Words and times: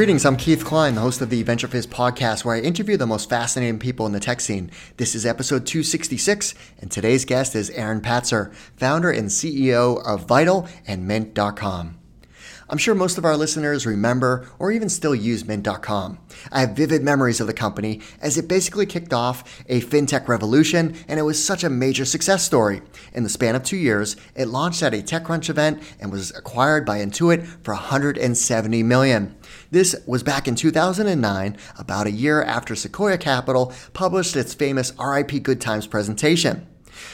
Greetings, 0.00 0.24
I'm 0.24 0.38
Keith 0.38 0.64
Klein, 0.64 0.94
the 0.94 1.02
host 1.02 1.20
of 1.20 1.28
the 1.28 1.42
Venture 1.42 1.68
Fizz 1.68 1.88
podcast, 1.88 2.42
where 2.42 2.56
I 2.56 2.60
interview 2.60 2.96
the 2.96 3.06
most 3.06 3.28
fascinating 3.28 3.78
people 3.78 4.06
in 4.06 4.12
the 4.12 4.18
tech 4.18 4.40
scene. 4.40 4.70
This 4.96 5.14
is 5.14 5.26
episode 5.26 5.66
266, 5.66 6.54
and 6.80 6.90
today's 6.90 7.26
guest 7.26 7.54
is 7.54 7.68
Aaron 7.68 8.00
Patzer, 8.00 8.50
founder 8.78 9.10
and 9.10 9.28
CEO 9.28 10.02
of 10.02 10.26
Vital 10.26 10.66
and 10.86 11.06
Mint.com. 11.06 11.99
I'm 12.70 12.78
sure 12.78 12.94
most 12.94 13.18
of 13.18 13.24
our 13.24 13.36
listeners 13.36 13.84
remember 13.84 14.48
or 14.60 14.70
even 14.70 14.88
still 14.88 15.14
use 15.14 15.44
Mint.com. 15.44 16.20
I 16.52 16.60
have 16.60 16.76
vivid 16.76 17.02
memories 17.02 17.40
of 17.40 17.48
the 17.48 17.52
company 17.52 18.00
as 18.20 18.38
it 18.38 18.46
basically 18.46 18.86
kicked 18.86 19.12
off 19.12 19.64
a 19.68 19.80
fintech 19.80 20.28
revolution 20.28 20.94
and 21.08 21.18
it 21.18 21.24
was 21.24 21.44
such 21.44 21.64
a 21.64 21.68
major 21.68 22.04
success 22.04 22.44
story. 22.44 22.80
In 23.12 23.24
the 23.24 23.28
span 23.28 23.56
of 23.56 23.64
two 23.64 23.76
years, 23.76 24.14
it 24.36 24.46
launched 24.46 24.84
at 24.84 24.94
a 24.94 24.98
TechCrunch 24.98 25.50
event 25.50 25.82
and 25.98 26.12
was 26.12 26.30
acquired 26.36 26.86
by 26.86 26.98
Intuit 26.98 27.44
for 27.64 27.74
170 27.74 28.82
million. 28.84 29.34
This 29.72 29.96
was 30.06 30.22
back 30.22 30.46
in 30.46 30.54
2009, 30.54 31.56
about 31.76 32.06
a 32.06 32.12
year 32.12 32.40
after 32.40 32.76
Sequoia 32.76 33.18
Capital 33.18 33.72
published 33.94 34.36
its 34.36 34.54
famous 34.54 34.92
RIP 34.96 35.42
Good 35.42 35.60
Times 35.60 35.88
presentation. 35.88 36.68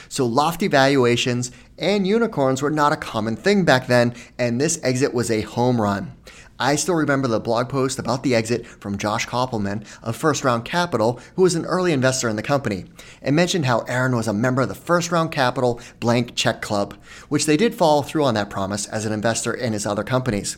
So 0.09 0.27
lofty 0.27 0.69
valuations 0.69 1.51
and 1.79 2.07
unicorns 2.07 2.63
were 2.63 2.71
not 2.71 2.93
a 2.93 2.97
common 2.97 3.37
thing 3.37 3.65
back 3.65 3.87
then, 3.87 4.15
and 4.39 4.61
this 4.61 4.79
exit 4.83 5.13
was 5.15 5.31
a 5.31 5.43
home 5.43 5.81
run. 5.81 6.13
I 6.59 6.77
still 6.77 6.95
remember 6.95 7.29
the 7.29 7.39
blog 7.39 7.69
post 7.69 7.99
about 7.99 8.23
the 8.23 8.35
exit 8.35 8.67
from 8.67 8.97
Josh 8.97 9.27
Kopelman 9.27 9.87
of 10.03 10.17
First 10.17 10.43
Round 10.43 10.65
Capital, 10.65 11.21
who 11.35 11.43
was 11.43 11.55
an 11.55 11.67
early 11.67 11.93
investor 11.93 12.31
in 12.31 12.37
the 12.37 12.43
company, 12.43 12.87
and 13.21 13.37
mentioned 13.37 13.67
how 13.67 13.81
Aaron 13.81 14.17
was 14.17 14.27
a 14.27 14.33
member 14.33 14.63
of 14.63 14.69
the 14.69 14.75
First 14.75 15.13
Round 15.13 15.31
Capital 15.31 15.81
Blank 16.01 16.35
Check 16.35 16.63
Club, 16.63 16.95
which 17.29 17.45
they 17.45 17.59
did 17.59 17.75
follow 17.75 18.01
through 18.01 18.25
on 18.25 18.35
that 18.35 18.49
promise 18.49 18.87
as 18.87 19.05
an 19.05 19.13
investor 19.13 19.53
in 19.53 19.75
his 19.75 19.85
other 19.85 20.03
companies. 20.03 20.57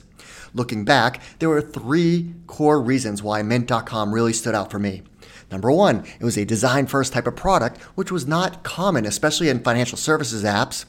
Looking 0.55 0.85
back, 0.85 1.21
there 1.41 1.49
were 1.49 1.61
three 1.61 2.33
core 2.47 2.81
reasons 2.81 3.23
why 3.23 3.43
Mint.com 3.43 4.15
really 4.15 4.33
stood 4.33 4.55
out 4.55 4.71
for 4.71 4.79
me. 4.79 5.03
Number 5.51 5.73
one, 5.73 6.05
it 6.21 6.25
was 6.25 6.37
a 6.37 6.45
design 6.45 6.87
first 6.87 7.13
type 7.13 7.27
of 7.27 7.35
product, 7.35 7.81
which 7.97 8.13
was 8.13 8.27
not 8.27 8.63
common, 8.63 9.05
especially 9.05 9.49
in 9.49 9.65
financial 9.65 9.99
services 9.99 10.45
apps. 10.45 10.85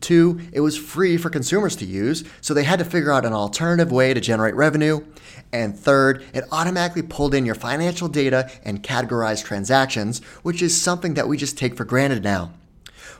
Two, 0.00 0.40
it 0.52 0.60
was 0.60 0.78
free 0.78 1.16
for 1.16 1.28
consumers 1.28 1.76
to 1.76 1.84
use, 1.84 2.24
so 2.40 2.54
they 2.54 2.64
had 2.64 2.78
to 2.78 2.84
figure 2.84 3.12
out 3.12 3.26
an 3.26 3.34
alternative 3.34 3.92
way 3.92 4.14
to 4.14 4.20
generate 4.20 4.54
revenue. 4.54 5.04
And 5.52 5.78
third, 5.78 6.24
it 6.32 6.44
automatically 6.50 7.02
pulled 7.02 7.34
in 7.34 7.44
your 7.44 7.54
financial 7.54 8.08
data 8.08 8.50
and 8.64 8.82
categorized 8.82 9.44
transactions, 9.44 10.20
which 10.42 10.62
is 10.62 10.80
something 10.80 11.14
that 11.14 11.28
we 11.28 11.36
just 11.36 11.58
take 11.58 11.76
for 11.76 11.84
granted 11.84 12.22
now. 12.24 12.52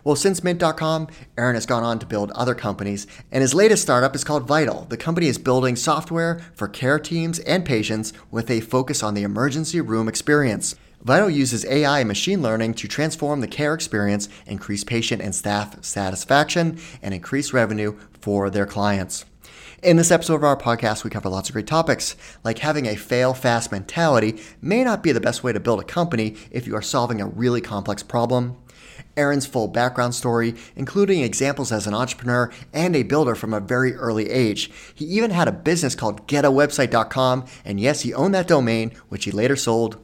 Well, 0.03 0.17
since 0.17 0.43
Mint.com, 0.43 1.09
Aaron 1.37 1.57
has 1.57 1.67
gone 1.67 1.83
on 1.83 1.99
to 1.99 2.07
build 2.07 2.31
other 2.31 2.55
companies, 2.55 3.07
and 3.31 3.43
his 3.43 3.53
latest 3.53 3.83
startup 3.83 4.15
is 4.15 4.25
called 4.25 4.47
Vital. 4.47 4.87
The 4.89 4.97
company 4.97 5.27
is 5.27 5.37
building 5.37 5.77
software 5.77 6.41
for 6.55 6.69
care 6.69 6.99
teams 6.99 7.39
and 7.41 7.67
patients 7.67 8.15
with 8.31 8.51
a 8.51 8.61
focus 8.61 9.03
on 9.03 9.13
the 9.13 9.23
emergency 9.23 9.81
room 9.83 10.09
experience. 10.09 10.75
Vital 11.03 11.31
uses 11.31 11.65
AI 11.65 12.01
and 12.01 12.09
machine 12.09 12.43
learning 12.43 12.75
to 12.75 12.87
transform 12.87 13.41
the 13.41 13.49
care 13.49 13.73
experience, 13.73 14.29
increase 14.47 14.85
patient 14.85 15.23
and 15.23 15.35
staff 15.35 15.83
satisfaction, 15.83 16.79
and 17.01 17.15
increase 17.15 17.55
revenue 17.55 17.97
for 18.21 18.51
their 18.51 18.67
clients. 18.67 19.25
In 19.83 19.97
this 19.97 20.11
episode 20.11 20.35
of 20.35 20.45
our 20.45 20.59
podcast, 20.59 21.03
we 21.03 21.09
cover 21.09 21.31
lots 21.31 21.49
of 21.49 21.55
great 21.55 21.67
topics, 21.67 22.17
like 22.45 22.59
having 22.59 22.85
a 22.85 22.97
fail 22.97 23.33
fast 23.33 23.73
mentality 23.73 24.43
may 24.61 24.85
not 24.85 25.03
be 25.03 25.11
the 25.11 25.23
best 25.23 25.43
way 25.43 25.55
to 25.55 25.61
build 25.61 25.81
a 25.81 25.85
company 25.85 26.37
if 26.51 26.67
you 26.67 26.77
are 26.77 26.83
solving 26.83 27.23
a 27.23 27.27
really 27.27 27.63
complex 27.63 28.03
problem. 28.03 28.59
Aaron's 29.17 29.47
full 29.47 29.69
background 29.69 30.15
story, 30.15 30.55
including 30.77 31.23
examples 31.23 31.73
as 31.73 31.87
an 31.87 31.95
entrepreneur 31.95 32.53
and 32.75 32.95
a 32.95 33.05
builder 33.05 33.35
from 33.35 33.55
a 33.55 33.61
very 33.61 33.95
early 33.95 34.29
age. 34.29 34.71
He 34.95 35.07
even 35.07 35.31
had 35.31 35.49
a 35.49 35.53
business 35.53 35.95
called 35.95 36.29
getawebsite.com, 36.29 37.47
and 37.65 37.81
yes, 37.81 38.03
he 38.03 38.13
owned 38.13 38.35
that 38.35 38.47
domain, 38.47 38.93
which 39.09 39.25
he 39.25 39.31
later 39.31 39.57
sold. 39.57 39.97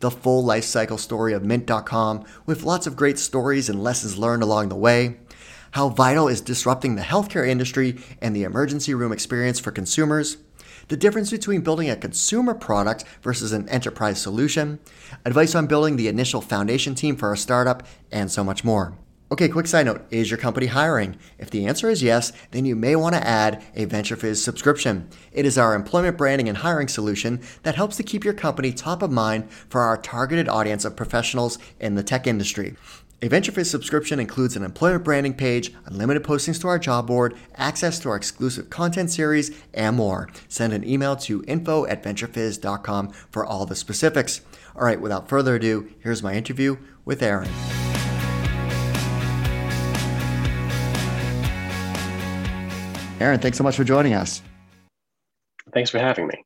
The 0.00 0.10
full 0.10 0.44
life 0.44 0.64
cycle 0.64 0.98
story 0.98 1.32
of 1.32 1.44
Mint.com, 1.44 2.24
with 2.46 2.64
lots 2.64 2.86
of 2.86 2.96
great 2.96 3.18
stories 3.18 3.68
and 3.68 3.82
lessons 3.82 4.18
learned 4.18 4.42
along 4.42 4.68
the 4.68 4.76
way. 4.76 5.18
How 5.72 5.88
Vital 5.88 6.26
is 6.28 6.40
disrupting 6.40 6.96
the 6.96 7.02
healthcare 7.02 7.46
industry 7.46 7.98
and 8.20 8.34
the 8.34 8.44
emergency 8.44 8.92
room 8.94 9.12
experience 9.12 9.60
for 9.60 9.70
consumers 9.70 10.38
the 10.90 10.96
difference 10.96 11.30
between 11.30 11.60
building 11.60 11.88
a 11.88 11.94
consumer 11.94 12.52
product 12.52 13.04
versus 13.22 13.52
an 13.52 13.68
enterprise 13.68 14.20
solution, 14.20 14.80
advice 15.24 15.54
on 15.54 15.68
building 15.68 15.94
the 15.94 16.08
initial 16.08 16.40
foundation 16.40 16.96
team 16.96 17.14
for 17.16 17.32
a 17.32 17.36
startup, 17.36 17.86
and 18.10 18.28
so 18.28 18.42
much 18.42 18.64
more. 18.64 18.94
Okay, 19.32 19.48
quick 19.48 19.68
side 19.68 19.86
note 19.86 20.04
Is 20.10 20.28
your 20.28 20.38
company 20.38 20.66
hiring? 20.66 21.16
If 21.38 21.50
the 21.50 21.64
answer 21.66 21.88
is 21.88 22.02
yes, 22.02 22.32
then 22.50 22.64
you 22.64 22.74
may 22.74 22.96
want 22.96 23.14
to 23.14 23.24
add 23.24 23.62
a 23.76 23.86
VentureFizz 23.86 24.38
subscription. 24.38 25.08
It 25.32 25.46
is 25.46 25.56
our 25.56 25.74
employment 25.74 26.18
branding 26.18 26.48
and 26.48 26.58
hiring 26.58 26.88
solution 26.88 27.40
that 27.62 27.76
helps 27.76 27.96
to 27.98 28.02
keep 28.02 28.24
your 28.24 28.34
company 28.34 28.72
top 28.72 29.02
of 29.02 29.12
mind 29.12 29.50
for 29.52 29.82
our 29.82 29.96
targeted 29.96 30.48
audience 30.48 30.84
of 30.84 30.96
professionals 30.96 31.58
in 31.78 31.94
the 31.94 32.02
tech 32.02 32.26
industry. 32.26 32.74
A 33.22 33.28
VentureFizz 33.28 33.66
subscription 33.66 34.18
includes 34.18 34.56
an 34.56 34.64
employment 34.64 35.04
branding 35.04 35.34
page, 35.34 35.72
unlimited 35.84 36.24
postings 36.24 36.60
to 36.62 36.68
our 36.68 36.78
job 36.78 37.06
board, 37.06 37.36
access 37.54 38.00
to 38.00 38.08
our 38.08 38.16
exclusive 38.16 38.68
content 38.68 39.10
series, 39.10 39.56
and 39.74 39.96
more. 39.96 40.28
Send 40.48 40.72
an 40.72 40.88
email 40.88 41.14
to 41.16 41.44
info 41.46 41.86
at 41.86 42.02
venturefizz.com 42.02 43.12
for 43.30 43.44
all 43.44 43.64
the 43.64 43.76
specifics. 43.76 44.40
All 44.74 44.82
right, 44.82 45.00
without 45.00 45.28
further 45.28 45.54
ado, 45.54 45.88
here's 46.00 46.22
my 46.22 46.34
interview 46.34 46.78
with 47.04 47.22
Aaron. 47.22 47.50
Aaron, 53.20 53.38
thanks 53.38 53.58
so 53.58 53.64
much 53.64 53.76
for 53.76 53.84
joining 53.84 54.14
us. 54.14 54.40
Thanks 55.74 55.90
for 55.90 55.98
having 55.98 56.26
me. 56.26 56.42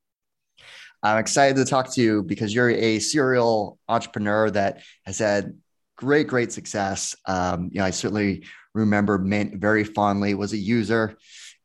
I'm 1.05 1.19
excited 1.19 1.57
to 1.57 1.65
talk 1.65 1.95
to 1.95 2.03
you 2.03 2.25
because 2.25 2.53
you're 2.53 2.71
a 2.71 2.99
serial 2.99 3.79
entrepreneur 3.89 4.51
that 4.51 4.83
has 5.07 5.19
had 5.21 5.57
great, 5.97 6.27
great 6.27 6.51
success. 6.51 7.15
Um, 7.27 7.71
you 7.71 7.79
know, 7.79 7.85
I 7.85 7.91
certainly 7.91 8.45
remember 8.75 9.19
Mint 9.19 9.61
very 9.61 9.85
fondly, 9.85 10.35
was 10.35 10.53
a 10.53 10.57
user. 10.57 11.17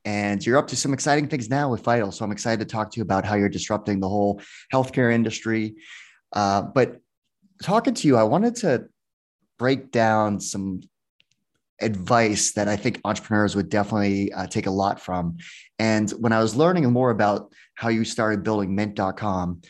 And 0.06 0.46
you're 0.46 0.58
up 0.58 0.68
to 0.68 0.75
some 0.75 0.94
exciting 0.94 1.28
things 1.28 1.50
now 1.50 1.72
with 1.72 1.81
Vital. 1.81 2.12
So 2.12 2.24
I'm 2.24 2.31
excited 2.31 2.59
to 2.59 2.72
talk 2.72 2.91
to 2.91 2.97
you 2.97 3.03
about 3.03 3.26
how 3.26 3.36
you're 3.36 3.50
disrupting 3.50 4.00
the 4.00 4.08
whole 4.08 4.41
healthcare 4.72 5.12
industry. 5.12 5.76
Uh, 6.34 6.62
but 6.62 7.00
talking 7.64 7.96
to 7.96 8.08
you, 8.08 8.16
I 8.16 8.24
wanted 8.24 8.58
to 8.58 8.86
break 9.58 9.91
down 9.91 10.40
some 10.40 10.81
advice 11.81 12.53
that 12.53 12.67
I 12.67 12.75
think 12.75 13.00
entrepreneurs 13.06 13.56
would 13.56 13.69
definitely 13.69 14.31
uh, 14.34 14.47
take 14.47 14.67
a 14.67 14.72
lot 14.72 15.00
from. 15.00 15.38
And 15.78 16.09
when 16.12 16.34
I 16.34 16.40
was 16.40 16.56
learning 16.56 16.91
more 16.91 17.12
about 17.12 17.51
how 17.75 17.90
you 17.90 18.03
started 18.03 18.44
building 18.44 18.75
mint.com, 18.75 19.62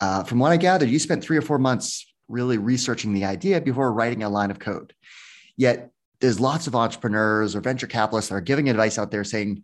uh, 0.00 0.24
from 0.24 0.38
what 0.38 0.52
I 0.52 0.56
gathered, 0.56 0.88
you 0.88 0.98
spent 0.98 1.22
three 1.22 1.36
or 1.36 1.42
four 1.42 1.58
months 1.58 2.12
really 2.28 2.58
researching 2.58 3.14
the 3.14 3.24
idea 3.24 3.60
before 3.60 3.92
writing 3.92 4.22
a 4.22 4.28
line 4.28 4.50
of 4.50 4.58
code. 4.58 4.92
Yet 5.56 5.90
there's 6.20 6.40
lots 6.40 6.66
of 6.66 6.74
entrepreneurs 6.74 7.56
or 7.56 7.60
venture 7.60 7.86
capitalists 7.86 8.30
that 8.30 8.36
are 8.36 8.40
giving 8.40 8.68
advice 8.68 8.98
out 8.98 9.10
there 9.10 9.24
saying, 9.24 9.62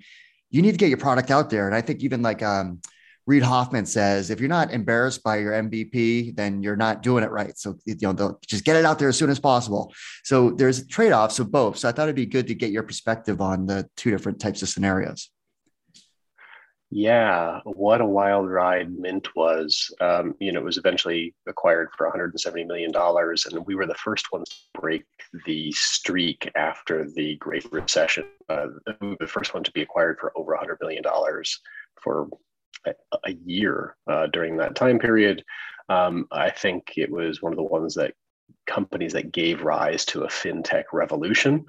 you 0.50 0.62
need 0.62 0.72
to 0.72 0.78
get 0.78 0.88
your 0.88 0.98
product 0.98 1.30
out 1.30 1.50
there. 1.50 1.66
And 1.66 1.74
I 1.74 1.80
think 1.80 2.02
even 2.02 2.22
like 2.22 2.42
um, 2.42 2.80
Reid 3.26 3.42
Hoffman 3.42 3.86
says, 3.86 4.30
if 4.30 4.38
you're 4.38 4.48
not 4.48 4.70
embarrassed 4.70 5.22
by 5.22 5.38
your 5.38 5.52
MVP, 5.52 6.36
then 6.36 6.62
you're 6.62 6.76
not 6.76 7.02
doing 7.02 7.24
it 7.24 7.30
right. 7.30 7.56
So, 7.58 7.78
you 7.86 7.96
know, 8.00 8.38
just 8.46 8.64
get 8.64 8.76
it 8.76 8.84
out 8.84 8.98
there 8.98 9.08
as 9.08 9.16
soon 9.16 9.30
as 9.30 9.40
possible. 9.40 9.92
So 10.24 10.50
there's 10.50 10.86
trade-offs 10.86 11.38
of 11.38 11.50
both. 11.50 11.78
So 11.78 11.88
I 11.88 11.92
thought 11.92 12.04
it'd 12.04 12.16
be 12.16 12.26
good 12.26 12.48
to 12.48 12.54
get 12.54 12.70
your 12.70 12.82
perspective 12.82 13.40
on 13.40 13.66
the 13.66 13.88
two 13.96 14.10
different 14.10 14.40
types 14.40 14.62
of 14.62 14.68
scenarios. 14.68 15.30
Yeah, 16.96 17.58
what 17.64 18.00
a 18.00 18.06
wild 18.06 18.48
ride 18.48 18.92
Mint 18.96 19.34
was. 19.34 19.92
Um, 20.00 20.36
you 20.38 20.52
know, 20.52 20.60
it 20.60 20.64
was 20.64 20.76
eventually 20.76 21.34
acquired 21.48 21.88
for 21.96 22.06
170 22.06 22.64
million 22.66 22.92
dollars, 22.92 23.46
and 23.46 23.66
we 23.66 23.74
were 23.74 23.86
the 23.86 23.96
first 23.96 24.30
ones 24.30 24.48
to 24.48 24.80
break 24.80 25.04
the 25.44 25.72
streak 25.72 26.48
after 26.54 27.10
the 27.10 27.34
Great 27.38 27.66
Recession. 27.72 28.26
Uh, 28.48 28.66
the 28.86 29.26
first 29.26 29.54
one 29.54 29.64
to 29.64 29.72
be 29.72 29.82
acquired 29.82 30.18
for 30.20 30.30
over 30.36 30.52
100 30.52 30.78
million 30.80 31.02
dollars 31.02 31.58
for 32.00 32.28
a, 32.86 33.32
year 33.44 33.96
uh, 34.06 34.26
during 34.28 34.56
that 34.56 34.74
time 34.74 34.98
period. 34.98 35.44
Um, 35.88 36.26
I 36.30 36.50
think 36.50 36.92
it 36.96 37.10
was 37.10 37.42
one 37.42 37.52
of 37.52 37.56
the 37.56 37.62
ones 37.62 37.94
that 37.94 38.14
companies 38.66 39.12
that 39.12 39.32
gave 39.32 39.62
rise 39.62 40.04
to 40.06 40.22
a 40.22 40.28
fintech 40.28 40.84
revolution. 40.92 41.66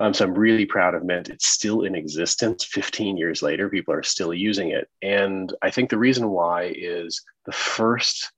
Um, 0.00 0.14
so 0.14 0.24
I'm 0.24 0.34
really 0.34 0.66
proud 0.66 0.94
of 0.94 1.04
Mint. 1.04 1.28
It's 1.28 1.46
still 1.46 1.82
in 1.82 1.94
existence 1.94 2.64
15 2.64 3.16
years 3.16 3.42
later. 3.42 3.68
People 3.68 3.94
are 3.94 4.02
still 4.02 4.32
using 4.32 4.70
it. 4.70 4.88
And 5.02 5.52
I 5.62 5.70
think 5.70 5.90
the 5.90 5.98
reason 5.98 6.30
why 6.30 6.72
is 6.74 7.22
the 7.44 7.52
first 7.52 8.32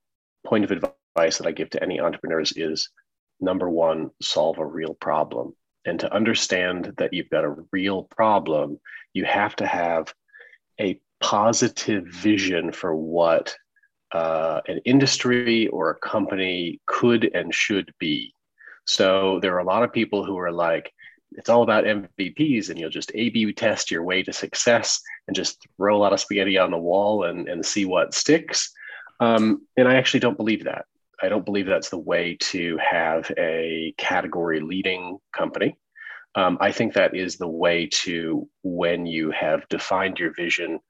point 0.44 0.64
of 0.64 0.70
advice 0.70 1.38
that 1.38 1.46
I 1.46 1.52
give 1.52 1.70
to 1.70 1.82
any 1.82 2.00
entrepreneurs 2.00 2.52
is 2.56 2.90
number 3.40 3.70
one, 3.70 4.10
solve 4.20 4.58
a 4.58 4.66
real 4.66 4.94
problem. 4.94 5.54
And 5.84 6.00
to 6.00 6.12
understand 6.12 6.94
that 6.98 7.12
you've 7.12 7.30
got 7.30 7.44
a 7.44 7.56
real 7.70 8.04
problem, 8.04 8.80
you 9.12 9.24
have 9.24 9.54
to 9.56 9.66
have 9.66 10.12
a 10.80 11.00
positive 11.20 12.04
vision 12.06 12.72
for 12.72 12.94
what 12.94 13.56
uh, 14.12 14.60
an 14.68 14.80
industry 14.84 15.66
or 15.68 15.90
a 15.90 15.98
company 15.98 16.80
could 16.86 17.30
and 17.34 17.54
should 17.54 17.92
be. 17.98 18.32
So 18.86 19.40
there 19.40 19.54
are 19.54 19.60
a 19.60 19.64
lot 19.64 19.82
of 19.82 19.92
people 19.92 20.24
who 20.24 20.38
are 20.38 20.52
like, 20.52 20.92
it's 21.32 21.48
all 21.48 21.62
about 21.62 21.84
MVPs 21.84 22.70
and 22.70 22.78
you'll 22.78 22.88
just 22.88 23.10
A 23.14 23.30
B 23.30 23.52
test 23.52 23.90
your 23.90 24.04
way 24.04 24.22
to 24.22 24.32
success. 24.32 25.00
and 25.26 25.34
just 25.34 25.66
throw 25.76 25.96
a 25.96 25.98
lot 25.98 26.12
of 26.12 26.20
spaghetti 26.20 26.56
on 26.56 26.70
the 26.70 26.78
wall 26.78 27.24
and, 27.24 27.48
and 27.48 27.64
see 27.64 27.84
what 27.84 28.14
sticks. 28.14 28.72
Um, 29.18 29.66
and 29.76 29.88
I 29.88 29.96
actually 29.96 30.20
don't 30.20 30.36
believe 30.36 30.64
that. 30.64 30.84
I 31.22 31.28
don't 31.28 31.44
believe 31.44 31.66
that's 31.66 31.90
the 31.90 31.98
way 31.98 32.36
to 32.40 32.78
have 32.78 33.30
a 33.38 33.94
category 33.96 34.60
leading 34.60 35.18
company. 35.32 35.78
Um, 36.34 36.58
I 36.60 36.70
think 36.70 36.92
that 36.92 37.16
is 37.16 37.36
the 37.36 37.48
way 37.48 37.86
to 38.04 38.48
when 38.62 39.06
you 39.06 39.30
have 39.30 39.68
defined 39.68 40.18
your 40.18 40.34
vision 40.34 40.80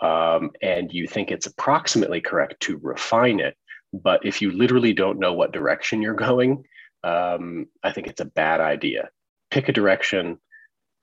um, 0.00 0.50
and 0.62 0.92
you 0.92 1.06
think 1.06 1.30
it's 1.30 1.46
approximately 1.46 2.20
correct 2.20 2.60
to 2.60 2.78
refine 2.78 3.40
it. 3.40 3.56
But 3.92 4.24
if 4.24 4.40
you 4.40 4.52
literally 4.52 4.92
don't 4.92 5.18
know 5.18 5.32
what 5.32 5.52
direction 5.52 6.00
you're 6.00 6.14
going, 6.14 6.64
um, 7.02 7.66
I 7.82 7.92
think 7.92 8.06
it's 8.06 8.20
a 8.20 8.26
bad 8.26 8.60
idea. 8.60 9.08
Pick 9.50 9.68
a 9.68 9.72
direction, 9.72 10.38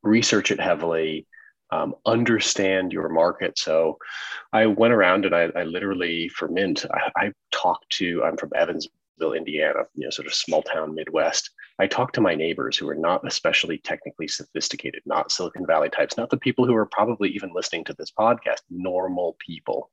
research 0.04 0.52
it 0.52 0.60
heavily, 0.60 1.28
um, 1.72 1.96
understand 2.06 2.94
your 2.94 3.10
market. 3.10 3.60
So 3.60 3.98
I 4.54 4.68
went 4.68 4.94
around 4.94 5.26
and 5.26 5.36
I, 5.36 5.50
I 5.56 5.64
literally, 5.64 6.30
for 6.30 6.48
Mint, 6.48 6.86
I, 6.92 7.26
I, 7.26 7.32
talked 7.52 7.90
to, 7.90 8.24
I'm 8.24 8.38
from 8.38 8.52
Evansville, 8.56 9.34
Indiana, 9.34 9.80
you 9.96 10.06
know, 10.06 10.10
sort 10.10 10.28
of 10.28 10.34
small 10.34 10.62
town 10.62 10.96
Midwest. 10.96 11.50
I 11.80 11.88
talked 11.88 12.16
to 12.16 12.22
my 12.22 12.36
neighbors 12.36 12.78
who 12.78 12.90
are 12.90 12.96
not 12.96 13.26
especially 13.28 13.78
technically 13.78 14.28
sophisticated, 14.28 15.04
not 15.06 15.32
Silicon 15.32 15.66
Valley 15.66 15.90
types, 15.90 16.18
not 16.18 16.30
the 16.30 16.38
people 16.38 16.66
who 16.66 16.76
are 16.76 16.88
probably 16.88 17.30
even 17.30 17.52
listening 17.54 17.84
to 17.86 17.94
this 17.94 18.12
podcast, 18.12 18.62
normal 18.70 19.36
people 19.40 19.92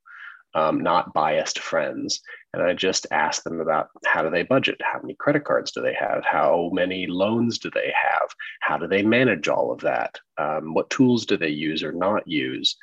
um, 0.55 0.81
not 0.81 1.13
biased 1.13 1.59
friends. 1.59 2.21
And 2.53 2.63
I 2.63 2.73
just 2.75 3.07
ask 3.11 3.43
them 3.43 3.61
about 3.61 3.89
how 4.07 4.23
do 4.23 4.31
they 4.31 4.43
budget? 4.43 4.81
How 4.81 5.01
many 5.01 5.15
credit 5.15 5.45
cards 5.45 5.73
do 5.73 5.83
they 5.83 5.95
have? 5.95 6.25
How 6.25 6.71
many 6.73 7.07
loans 7.07 7.59
do 7.59 7.71
they 7.71 7.93
have? 8.01 8.29
How 8.61 8.79
do 8.79 8.87
they 8.87 9.03
manage 9.03 9.49
all 9.49 9.73
of 9.73 9.81
that? 9.81 10.19
Um, 10.39 10.75
what 10.75 10.91
tools 10.91 11.27
do 11.27 11.37
they 11.37 11.49
use 11.49 11.83
or 11.83 11.93
not 11.93 12.27
use? 12.29 12.77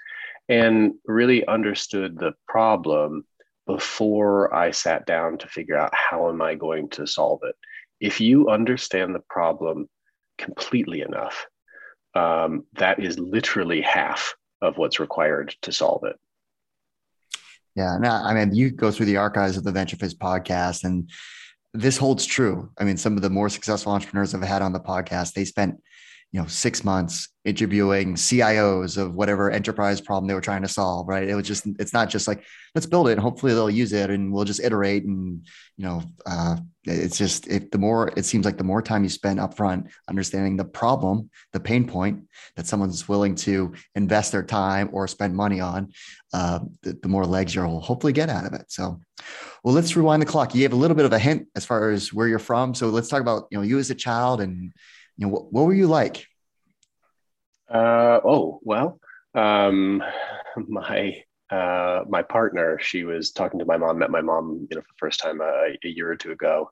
And 0.50 0.96
really 1.06 1.46
understood 1.48 2.18
the 2.18 2.34
problem 2.48 3.26
before 3.68 4.54
I 4.54 4.72
sat 4.72 5.06
down 5.06 5.38
to 5.38 5.48
figure 5.48 5.78
out 5.78 5.96
how 5.96 6.28
am 6.28 6.42
I 6.42 6.56
going 6.56 6.90
to 6.90 7.08
solve 7.08 7.42
it. 7.44 7.56
If 8.02 8.20
you 8.20 8.50
understand 8.50 9.16
the 9.16 9.24
problem 9.30 9.88
completely 10.38 11.02
enough, 11.02 11.46
um, 12.16 12.66
that 12.74 13.00
is 13.00 13.18
literally 13.18 13.82
half 13.82 14.36
of 14.62 14.78
what's 14.78 15.00
required 15.00 15.56
to 15.62 15.72
solve 15.72 16.04
it. 16.04 16.18
Yeah, 17.76 17.98
no, 18.00 18.10
I 18.10 18.34
mean, 18.34 18.54
you 18.54 18.72
go 18.72 18.92
through 18.92 19.06
the 19.06 19.18
archives 19.18 19.56
of 19.56 19.64
the 19.64 19.72
Venture 19.72 19.96
Fizz 19.96 20.16
podcast, 20.16 20.84
and 20.84 21.10
this 21.74 21.98
holds 21.98 22.26
true. 22.26 22.70
I 22.78 22.84
mean, 22.84 22.98
some 22.98 23.16
of 23.16 23.22
the 23.22 23.30
more 23.30 23.48
successful 23.48 23.94
entrepreneurs 23.94 24.36
I've 24.36 24.42
had 24.42 24.62
on 24.62 24.74
the 24.74 24.80
podcast, 24.80 25.34
they 25.34 25.46
spent, 25.46 25.82
you 26.32 26.40
know, 26.40 26.48
six 26.48 26.86
months 26.86 27.28
interviewing 27.44 28.16
CIOs 28.16 28.98
of 28.98 29.14
whatever 29.16 29.52
enterprise 29.52 30.00
problem 30.00 30.28
they 30.28 30.34
were 30.34 30.40
trying 30.40 30.62
to 30.62 30.68
solve, 30.68 31.08
right? 31.08 31.28
It 31.28 31.36
was 31.36 31.46
just, 31.46 31.66
it's 31.78 31.92
not 31.92 32.10
just 32.10 32.26
like, 32.26 32.44
let's 32.74 32.86
build 32.86 33.10
it 33.10 33.14
and 33.14 33.22
hopefully 33.22 33.54
they'll 33.54 33.70
use 33.70 33.92
it 33.92 34.10
and 34.10 34.32
we'll 34.32 34.46
just 34.46 34.64
iterate. 34.64 35.04
And, 35.04 35.46
you 35.76 35.86
know, 35.86 36.04
uh, 36.26 36.56
it's 36.86 37.18
just, 37.18 37.48
if 37.48 37.70
the 37.72 37.78
more, 37.78 38.12
it 38.16 38.24
seems 38.24 38.46
like 38.46 38.58
the 38.58 38.64
more 38.64 38.82
time 38.82 39.04
you 39.04 39.10
spend 39.10 39.40
upfront 39.40 39.90
understanding 40.08 40.56
the 40.56 40.64
problem, 40.64 41.30
the 41.52 41.60
pain 41.60 41.86
point 41.86 42.22
that 42.56 42.66
someone's 42.66 43.10
willing 43.10 43.36
to 43.36 43.74
invest 43.96 44.32
their 44.32 44.44
time 44.44 44.90
or 44.94 45.08
spend 45.10 45.36
money 45.36 45.60
on, 45.60 45.92
uh, 46.34 46.60
the, 46.84 46.98
the 47.02 47.10
more 47.10 47.26
legs 47.26 47.54
you'll 47.54 47.82
hopefully 47.82 48.14
get 48.14 48.30
out 48.30 48.46
of 48.46 48.54
it. 48.54 48.72
So, 48.72 49.02
well, 49.64 49.74
let's 49.74 49.98
rewind 49.98 50.22
the 50.22 50.28
clock. 50.28 50.56
You 50.56 50.62
gave 50.62 50.74
a 50.74 50.78
little 50.78 50.96
bit 50.96 51.06
of 51.06 51.14
a 51.14 51.20
hint 51.20 51.48
as 51.56 51.66
far 51.66 51.90
as 51.90 52.14
where 52.14 52.28
you're 52.28 52.40
from. 52.40 52.74
So 52.74 52.88
let's 52.88 53.10
talk 53.10 53.22
about, 53.22 53.48
you 53.52 53.58
know, 53.58 53.64
you 53.64 53.80
as 53.80 53.90
a 53.90 53.96
child 53.96 54.40
and, 54.40 54.72
know, 55.22 55.34
what, 55.34 55.52
what 55.52 55.66
were 55.66 55.74
you 55.74 55.88
like? 55.88 56.26
Uh, 57.70 58.20
oh 58.24 58.60
well, 58.64 59.00
um, 59.34 60.04
my 60.68 61.24
uh, 61.50 62.04
my 62.08 62.22
partner, 62.22 62.80
she 62.82 63.04
was 63.04 63.32
talking 63.32 63.60
to 63.60 63.66
my 63.66 63.78
mom. 63.78 64.00
Met 64.00 64.10
my 64.12 64.22
mom, 64.22 64.68
you 64.70 64.76
know, 64.76 64.82
for 64.82 64.88
the 64.88 65.00
first 65.00 65.20
time 65.20 65.42
uh, 65.42 65.46
a 65.84 65.88
year 65.88 66.12
or 66.12 66.16
two 66.16 66.32
ago, 66.32 66.70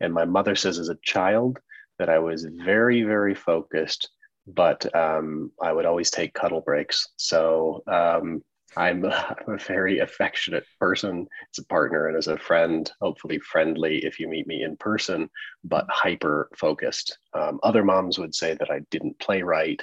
and 0.00 0.12
my 0.12 0.24
mother 0.24 0.56
says, 0.56 0.78
as 0.78 0.88
a 0.88 0.98
child, 1.02 1.58
that 1.98 2.08
I 2.08 2.18
was 2.18 2.44
very, 2.44 3.02
very 3.02 3.34
focused, 3.34 4.10
but 4.46 4.94
um, 4.94 5.52
I 5.62 5.72
would 5.72 5.86
always 5.86 6.10
take 6.10 6.34
cuddle 6.34 6.60
breaks. 6.60 7.08
So 7.16 7.82
um, 7.86 8.42
I'm, 8.76 9.04
I'm 9.06 9.54
a 9.54 9.58
very 9.58 9.98
affectionate 9.98 10.64
person 10.80 11.26
as 11.52 11.62
a 11.62 11.66
partner 11.66 12.08
and 12.08 12.16
as 12.16 12.28
a 12.28 12.38
friend, 12.38 12.90
hopefully 13.00 13.38
friendly 13.38 14.04
if 14.04 14.18
you 14.18 14.28
meet 14.28 14.46
me 14.46 14.62
in 14.62 14.76
person, 14.76 15.28
but 15.64 15.86
hyper 15.88 16.48
focused. 16.56 17.18
Um, 17.34 17.60
other 17.62 17.84
moms 17.84 18.18
would 18.18 18.34
say 18.34 18.54
that 18.54 18.70
I 18.70 18.80
didn't 18.90 19.18
play 19.18 19.42
right. 19.42 19.82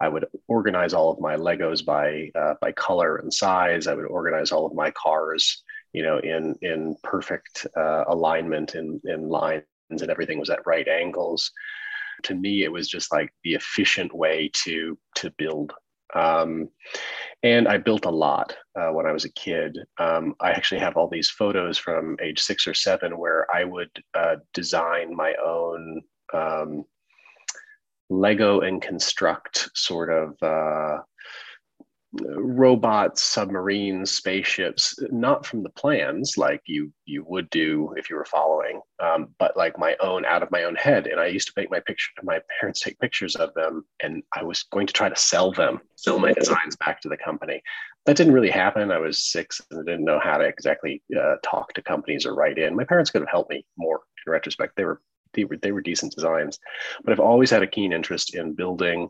I 0.00 0.08
would 0.08 0.26
organize 0.48 0.94
all 0.94 1.10
of 1.10 1.20
my 1.20 1.36
Legos 1.36 1.84
by 1.84 2.30
uh, 2.34 2.54
by 2.60 2.72
color 2.72 3.16
and 3.16 3.32
size. 3.32 3.86
I 3.86 3.94
would 3.94 4.06
organize 4.06 4.50
all 4.50 4.64
of 4.66 4.74
my 4.74 4.90
cars, 4.92 5.62
you 5.92 6.02
know, 6.02 6.18
in 6.18 6.56
in 6.62 6.96
perfect 7.02 7.66
uh, 7.76 8.04
alignment 8.08 8.74
in 8.74 9.00
in 9.04 9.28
lines, 9.28 9.64
and 9.90 10.10
everything 10.10 10.38
was 10.38 10.48
at 10.50 10.66
right 10.66 10.88
angles. 10.88 11.52
To 12.24 12.34
me, 12.34 12.64
it 12.64 12.72
was 12.72 12.88
just 12.88 13.12
like 13.12 13.30
the 13.44 13.54
efficient 13.54 14.14
way 14.14 14.50
to 14.64 14.98
to 15.16 15.30
build. 15.36 15.72
Um, 16.14 16.68
and 17.42 17.66
I 17.68 17.78
built 17.78 18.04
a 18.04 18.10
lot 18.10 18.54
uh, 18.78 18.88
when 18.88 19.06
I 19.06 19.12
was 19.12 19.24
a 19.24 19.32
kid. 19.32 19.78
Um, 19.98 20.34
I 20.40 20.50
actually 20.50 20.80
have 20.80 20.96
all 20.96 21.08
these 21.08 21.30
photos 21.30 21.78
from 21.78 22.16
age 22.22 22.40
six 22.40 22.66
or 22.66 22.74
seven 22.74 23.18
where 23.18 23.46
I 23.54 23.64
would 23.64 23.90
uh, 24.14 24.36
design 24.52 25.14
my 25.16 25.34
own 25.44 26.02
um, 26.32 26.84
Lego 28.10 28.60
and 28.60 28.82
construct 28.82 29.70
sort 29.74 30.10
of 30.10 30.36
uh, 30.42 31.02
robots, 32.12 33.22
submarines, 33.22 34.10
spaceships, 34.10 34.98
not 35.10 35.46
from 35.46 35.62
the 35.62 35.70
plans 35.70 36.36
like 36.36 36.60
you 36.66 36.92
you 37.04 37.24
would 37.26 37.48
do 37.50 37.92
if 37.96 38.10
you 38.10 38.16
were 38.16 38.24
following, 38.24 38.80
um, 39.00 39.28
but 39.38 39.56
like 39.56 39.78
my 39.78 39.96
own 40.00 40.24
out 40.24 40.42
of 40.42 40.50
my 40.50 40.64
own 40.64 40.74
head. 40.74 41.06
And 41.06 41.20
I 41.20 41.26
used 41.26 41.48
to 41.48 41.54
make 41.56 41.70
my 41.70 41.80
picture, 41.80 42.10
my 42.22 42.40
parents 42.60 42.80
take 42.80 42.98
pictures 42.98 43.36
of 43.36 43.54
them, 43.54 43.84
and 44.02 44.22
I 44.34 44.42
was 44.42 44.64
going 44.64 44.86
to 44.88 44.92
try 44.92 45.08
to 45.08 45.16
sell 45.16 45.52
them, 45.52 45.80
sell 45.96 46.18
my 46.18 46.32
designs 46.32 46.76
back 46.76 47.00
to 47.02 47.08
the 47.08 47.16
company. 47.16 47.62
That 48.06 48.16
didn't 48.16 48.32
really 48.32 48.50
happen. 48.50 48.90
I 48.90 48.98
was 48.98 49.20
six 49.20 49.60
and 49.70 49.80
I 49.80 49.82
didn't 49.84 50.06
know 50.06 50.18
how 50.18 50.38
to 50.38 50.44
exactly 50.44 51.02
uh, 51.16 51.36
talk 51.44 51.74
to 51.74 51.82
companies 51.82 52.26
or 52.26 52.34
write 52.34 52.58
in. 52.58 52.74
My 52.74 52.84
parents 52.84 53.10
could 53.10 53.20
have 53.20 53.30
helped 53.30 53.50
me 53.50 53.64
more 53.76 54.00
in 54.26 54.32
retrospect. 54.32 54.74
They 54.76 54.84
were 54.84 55.00
they 55.34 55.44
were 55.44 55.56
they 55.56 55.72
were 55.72 55.80
decent 55.80 56.14
designs. 56.14 56.58
But 57.04 57.12
i've 57.12 57.20
always 57.20 57.50
had 57.50 57.62
a 57.62 57.66
keen 57.66 57.92
interest 57.92 58.34
in 58.34 58.54
building. 58.54 59.08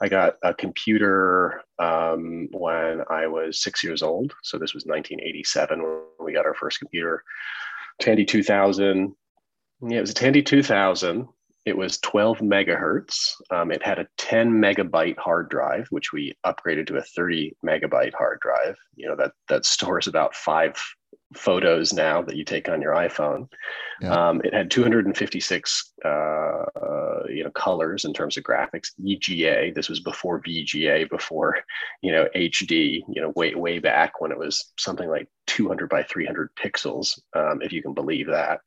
I 0.00 0.08
got 0.08 0.36
a 0.42 0.54
computer 0.54 1.62
um, 1.78 2.48
when 2.52 3.02
i 3.10 3.26
was 3.26 3.62
six 3.62 3.84
years 3.84 4.02
old. 4.02 4.34
So 4.42 4.58
this 4.58 4.74
was 4.74 4.84
1987 4.86 5.82
when 5.82 6.26
we 6.26 6.32
got 6.32 6.46
our 6.46 6.54
first 6.54 6.78
computer. 6.78 7.22
Tandy 8.00 8.24
2000 8.24 9.14
yeah 9.88 9.98
it 9.98 10.00
was 10.00 10.10
a 10.10 10.14
tandy 10.14 10.42
2000 10.42 11.26
it 11.64 11.76
was 11.76 11.98
12 11.98 12.38
megahertz. 12.38 13.34
Um, 13.52 13.70
it 13.70 13.84
had 13.84 14.00
a 14.00 14.08
10 14.18 14.50
megabyte 14.50 15.18
hard 15.18 15.48
drive 15.48 15.86
which 15.90 16.12
we 16.12 16.36
upgraded 16.44 16.86
to 16.88 16.96
a 16.96 17.02
30 17.02 17.56
megabyte 17.64 18.14
hard 18.14 18.40
drive. 18.40 18.76
You 18.96 19.08
know 19.08 19.16
that 19.16 19.32
that 19.48 19.64
stores 19.64 20.06
about 20.06 20.34
five 20.34 20.76
photos 21.34 21.92
now 21.92 22.22
that 22.22 22.36
you 22.36 22.44
take 22.44 22.68
on 22.68 22.82
your 22.82 22.92
iPhone. 22.92 23.48
Yeah. 24.00 24.28
Um, 24.28 24.40
it 24.44 24.52
had 24.52 24.70
256 24.70 25.92
uh, 26.04 26.08
uh, 26.08 27.22
you 27.28 27.44
know 27.44 27.50
colors 27.50 28.04
in 28.04 28.12
terms 28.12 28.36
of 28.36 28.44
graphics. 28.44 28.90
EGA. 29.04 29.72
This 29.74 29.88
was 29.88 30.00
before 30.00 30.42
VGA, 30.42 31.08
before 31.08 31.58
you 32.02 32.12
know 32.12 32.28
HD. 32.34 33.02
You 33.08 33.22
know, 33.22 33.32
way 33.36 33.54
way 33.54 33.78
back 33.78 34.20
when 34.20 34.32
it 34.32 34.38
was 34.38 34.72
something 34.78 35.08
like 35.08 35.28
200 35.46 35.88
by 35.88 36.02
300 36.02 36.50
pixels, 36.56 37.18
um, 37.34 37.62
if 37.62 37.72
you 37.72 37.82
can 37.82 37.94
believe 37.94 38.26
that. 38.28 38.60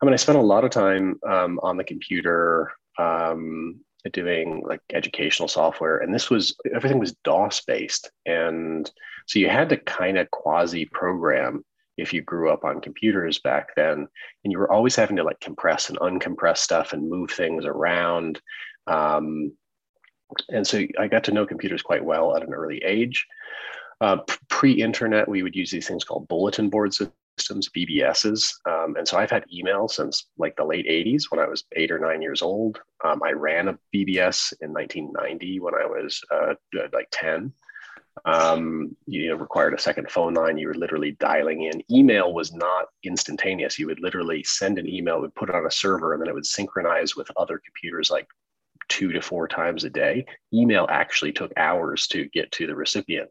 I 0.00 0.04
mean, 0.04 0.12
I 0.12 0.16
spent 0.16 0.38
a 0.38 0.42
lot 0.42 0.64
of 0.64 0.70
time 0.70 1.18
um, 1.26 1.58
on 1.62 1.76
the 1.76 1.84
computer 1.84 2.72
um, 2.98 3.80
doing 4.12 4.62
like 4.66 4.80
educational 4.92 5.48
software, 5.48 5.98
and 5.98 6.14
this 6.14 6.30
was 6.30 6.56
everything 6.74 6.98
was 6.98 7.14
DOS 7.24 7.62
based, 7.62 8.10
and 8.26 8.90
so 9.26 9.38
you 9.38 9.48
had 9.48 9.68
to 9.68 9.76
kind 9.76 10.18
of 10.18 10.30
quasi 10.30 10.84
program 10.86 11.64
if 11.96 12.12
you 12.12 12.22
grew 12.22 12.50
up 12.50 12.64
on 12.64 12.80
computers 12.80 13.38
back 13.38 13.74
then 13.76 14.08
and 14.44 14.52
you 14.52 14.58
were 14.58 14.70
always 14.72 14.96
having 14.96 15.16
to 15.16 15.24
like 15.24 15.40
compress 15.40 15.88
and 15.90 15.98
uncompress 15.98 16.58
stuff 16.58 16.92
and 16.92 17.08
move 17.08 17.30
things 17.30 17.64
around. 17.64 18.40
Um, 18.86 19.52
and 20.48 20.66
so 20.66 20.82
i 20.98 21.06
got 21.06 21.24
to 21.24 21.32
know 21.32 21.46
computers 21.46 21.82
quite 21.82 22.04
well 22.04 22.34
at 22.36 22.42
an 22.42 22.54
early 22.54 22.78
age. 22.84 23.26
Uh, 24.00 24.18
pre-internet 24.48 25.28
we 25.28 25.42
would 25.42 25.54
use 25.54 25.70
these 25.70 25.86
things 25.86 26.02
called 26.02 26.26
bulletin 26.26 26.68
board 26.68 26.92
systems 26.92 27.68
bbs's 27.76 28.58
um, 28.68 28.96
and 28.96 29.06
so 29.06 29.16
i've 29.16 29.30
had 29.30 29.44
email 29.52 29.86
since 29.86 30.26
like 30.38 30.56
the 30.56 30.64
late 30.64 30.86
80s 30.86 31.24
when 31.30 31.38
i 31.38 31.46
was 31.46 31.64
eight 31.76 31.90
or 31.90 31.98
nine 31.98 32.20
years 32.20 32.42
old. 32.42 32.80
Um, 33.04 33.22
i 33.24 33.30
ran 33.30 33.68
a 33.68 33.78
bbs 33.94 34.52
in 34.60 34.72
1990 34.72 35.60
when 35.60 35.74
i 35.74 35.86
was 35.86 36.20
uh, 36.32 36.54
like 36.92 37.08
10 37.12 37.52
um, 38.24 38.96
you 39.06 39.28
know, 39.28 39.36
required 39.36 39.74
a 39.74 39.80
second 39.80 40.10
phone 40.10 40.34
line. 40.34 40.58
You 40.58 40.68
were 40.68 40.74
literally 40.74 41.12
dialing 41.12 41.62
in. 41.62 41.82
Email 41.90 42.32
was 42.32 42.52
not 42.52 42.86
instantaneous. 43.04 43.78
You 43.78 43.86
would 43.86 44.00
literally 44.00 44.42
send 44.44 44.78
an 44.78 44.88
email, 44.88 45.20
would 45.20 45.34
put 45.34 45.48
it 45.48 45.54
on 45.54 45.66
a 45.66 45.70
server, 45.70 46.12
and 46.12 46.20
then 46.20 46.28
it 46.28 46.34
would 46.34 46.46
synchronize 46.46 47.16
with 47.16 47.30
other 47.36 47.60
computers 47.64 48.10
like 48.10 48.26
two 48.88 49.12
to 49.12 49.22
four 49.22 49.48
times 49.48 49.84
a 49.84 49.90
day. 49.90 50.24
Email 50.52 50.86
actually 50.90 51.32
took 51.32 51.52
hours 51.56 52.06
to 52.08 52.28
get 52.28 52.50
to 52.52 52.66
the 52.66 52.74
recipient 52.74 53.30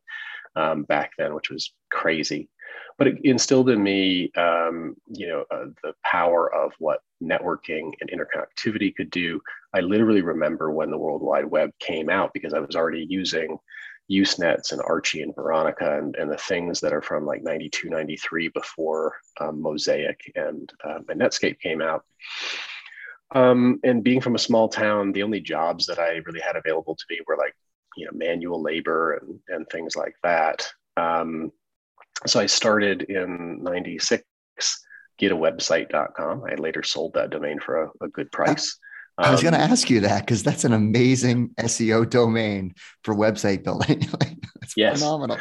um, 0.56 0.84
back 0.84 1.12
then, 1.18 1.34
which 1.34 1.50
was 1.50 1.74
crazy. 1.92 2.50
But 2.98 3.08
it 3.08 3.18
instilled 3.24 3.70
in 3.70 3.82
me, 3.82 4.32
um, 4.38 4.96
you 5.08 5.28
know, 5.28 5.46
uh, 5.52 5.66
the 5.84 5.94
power 6.04 6.54
of 6.54 6.72
what 6.80 7.00
networking 7.22 7.92
and 8.00 8.10
interconnectivity 8.10 8.96
could 8.96 9.10
do. 9.10 9.42
I 9.74 9.80
literally 9.80 10.22
remember 10.22 10.72
when 10.72 10.92
the 10.92 10.98
World 10.98 11.22
Wide 11.22 11.46
Web 11.46 11.72
came 11.80 12.10
out 12.10 12.32
because 12.34 12.54
I 12.54 12.60
was 12.60 12.76
already 12.76 13.06
using 13.10 13.58
Usenets 14.12 14.72
and 14.72 14.82
Archie 14.82 15.22
and 15.22 15.34
Veronica 15.34 15.98
and, 15.98 16.16
and 16.16 16.30
the 16.30 16.38
things 16.38 16.80
that 16.82 16.94
are 16.94 17.02
from 17.02 17.26
like 17.26 17.44
92, 17.44 17.90
93 17.90 18.50
before 18.50 19.16
um, 19.40 19.62
Mosaic 19.62 20.32
and, 20.36 20.72
um, 20.84 21.06
and 21.10 21.22
Netscape 21.22 21.60
came 21.60 21.82
out. 21.82 22.04
Um, 23.34 23.80
and 23.84 24.04
being 24.04 24.20
from 24.20 24.36
a 24.36 24.40
small 24.40 24.68
town, 24.68 25.14
the 25.14 25.24
only 25.24 25.40
jobs 25.40 25.86
that 25.86 26.00
I 26.00 26.18
really 26.26 26.42
had 26.42 26.58
available 26.58 26.96
to 26.96 27.06
me 27.10 27.20
were 27.26 27.38
like, 27.38 27.56
you 27.96 28.06
know, 28.06 28.12
manual 28.14 28.62
labor 28.62 29.14
and, 29.14 29.40
and 29.48 29.68
things 29.70 29.96
like 29.96 30.16
that. 30.24 30.70
Um, 30.98 31.52
so 32.26 32.40
I 32.40 32.46
started 32.46 33.04
in 33.04 33.64
96, 33.64 34.24
getawebsite.com. 35.20 36.44
I 36.44 36.56
later 36.56 36.84
sold 36.84 37.14
that 37.14 37.30
domain 37.30 37.60
for 37.60 37.84
a, 37.84 37.92
a 38.02 38.08
good 38.10 38.32
price. 38.32 38.78
I 39.18 39.32
was 39.32 39.42
going 39.42 39.54
to 39.54 39.64
um, 39.64 39.72
ask 39.72 39.90
you 39.90 40.00
that 40.02 40.22
because 40.26 40.44
that's 40.44 40.64
an 40.64 40.74
amazing 40.74 41.50
SEO 41.60 42.10
domain 42.10 42.74
for 43.04 43.14
website 43.14 43.64
building. 43.64 44.08
it's 44.62 44.74
yes. 44.76 45.00
phenomenal. 45.00 45.38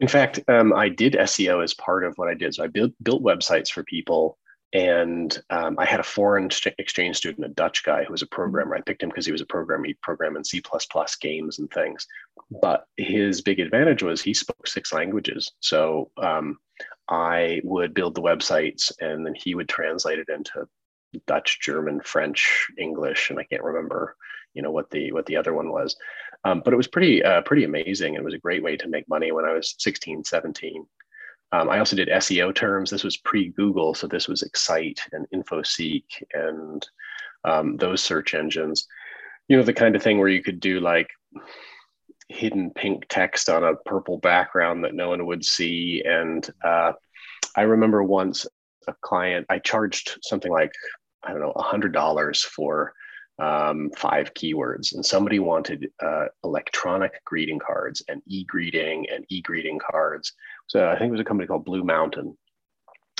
In 0.00 0.08
fact, 0.08 0.40
um, 0.48 0.72
I 0.72 0.88
did 0.88 1.14
SEO 1.14 1.62
as 1.62 1.74
part 1.74 2.04
of 2.04 2.14
what 2.16 2.28
I 2.28 2.34
did. 2.34 2.54
So 2.54 2.64
I 2.64 2.66
built 2.66 2.92
built 3.02 3.22
websites 3.22 3.68
for 3.68 3.84
people, 3.84 4.38
and 4.72 5.36
um, 5.50 5.76
I 5.78 5.84
had 5.84 6.00
a 6.00 6.04
foreign 6.04 6.50
exchange 6.78 7.16
student, 7.16 7.46
a 7.46 7.48
Dutch 7.50 7.84
guy 7.84 8.04
who 8.04 8.12
was 8.12 8.22
a 8.22 8.26
programmer. 8.26 8.74
I 8.74 8.80
picked 8.80 9.02
him 9.02 9.08
because 9.08 9.24
he 9.24 9.32
was 9.32 9.40
a 9.40 9.46
programmer. 9.46 9.86
He 9.86 9.94
programmed 10.02 10.36
in 10.36 10.44
C 10.44 10.60
games 11.20 11.58
and 11.60 11.70
things. 11.70 12.06
But 12.60 12.84
his 12.96 13.40
big 13.40 13.60
advantage 13.60 14.02
was 14.02 14.20
he 14.20 14.34
spoke 14.34 14.66
six 14.66 14.92
languages. 14.92 15.52
So 15.60 16.10
um, 16.16 16.58
I 17.08 17.60
would 17.62 17.94
build 17.94 18.16
the 18.16 18.22
websites, 18.22 18.92
and 19.00 19.24
then 19.24 19.34
he 19.34 19.54
would 19.54 19.68
translate 19.68 20.18
it 20.18 20.28
into 20.28 20.66
Dutch, 21.26 21.60
German, 21.60 22.00
French, 22.00 22.66
English, 22.78 23.30
and 23.30 23.38
I 23.38 23.44
can't 23.44 23.62
remember, 23.62 24.16
you 24.54 24.62
know, 24.62 24.70
what 24.70 24.90
the 24.90 25.12
what 25.12 25.26
the 25.26 25.36
other 25.36 25.54
one 25.54 25.70
was. 25.70 25.96
Um, 26.44 26.62
but 26.64 26.72
it 26.72 26.76
was 26.76 26.88
pretty 26.88 27.22
uh, 27.22 27.42
pretty 27.42 27.64
amazing. 27.64 28.14
It 28.14 28.24
was 28.24 28.34
a 28.34 28.38
great 28.38 28.62
way 28.62 28.76
to 28.76 28.88
make 28.88 29.08
money 29.08 29.32
when 29.32 29.44
I 29.44 29.52
was 29.52 29.74
16, 29.78 30.24
17. 30.24 30.86
Um, 31.52 31.70
I 31.70 31.78
also 31.78 31.94
did 31.94 32.08
SEO 32.08 32.54
terms. 32.54 32.90
This 32.90 33.04
was 33.04 33.18
pre-Google, 33.18 33.94
so 33.94 34.06
this 34.06 34.26
was 34.26 34.42
Excite 34.42 35.00
and 35.12 35.26
InfoSeek 35.32 36.04
and 36.32 36.86
um, 37.44 37.76
those 37.76 38.02
search 38.02 38.34
engines. 38.34 38.88
You 39.48 39.56
know, 39.56 39.62
the 39.62 39.72
kind 39.72 39.94
of 39.94 40.02
thing 40.02 40.18
where 40.18 40.28
you 40.28 40.42
could 40.42 40.58
do 40.58 40.80
like 40.80 41.10
hidden 42.28 42.70
pink 42.70 43.04
text 43.08 43.48
on 43.48 43.62
a 43.62 43.76
purple 43.86 44.18
background 44.18 44.84
that 44.84 44.94
no 44.94 45.10
one 45.10 45.26
would 45.26 45.44
see. 45.44 46.02
And 46.04 46.48
uh, 46.64 46.92
I 47.56 47.62
remember 47.62 48.02
once 48.02 48.46
a 48.88 48.94
client, 49.02 49.46
I 49.48 49.58
charged 49.58 50.18
something 50.22 50.50
like 50.50 50.72
I 51.24 51.30
don't 51.30 51.40
know, 51.40 51.52
$100 51.56 52.38
for 52.42 52.94
um, 53.38 53.90
five 53.96 54.32
keywords. 54.34 54.94
And 54.94 55.04
somebody 55.04 55.38
wanted 55.38 55.90
uh, 56.00 56.26
electronic 56.44 57.24
greeting 57.24 57.58
cards 57.58 58.02
and 58.08 58.22
e 58.26 58.44
greeting 58.44 59.06
and 59.10 59.24
e 59.28 59.40
greeting 59.40 59.78
cards. 59.78 60.32
So 60.66 60.88
I 60.88 60.98
think 60.98 61.08
it 61.08 61.12
was 61.12 61.20
a 61.20 61.24
company 61.24 61.46
called 61.46 61.64
Blue 61.64 61.84
Mountain. 61.84 62.36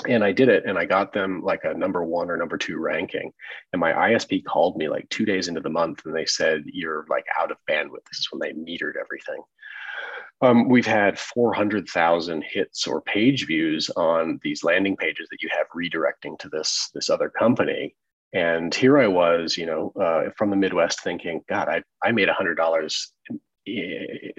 And 0.07 0.23
I 0.23 0.33
did 0.33 0.49
it 0.49 0.65
and 0.65 0.77
I 0.77 0.85
got 0.85 1.13
them 1.13 1.41
like 1.41 1.63
a 1.63 1.73
number 1.73 2.03
one 2.03 2.29
or 2.29 2.37
number 2.37 2.57
two 2.57 2.77
ranking. 2.77 3.31
And 3.71 3.79
my 3.79 3.93
ISP 3.93 4.43
called 4.43 4.77
me 4.77 4.89
like 4.89 5.07
two 5.09 5.25
days 5.25 5.47
into 5.47 5.61
the 5.61 5.69
month 5.69 6.05
and 6.05 6.15
they 6.15 6.25
said, 6.25 6.63
You're 6.65 7.05
like 7.09 7.25
out 7.39 7.51
of 7.51 7.57
bandwidth. 7.69 8.05
This 8.09 8.19
is 8.19 8.27
when 8.31 8.39
they 8.39 8.53
metered 8.53 8.95
everything. 8.99 9.41
Um, 10.41 10.67
we've 10.67 10.85
had 10.85 11.17
400,000 11.17 12.43
hits 12.43 12.87
or 12.87 13.01
page 13.01 13.47
views 13.47 13.89
on 13.95 14.39
these 14.43 14.63
landing 14.63 14.97
pages 14.97 15.27
that 15.29 15.41
you 15.41 15.49
have 15.51 15.67
redirecting 15.75 16.37
to 16.39 16.49
this 16.49 16.89
this 16.93 17.09
other 17.09 17.29
company. 17.29 17.95
And 18.33 18.75
here 18.75 18.99
I 18.99 19.07
was, 19.07 19.57
you 19.57 19.65
know, 19.65 19.93
uh, 19.99 20.31
from 20.37 20.49
the 20.49 20.57
Midwest, 20.57 21.01
thinking, 21.01 21.41
God, 21.47 21.69
I 21.69 21.83
I 22.03 22.11
made 22.11 22.27
hundred 22.29 22.55
dollars 22.55 23.13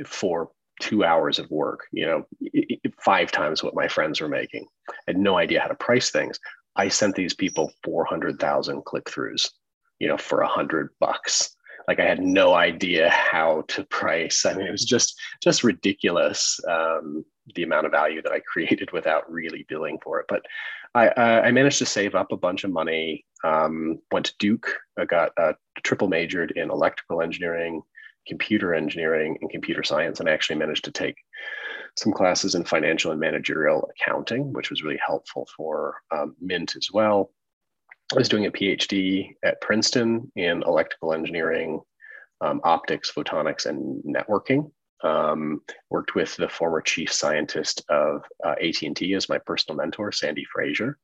for 0.05 0.51
two 0.81 1.05
hours 1.05 1.39
of 1.39 1.51
work. 1.51 1.87
You 1.93 2.07
know, 2.07 2.27
five 3.01 3.33
times 3.33 3.63
what 3.63 3.75
my 3.75 3.89
friends 3.89 4.21
were 4.21 4.29
making. 4.29 4.67
I 4.91 4.93
had 5.09 5.19
no 5.19 5.39
idea 5.39 5.61
how 5.61 5.69
to 5.69 5.75
price 5.75 6.11
things. 6.11 6.39
I 6.77 6.89
sent 6.89 7.15
these 7.15 7.33
people 7.33 7.73
400,000 7.85 8.85
click 8.85 9.05
throughs, 9.07 9.51
you 9.99 10.09
know, 10.09 10.19
for 10.19 10.43
a 10.43 10.47
hundred 10.47 10.91
bucks 11.01 11.56
like 11.89 12.01
I 12.01 12.05
had 12.05 12.21
no 12.21 12.55
idea 12.55 13.09
how 13.11 13.65
to 13.69 13.85
price. 13.85 14.45
I 14.45 14.55
mean, 14.55 14.67
it 14.67 14.73
was 14.73 14.85
just 14.85 15.19
just 15.43 15.65
ridiculous 15.65 16.59
um, 16.69 17.25
the 17.55 17.63
amount 17.63 17.87
of 17.87 17.93
value 17.93 18.23
that 18.23 18.33
I 18.33 18.41
created 18.41 18.91
without 18.93 19.31
really 19.31 19.65
billing 19.69 19.99
for 20.03 20.21
it. 20.21 20.27
But 20.29 20.43
I, 20.95 21.11
I 21.43 21.51
managed 21.51 21.79
to 21.79 21.87
save 21.87 22.15
up 22.15 22.33
a 22.33 22.37
bunch 22.37 22.65
of 22.65 22.73
money. 22.73 23.25
Um, 23.45 24.01
went 24.11 24.27
to 24.27 24.35
Duke. 24.39 24.69
I 24.99 25.05
got 25.05 25.33
a 25.39 25.55
triple 25.83 26.09
majored 26.09 26.53
in 26.53 26.71
electrical 26.71 27.21
engineering, 27.21 27.83
computer 28.27 28.75
engineering, 28.75 29.37
and 29.41 29.51
computer 29.51 29.85
science, 29.85 30.21
and 30.21 30.29
I 30.29 30.33
actually 30.33 30.57
managed 30.57 30.85
to 30.87 30.91
take 30.91 31.17
some 31.97 32.13
classes 32.13 32.55
in 32.55 32.65
financial 32.65 33.11
and 33.11 33.21
managerial 33.21 33.89
accounting, 33.95 34.53
which 34.53 34.71
was 34.71 34.83
really 34.83 35.01
helpful 35.05 35.47
for 35.57 35.97
um, 36.11 36.35
Mint 36.41 36.77
as 36.77 36.89
well. 36.93 37.31
I 38.13 38.19
was 38.19 38.29
doing 38.29 38.47
a 38.47 38.53
PhD 38.53 39.35
at 39.45 39.61
Princeton 39.61 40.31
in 40.37 40.63
electrical 40.63 41.13
engineering, 41.13 41.81
um, 42.41 42.61
optics, 42.63 43.11
photonics, 43.11 43.67
and 43.67 44.03
networking. 44.05 44.71
Um, 45.03 45.61
worked 45.91 46.15
with 46.15 46.35
the 46.37 46.49
former 46.49 46.81
chief 46.81 47.13
scientist 47.13 47.85
of 47.91 48.23
uh, 48.45 48.55
AT&T 48.63 49.13
as 49.13 49.29
my 49.29 49.39
personal 49.39 49.77
mentor, 49.77 50.11
Sandy 50.11 50.45
Fraser, 50.45 50.99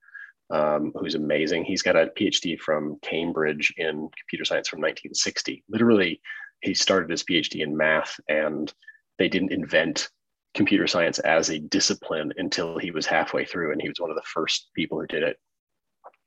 um, 0.51 0.93
who's 0.95 1.15
amazing. 1.15 1.65
He's 1.65 1.83
got 1.83 1.97
a 1.97 2.11
PhD 2.19 2.59
from 2.59 2.99
Cambridge 3.03 3.75
in 3.77 4.09
computer 4.19 4.45
science 4.45 4.69
from 4.69 4.81
1960. 4.81 5.65
Literally, 5.69 6.21
he 6.63 6.73
started 6.73 7.11
his 7.11 7.25
PhD 7.25 7.63
in 7.63 7.77
math, 7.77 8.19
and 8.29 8.73
they 9.19 9.29
didn't 9.29 9.53
invent 9.53 10.09
computer 10.55 10.87
science 10.87 11.19
as 11.19 11.51
a 11.51 11.59
discipline 11.59 12.33
until 12.39 12.79
he 12.79 12.93
was 12.93 13.07
halfway 13.07 13.45
through, 13.45 13.73
and 13.73 13.83
he 13.83 13.89
was 13.89 13.99
one 13.99 14.11
of 14.11 14.17
the 14.17 14.23
first 14.23 14.71
people 14.75 15.01
who 15.01 15.07
did 15.09 15.25
it 15.25 15.37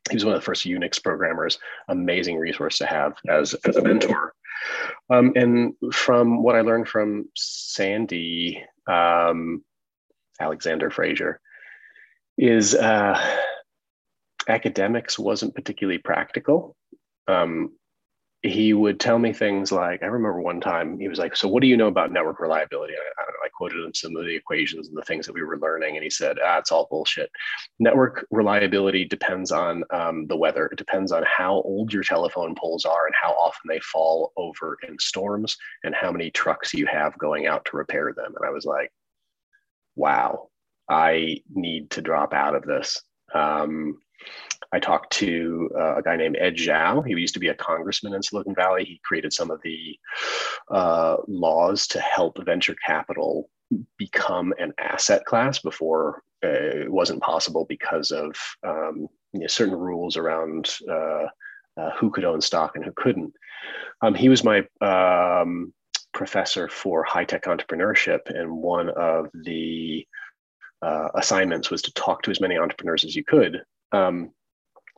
he 0.09 0.15
was 0.15 0.25
one 0.25 0.33
of 0.33 0.39
the 0.39 0.45
first 0.45 0.65
Unix 0.65 1.01
programmers. 1.01 1.57
Amazing 1.87 2.37
resource 2.37 2.77
to 2.77 2.85
have 2.85 3.13
as, 3.27 3.53
as 3.65 3.75
a 3.75 3.81
mentor. 3.81 4.33
Um, 5.09 5.33
and 5.35 5.73
from 5.93 6.41
what 6.43 6.55
I 6.55 6.61
learned 6.61 6.87
from 6.87 7.29
Sandy 7.35 8.63
um, 8.87 9.63
Alexander 10.39 10.89
Fraser, 10.89 11.39
is 12.37 12.75
uh, 12.75 13.19
academics 14.47 15.17
wasn't 15.17 15.55
particularly 15.55 15.97
practical. 15.97 16.75
Um, 17.27 17.71
he 18.45 18.73
would 18.73 18.99
tell 18.99 19.17
me 19.17 19.33
things 19.33 19.71
like, 19.71 20.03
I 20.03 20.07
remember 20.07 20.39
one 20.39 20.61
time 20.61 20.99
he 20.99 21.07
was 21.07 21.17
like, 21.19 21.35
So, 21.35 21.47
what 21.47 21.61
do 21.61 21.67
you 21.67 21.77
know 21.77 21.87
about 21.87 22.11
network 22.11 22.39
reliability? 22.39 22.93
I, 22.93 23.21
I 23.21 23.25
don't 23.25 23.33
know, 23.33 23.45
I 23.45 23.49
quoted 23.49 23.83
him 23.83 23.93
some 23.93 24.15
of 24.15 24.25
the 24.25 24.35
equations 24.35 24.87
and 24.87 24.97
the 24.97 25.01
things 25.03 25.25
that 25.25 25.33
we 25.33 25.43
were 25.43 25.57
learning. 25.57 25.95
And 25.95 26.03
he 26.03 26.09
said, 26.09 26.37
Ah, 26.43 26.59
it's 26.59 26.71
all 26.71 26.87
bullshit. 26.89 27.29
Network 27.79 28.25
reliability 28.31 29.05
depends 29.05 29.51
on 29.51 29.83
um, 29.91 30.27
the 30.27 30.37
weather, 30.37 30.67
it 30.67 30.77
depends 30.77 31.11
on 31.11 31.23
how 31.23 31.55
old 31.61 31.91
your 31.91 32.03
telephone 32.03 32.55
poles 32.55 32.85
are 32.85 33.05
and 33.05 33.15
how 33.19 33.31
often 33.31 33.67
they 33.67 33.79
fall 33.79 34.31
over 34.37 34.77
in 34.87 34.97
storms 34.99 35.57
and 35.83 35.95
how 35.95 36.11
many 36.11 36.29
trucks 36.29 36.73
you 36.73 36.85
have 36.85 37.17
going 37.17 37.47
out 37.47 37.65
to 37.65 37.77
repair 37.77 38.13
them. 38.15 38.33
And 38.35 38.47
I 38.47 38.51
was 38.51 38.65
like, 38.65 38.91
Wow, 39.95 40.49
I 40.89 41.41
need 41.53 41.89
to 41.91 42.01
drop 42.01 42.33
out 42.33 42.55
of 42.55 42.63
this. 42.63 43.01
Um, 43.33 43.97
I 44.71 44.79
talked 44.79 45.11
to 45.13 45.69
uh, 45.77 45.95
a 45.97 46.01
guy 46.01 46.15
named 46.17 46.37
Ed 46.39 46.55
Zschau. 46.55 47.05
He 47.05 47.13
used 47.13 47.33
to 47.35 47.39
be 47.39 47.49
a 47.49 47.55
congressman 47.55 48.13
in 48.13 48.23
Silicon 48.23 48.55
Valley. 48.55 48.83
He 48.83 48.99
created 49.03 49.31
some 49.33 49.51
of 49.51 49.61
the 49.61 49.97
uh, 50.69 51.17
laws 51.27 51.87
to 51.87 51.99
help 51.99 52.43
venture 52.43 52.75
capital 52.85 53.49
become 53.97 54.53
an 54.59 54.73
asset 54.77 55.25
class 55.25 55.59
before 55.59 56.23
uh, 56.43 56.47
it 56.47 56.91
wasn't 56.91 57.21
possible 57.21 57.65
because 57.67 58.11
of 58.11 58.35
um, 58.63 59.07
you 59.33 59.41
know, 59.41 59.47
certain 59.47 59.75
rules 59.75 60.17
around 60.17 60.75
uh, 60.89 61.25
uh, 61.77 61.91
who 61.97 62.09
could 62.11 62.25
own 62.25 62.41
stock 62.41 62.75
and 62.75 62.85
who 62.85 62.91
couldn't. 62.95 63.33
Um, 64.01 64.13
he 64.13 64.29
was 64.29 64.43
my 64.43 64.65
um, 64.81 65.73
professor 66.13 66.69
for 66.69 67.03
high 67.03 67.25
tech 67.25 67.43
entrepreneurship, 67.43 68.19
and 68.27 68.51
one 68.51 68.89
of 68.89 69.29
the 69.33 70.05
uh, 70.81 71.09
assignments 71.15 71.71
was 71.71 71.81
to 71.83 71.93
talk 71.93 72.21
to 72.23 72.31
as 72.31 72.41
many 72.41 72.57
entrepreneurs 72.57 73.03
as 73.03 73.15
you 73.15 73.23
could 73.23 73.63
um, 73.91 74.31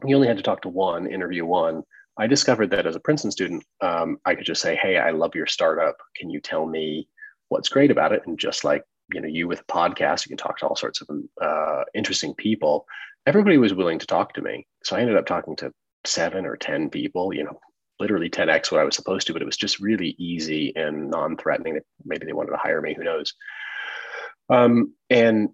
you 0.05 0.15
only 0.15 0.27
had 0.27 0.37
to 0.37 0.43
talk 0.43 0.61
to 0.61 0.69
one, 0.69 1.07
interview 1.07 1.45
one. 1.45 1.83
I 2.19 2.27
discovered 2.27 2.71
that 2.71 2.87
as 2.87 2.95
a 2.95 2.99
Princeton 2.99 3.31
student, 3.31 3.63
um, 3.81 4.17
I 4.25 4.35
could 4.35 4.45
just 4.45 4.61
say, 4.61 4.75
"Hey, 4.75 4.97
I 4.97 5.11
love 5.11 5.35
your 5.35 5.47
startup. 5.47 5.97
Can 6.15 6.29
you 6.29 6.39
tell 6.39 6.65
me 6.65 7.07
what's 7.49 7.69
great 7.69 7.91
about 7.91 8.13
it?" 8.13 8.23
And 8.25 8.37
just 8.39 8.63
like 8.63 8.83
you 9.13 9.21
know, 9.21 9.27
you 9.27 9.47
with 9.47 9.61
a 9.61 9.65
podcast, 9.65 10.25
you 10.25 10.29
can 10.29 10.37
talk 10.37 10.57
to 10.59 10.67
all 10.67 10.75
sorts 10.75 11.01
of 11.01 11.09
uh, 11.41 11.83
interesting 11.95 12.33
people. 12.35 12.85
Everybody 13.25 13.57
was 13.57 13.73
willing 13.73 13.99
to 13.99 14.07
talk 14.07 14.33
to 14.33 14.41
me, 14.41 14.67
so 14.83 14.95
I 14.95 15.01
ended 15.01 15.17
up 15.17 15.25
talking 15.25 15.55
to 15.57 15.71
seven 16.05 16.45
or 16.45 16.57
ten 16.57 16.89
people. 16.89 17.33
You 17.33 17.45
know, 17.45 17.59
literally 17.99 18.29
10x 18.29 18.71
what 18.71 18.81
I 18.81 18.83
was 18.83 18.95
supposed 18.95 19.27
to, 19.27 19.33
but 19.33 19.41
it 19.41 19.45
was 19.45 19.57
just 19.57 19.79
really 19.79 20.15
easy 20.17 20.73
and 20.75 21.09
non-threatening. 21.09 21.79
Maybe 22.05 22.25
they 22.25 22.33
wanted 22.33 22.51
to 22.51 22.57
hire 22.57 22.81
me, 22.81 22.93
who 22.93 23.03
knows? 23.03 23.33
Um, 24.49 24.93
and 25.09 25.49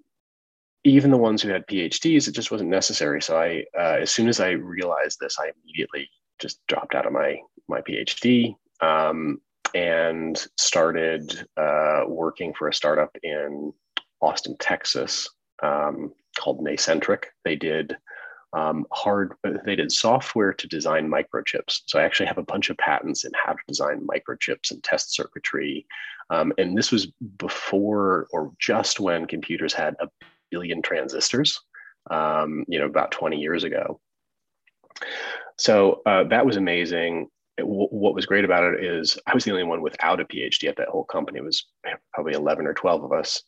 even 0.83 1.11
the 1.11 1.17
ones 1.17 1.41
who 1.41 1.49
had 1.49 1.67
PhDs, 1.67 2.27
it 2.27 2.33
just 2.33 2.51
wasn't 2.51 2.69
necessary. 2.69 3.21
So 3.21 3.37
I, 3.37 3.63
uh, 3.77 3.97
as 4.01 4.11
soon 4.11 4.27
as 4.27 4.39
I 4.39 4.51
realized 4.51 5.19
this, 5.19 5.37
I 5.39 5.51
immediately 5.63 6.09
just 6.39 6.59
dropped 6.67 6.95
out 6.95 7.05
of 7.05 7.13
my 7.13 7.39
my 7.69 7.81
PhD 7.81 8.55
um, 8.81 9.39
and 9.73 10.45
started 10.57 11.47
uh, 11.57 12.01
working 12.07 12.53
for 12.53 12.67
a 12.67 12.73
startup 12.73 13.15
in 13.23 13.73
Austin, 14.21 14.55
Texas, 14.59 15.29
um, 15.61 16.13
called 16.37 16.59
Nascentric. 16.59 17.25
They 17.45 17.55
did 17.55 17.95
um, 18.53 18.85
hard, 18.91 19.33
they 19.65 19.75
did 19.75 19.91
software 19.91 20.53
to 20.53 20.67
design 20.67 21.09
microchips. 21.09 21.81
So 21.87 21.99
I 21.99 22.03
actually 22.03 22.27
have 22.27 22.37
a 22.37 22.43
bunch 22.43 22.69
of 22.69 22.77
patents 22.77 23.25
in 23.25 23.31
how 23.33 23.53
to 23.53 23.59
design 23.67 24.05
microchips 24.07 24.71
and 24.71 24.83
test 24.83 25.15
circuitry. 25.15 25.87
Um, 26.29 26.53
and 26.57 26.77
this 26.77 26.91
was 26.91 27.07
before 27.37 28.27
or 28.31 28.51
just 28.59 28.99
when 28.99 29.25
computers 29.25 29.73
had 29.73 29.95
a 29.99 30.07
billion 30.53 30.83
transistors, 30.83 31.59
um, 32.11 32.63
you 32.67 32.79
know, 32.79 32.85
about 32.85 33.11
20 33.11 33.37
years 33.37 33.63
ago. 33.63 33.99
So 35.57 36.01
uh, 36.05 36.25
that 36.25 36.45
was 36.45 36.57
amazing. 36.57 37.27
It, 37.57 37.63
w- 37.63 37.87
what 37.89 38.13
was 38.13 38.27
great 38.27 38.45
about 38.45 38.63
it 38.63 38.83
is 38.83 39.17
I 39.25 39.33
was 39.33 39.43
the 39.43 39.51
only 39.51 39.63
one 39.63 39.81
without 39.81 40.19
a 40.19 40.25
PhD 40.25 40.69
at 40.69 40.77
that 40.77 40.89
whole 40.89 41.05
company. 41.05 41.39
It 41.39 41.43
was 41.43 41.65
probably 42.13 42.33
11 42.33 42.67
or 42.67 42.73
12 42.73 43.03
of 43.03 43.11
us. 43.11 43.41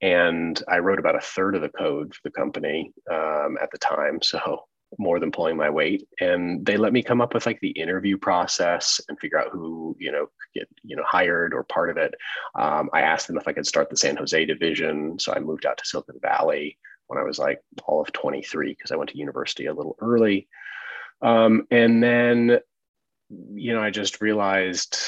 And 0.00 0.62
I 0.68 0.78
wrote 0.78 0.98
about 0.98 1.16
a 1.16 1.20
third 1.20 1.54
of 1.54 1.60
the 1.60 1.68
code 1.68 2.14
for 2.14 2.20
the 2.24 2.30
company 2.30 2.92
um, 3.10 3.58
at 3.62 3.70
the 3.70 3.78
time. 3.78 4.20
So 4.22 4.64
more 4.98 5.18
than 5.18 5.32
pulling 5.32 5.56
my 5.56 5.70
weight. 5.70 6.06
And 6.20 6.64
they 6.64 6.76
let 6.76 6.92
me 6.92 7.02
come 7.02 7.20
up 7.20 7.34
with 7.34 7.46
like 7.46 7.60
the 7.60 7.70
interview 7.70 8.16
process 8.16 9.00
and 9.08 9.18
figure 9.18 9.38
out 9.38 9.50
who, 9.50 9.96
you 9.98 10.12
know, 10.12 10.26
get, 10.54 10.68
you 10.82 10.96
know, 10.96 11.04
hired 11.06 11.54
or 11.54 11.64
part 11.64 11.90
of 11.90 11.96
it. 11.96 12.14
Um, 12.58 12.90
I 12.92 13.02
asked 13.02 13.26
them 13.26 13.36
if 13.36 13.48
I 13.48 13.52
could 13.52 13.66
start 13.66 13.90
the 13.90 13.96
San 13.96 14.16
Jose 14.16 14.44
division. 14.44 15.18
So 15.18 15.32
I 15.32 15.38
moved 15.38 15.66
out 15.66 15.78
to 15.78 15.84
Silicon 15.84 16.18
Valley 16.20 16.78
when 17.06 17.18
I 17.18 17.24
was 17.24 17.38
like 17.38 17.60
all 17.84 18.00
of 18.00 18.12
23 18.12 18.70
because 18.70 18.90
I 18.90 18.96
went 18.96 19.10
to 19.10 19.18
university 19.18 19.66
a 19.66 19.74
little 19.74 19.96
early. 20.00 20.48
Um, 21.20 21.66
and 21.70 22.02
then, 22.02 22.58
you 23.28 23.74
know, 23.74 23.82
I 23.82 23.90
just 23.90 24.20
realized 24.20 24.98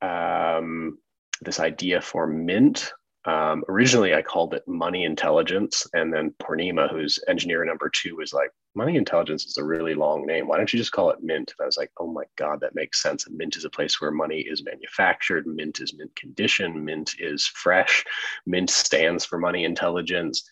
um, 0.00 0.98
this 1.40 1.60
idea 1.60 2.00
for 2.00 2.26
Mint 2.26 2.92
um, 3.28 3.62
originally, 3.68 4.14
I 4.14 4.22
called 4.22 4.54
it 4.54 4.66
Money 4.66 5.04
Intelligence, 5.04 5.86
and 5.92 6.10
then 6.10 6.34
Poornima, 6.42 6.90
who's 6.90 7.18
engineer 7.28 7.62
number 7.62 7.90
two, 7.90 8.16
was 8.16 8.32
like, 8.32 8.50
"Money 8.74 8.96
Intelligence 8.96 9.44
is 9.44 9.58
a 9.58 9.64
really 9.64 9.92
long 9.94 10.24
name. 10.24 10.48
Why 10.48 10.56
don't 10.56 10.72
you 10.72 10.78
just 10.78 10.92
call 10.92 11.10
it 11.10 11.22
Mint?" 11.22 11.52
And 11.58 11.62
I 11.62 11.66
was 11.66 11.76
like, 11.76 11.90
"Oh 12.00 12.06
my 12.10 12.24
god, 12.36 12.60
that 12.60 12.74
makes 12.74 13.02
sense. 13.02 13.26
A 13.26 13.30
mint 13.30 13.56
is 13.56 13.66
a 13.66 13.70
place 13.70 14.00
where 14.00 14.10
money 14.10 14.40
is 14.40 14.64
manufactured. 14.64 15.46
Mint 15.46 15.78
is 15.80 15.92
mint 15.92 16.16
condition. 16.16 16.86
Mint 16.86 17.16
is 17.18 17.46
fresh. 17.46 18.02
Mint 18.46 18.70
stands 18.70 19.26
for 19.26 19.38
Money 19.38 19.64
Intelligence." 19.64 20.48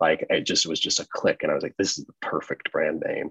Like 0.00 0.26
it 0.30 0.46
just 0.46 0.66
was 0.66 0.80
just 0.80 1.00
a 1.00 1.06
click, 1.12 1.42
and 1.42 1.52
I 1.52 1.54
was 1.54 1.62
like, 1.62 1.76
"This 1.76 1.98
is 1.98 2.06
the 2.06 2.14
perfect 2.22 2.72
brand 2.72 3.02
name." 3.06 3.30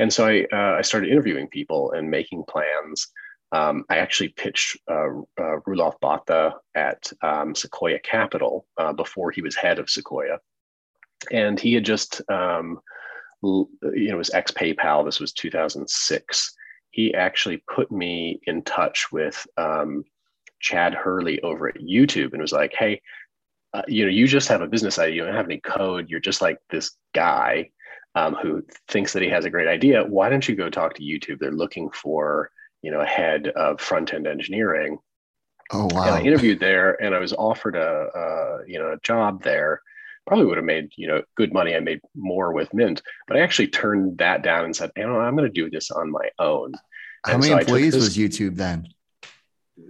And 0.00 0.12
so 0.12 0.26
I 0.26 0.46
uh, 0.52 0.78
I 0.78 0.82
started 0.82 1.10
interviewing 1.10 1.46
people 1.46 1.92
and 1.92 2.10
making 2.10 2.44
plans. 2.48 3.12
Um, 3.54 3.84
I 3.88 3.98
actually 3.98 4.30
pitched 4.30 4.76
uh, 4.90 5.20
uh, 5.38 5.60
Roelof 5.64 6.00
Botha 6.00 6.56
at 6.74 7.12
um, 7.22 7.54
Sequoia 7.54 8.00
Capital 8.00 8.66
uh, 8.76 8.92
before 8.92 9.30
he 9.30 9.42
was 9.42 9.54
head 9.54 9.78
of 9.78 9.88
Sequoia, 9.88 10.38
and 11.30 11.60
he 11.60 11.72
had 11.72 11.84
just, 11.84 12.20
um, 12.28 12.80
you 13.44 13.68
know, 14.10 14.16
was 14.16 14.34
ex 14.34 14.50
PayPal. 14.50 15.04
This 15.04 15.20
was 15.20 15.32
2006. 15.34 16.52
He 16.90 17.14
actually 17.14 17.62
put 17.72 17.92
me 17.92 18.40
in 18.48 18.62
touch 18.62 19.12
with 19.12 19.46
um, 19.56 20.02
Chad 20.58 20.92
Hurley 20.92 21.40
over 21.42 21.68
at 21.68 21.76
YouTube, 21.76 22.32
and 22.32 22.42
was 22.42 22.50
like, 22.50 22.74
"Hey, 22.76 23.00
uh, 23.72 23.82
you 23.86 24.04
know, 24.04 24.10
you 24.10 24.26
just 24.26 24.48
have 24.48 24.62
a 24.62 24.66
business 24.66 24.98
idea. 24.98 25.14
You 25.14 25.24
don't 25.26 25.34
have 25.36 25.44
any 25.46 25.60
code. 25.60 26.10
You're 26.10 26.18
just 26.18 26.42
like 26.42 26.58
this 26.70 26.90
guy." 27.14 27.70
Um, 28.16 28.34
who 28.34 28.64
thinks 28.88 29.12
that 29.12 29.22
he 29.22 29.28
has 29.28 29.44
a 29.44 29.50
great 29.50 29.66
idea? 29.66 30.04
Why 30.04 30.28
don't 30.28 30.48
you 30.48 30.54
go 30.54 30.70
talk 30.70 30.94
to 30.94 31.02
YouTube? 31.02 31.40
They're 31.40 31.50
looking 31.50 31.90
for 31.90 32.50
you 32.84 32.90
know, 32.90 33.02
head 33.02 33.48
of 33.48 33.80
front 33.80 34.12
end 34.12 34.26
engineering. 34.26 34.98
Oh 35.72 35.88
wow! 35.90 36.02
And 36.04 36.14
I 36.16 36.20
interviewed 36.20 36.60
there, 36.60 37.02
and 37.02 37.14
I 37.14 37.18
was 37.18 37.32
offered 37.32 37.76
a, 37.76 38.08
a 38.14 38.58
you 38.66 38.78
know 38.78 38.92
a 38.92 39.00
job 39.02 39.42
there. 39.42 39.80
Probably 40.26 40.44
would 40.44 40.58
have 40.58 40.66
made 40.66 40.90
you 40.96 41.08
know 41.08 41.22
good 41.34 41.54
money. 41.54 41.74
I 41.74 41.80
made 41.80 42.00
more 42.14 42.52
with 42.52 42.72
Mint, 42.74 43.00
but 43.26 43.38
I 43.38 43.40
actually 43.40 43.68
turned 43.68 44.18
that 44.18 44.42
down 44.42 44.66
and 44.66 44.76
said, 44.76 44.90
you 44.96 45.06
know, 45.06 45.18
I'm 45.18 45.34
going 45.34 45.50
to 45.50 45.60
do 45.62 45.70
this 45.70 45.90
on 45.90 46.10
my 46.10 46.28
own. 46.38 46.74
How 47.24 47.32
and 47.32 47.40
many 47.40 47.54
so 47.54 47.58
employees 47.58 47.94
was 47.94 48.16
YouTube 48.16 48.56
then? 48.56 48.88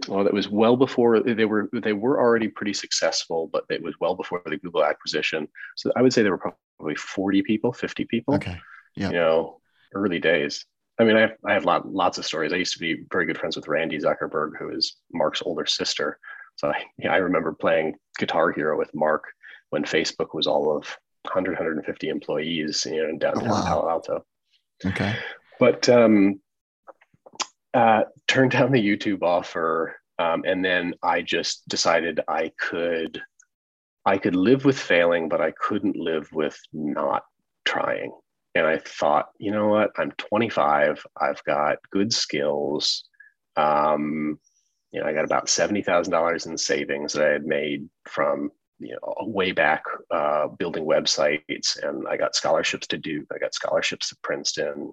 Well, 0.07 0.23
that 0.23 0.33
was 0.33 0.49
well 0.49 0.77
before 0.77 1.21
they 1.21 1.45
were 1.45 1.69
they 1.73 1.93
were 1.93 2.21
already 2.21 2.47
pretty 2.47 2.75
successful, 2.75 3.51
but 3.53 3.65
it 3.69 3.83
was 3.83 3.95
well 4.01 4.15
before 4.15 4.41
the 4.47 4.57
Google 4.57 4.85
acquisition. 4.85 5.49
So 5.75 5.91
I 5.97 6.03
would 6.03 6.13
say 6.13 6.23
there 6.23 6.31
were 6.31 6.55
probably 6.79 6.95
40 6.95 7.43
people, 7.43 7.73
50 7.73 8.05
people. 8.05 8.35
Okay. 8.37 8.57
Yeah. 8.95 9.09
You 9.09 9.15
know, 9.15 9.61
early 9.93 10.21
days. 10.21 10.65
I 10.99 11.05
mean, 11.05 11.17
I 11.17 11.23
have, 11.23 11.33
I 11.45 11.53
have 11.55 11.65
lot, 11.65 11.91
lots 11.91 12.19
of 12.19 12.27
stories. 12.27 12.53
I 12.53 12.57
used 12.57 12.75
to 12.75 12.79
be 12.79 13.05
very 13.11 13.27
good 13.27 13.39
friends 13.39 13.57
with 13.57 13.69
Randy 13.69 13.99
Zuckerberg, 13.99 14.53
who 14.59 14.71
is 14.71 14.97
Mark's 15.13 15.43
older 15.45 15.67
sister. 15.67 16.19
So 16.57 16.69
I, 16.69 16.83
yeah, 16.99 17.13
I 17.13 17.17
remember 17.17 17.53
playing 17.53 17.95
Guitar 18.19 18.53
Hero 18.53 18.79
with 18.79 18.95
Mark 18.95 19.25
when 19.71 19.83
Facebook 19.83 20.35
was 20.35 20.47
all 20.47 20.77
of 20.77 20.85
100, 21.25 21.53
150 21.53 22.09
employees, 22.09 22.87
you 22.89 23.03
know, 23.03 23.09
in 23.09 23.19
downtown 23.19 23.49
oh, 23.49 23.53
wow. 23.53 23.65
Palo 23.65 23.91
Alto. 23.91 24.25
Okay. 24.87 25.17
But 25.59 25.89
um, 25.89 26.41
uh, 27.73 28.03
turned 28.29 28.53
down 28.53 28.71
the 28.71 28.81
YouTube 28.81 29.23
offer, 29.23 29.97
um, 30.21 30.45
and 30.47 30.65
then 30.65 30.95
I 31.03 31.23
just 31.23 31.67
decided 31.69 32.21
I 32.29 32.53
could, 32.57 33.21
I 34.07 34.19
could 34.19 34.37
live 34.37 34.65
with 34.65 34.79
failing, 34.79 35.29
but 35.29 35.41
I 35.41 35.51
couldn't 35.51 35.97
live 35.97 36.29
with 36.33 36.57
not 36.73 37.25
trying 37.65 38.13
and 38.55 38.67
I 38.67 38.79
thought, 38.79 39.31
you 39.39 39.51
know 39.51 39.69
what? 39.69 39.91
I'm 39.99 40.13
25. 40.13 41.05
I've 41.21 41.43
got 41.45 41.79
good 41.91 42.13
skills. 42.13 43.05
Um, 43.57 44.39
you 44.93 45.01
know, 45.01 45.07
I 45.07 45.13
got 45.13 45.25
about 45.25 45.49
seventy 45.49 45.83
thousand 45.83 46.13
dollars 46.13 46.47
in 46.47 46.57
savings 46.57 47.15
that 47.15 47.27
I 47.27 47.33
had 47.33 47.47
made 47.47 47.89
from 48.09 48.53
you 48.79 48.93
know 48.93 49.15
way 49.23 49.51
back 49.51 49.83
uh, 50.13 50.47
building 50.47 50.85
websites, 50.85 51.83
and 51.83 52.07
I 52.07 52.17
got 52.17 52.37
scholarships 52.37 52.87
to 52.89 52.99
Duke. 52.99 53.27
I 53.35 53.39
got 53.39 53.55
scholarships 53.55 54.11
to 54.11 54.17
Princeton. 54.23 54.93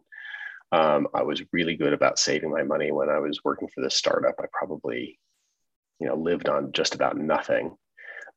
Um, 0.71 1.07
I 1.13 1.21
was 1.21 1.43
really 1.51 1.75
good 1.75 1.93
about 1.93 2.17
saving 2.17 2.49
my 2.49 2.63
money 2.63 2.91
when 2.91 3.09
I 3.09 3.19
was 3.19 3.43
working 3.43 3.67
for 3.67 3.81
this 3.81 3.95
startup. 3.95 4.35
I 4.39 4.45
probably, 4.51 5.19
you 5.99 6.07
know, 6.07 6.15
lived 6.15 6.49
on 6.49 6.71
just 6.71 6.95
about 6.95 7.17
nothing 7.17 7.75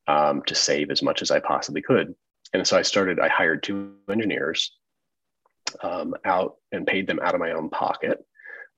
um, 0.07 0.43
to 0.43 0.53
save 0.53 0.91
as 0.91 1.01
much 1.01 1.23
as 1.23 1.31
I 1.31 1.39
possibly 1.39 1.81
could. 1.81 2.13
And 2.53 2.67
so 2.67 2.77
I 2.77 2.83
started. 2.83 3.19
I 3.19 3.27
hired 3.27 3.63
two 3.63 3.95
engineers 4.07 4.71
um, 5.83 6.13
out 6.25 6.55
and 6.71 6.87
paid 6.87 7.07
them 7.07 7.19
out 7.21 7.33
of 7.33 7.39
my 7.39 7.51
own 7.51 7.69
pocket, 7.69 8.25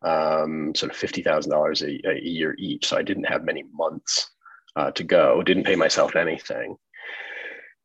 um, 0.01 0.73
sort 0.75 0.91
of 0.91 0.97
fifty 0.97 1.21
thousand 1.21 1.51
dollars 1.51 1.81
a 1.83 1.99
year 2.21 2.55
each. 2.57 2.87
So 2.87 2.97
I 2.97 3.03
didn't 3.03 3.25
have 3.25 3.43
many 3.43 3.63
months 3.73 4.29
uh, 4.75 4.91
to 4.91 5.03
go. 5.03 5.41
Didn't 5.43 5.65
pay 5.65 5.75
myself 5.75 6.15
anything, 6.15 6.77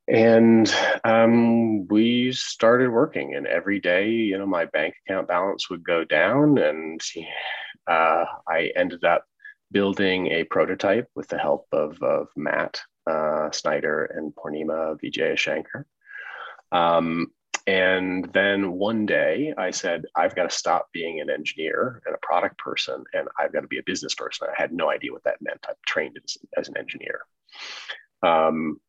and 0.09 0.73
um, 1.05 1.87
we 1.89 2.33
started 2.33 2.91
working. 2.91 3.35
And 3.35 3.47
every 3.47 3.81
day, 3.81 4.09
you 4.11 4.39
know, 4.39 4.47
my 4.47 4.67
bank 4.67 4.95
account 5.07 5.29
balance 5.29 5.71
would 5.71 5.85
go 5.85 6.05
down, 6.05 6.59
and 6.59 7.01
uh, 7.87 8.25
I 8.49 8.73
ended 8.77 9.05
up 9.05 9.25
building 9.73 10.27
a 10.29 10.45
prototype 10.45 11.09
with 11.17 11.29
the 11.29 11.39
help 11.39 11.67
of, 11.73 12.01
of 12.03 12.29
Matt 12.37 12.81
uh, 13.11 13.51
Snyder 13.51 14.05
and 14.05 14.35
Poornima 14.35 14.97
Vijayashankar. 15.03 15.85
Um, 16.71 17.29
and 17.67 18.25
then 18.33 18.73
one 18.73 19.07
day 19.07 19.55
I 19.57 19.71
said, 19.71 20.05
I've 20.17 20.35
got 20.35 20.51
to 20.51 20.57
stop 20.57 20.89
being 20.93 21.21
an 21.21 21.31
engineer 21.31 22.03
and 22.07 22.15
a 22.15 22.27
product 22.27 22.59
person, 22.59 23.05
and 23.13 23.29
I've 23.39 23.53
got 23.53 23.61
to 23.61 23.69
be 23.69 23.79
a 23.79 23.85
business 23.85 24.15
person. 24.15 24.49
I 24.51 24.61
had 24.61 24.73
no 24.73 24.91
idea 24.91 25.13
what 25.13 25.25
that 25.25 25.41
meant. 25.41 25.65
I'm 25.69 25.75
trained 25.87 26.19
as, 26.25 26.39
as 26.57 26.69
an 26.69 26.77
engineer. 26.77 27.21
Um, 28.23 28.81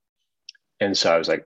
and 0.80 0.98
so 0.98 1.14
I 1.14 1.18
was 1.18 1.28
like, 1.28 1.46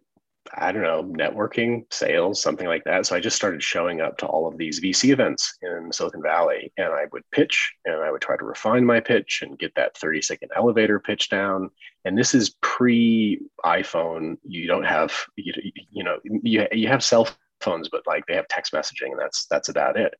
I 0.55 0.71
don't 0.71 0.83
know, 0.83 1.03
networking, 1.03 1.91
sales, 1.91 2.41
something 2.41 2.67
like 2.67 2.83
that. 2.85 3.05
So 3.05 3.15
I 3.15 3.19
just 3.19 3.35
started 3.35 3.61
showing 3.63 4.01
up 4.01 4.17
to 4.17 4.25
all 4.25 4.47
of 4.47 4.57
these 4.57 4.81
VC 4.81 5.11
events 5.11 5.57
in 5.61 5.91
Silicon 5.91 6.21
Valley 6.21 6.71
and 6.77 6.93
I 6.93 7.05
would 7.11 7.23
pitch 7.31 7.73
and 7.85 7.95
I 7.95 8.11
would 8.11 8.21
try 8.21 8.37
to 8.37 8.45
refine 8.45 8.85
my 8.85 8.99
pitch 8.99 9.41
and 9.41 9.59
get 9.59 9.73
that 9.75 9.97
30 9.97 10.21
second 10.21 10.51
elevator 10.55 10.99
pitch 10.99 11.29
down. 11.29 11.69
And 12.05 12.17
this 12.17 12.33
is 12.33 12.55
pre 12.61 13.39
iPhone. 13.65 14.37
You 14.43 14.67
don't 14.67 14.85
have, 14.85 15.13
you, 15.35 15.53
you 15.91 16.03
know, 16.03 16.19
you, 16.23 16.67
you 16.71 16.87
have 16.87 17.03
cell 17.03 17.27
phones, 17.61 17.89
but 17.89 18.05
like 18.07 18.25
they 18.27 18.35
have 18.35 18.47
text 18.47 18.73
messaging 18.73 19.11
and 19.11 19.19
that's, 19.19 19.47
that's 19.47 19.69
about 19.69 19.97
it. 19.97 20.13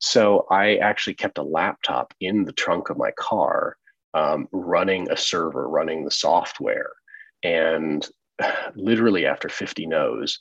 So 0.00 0.46
I 0.50 0.76
actually 0.76 1.14
kept 1.14 1.38
a 1.38 1.42
laptop 1.42 2.14
in 2.20 2.44
the 2.44 2.52
trunk 2.52 2.90
of 2.90 2.98
my 2.98 3.10
car 3.12 3.76
um, 4.14 4.48
running 4.52 5.10
a 5.10 5.16
server, 5.16 5.68
running 5.68 6.04
the 6.04 6.10
software. 6.10 6.90
And 7.42 8.08
literally 8.74 9.26
after 9.26 9.48
50 9.48 9.86
no's 9.86 10.40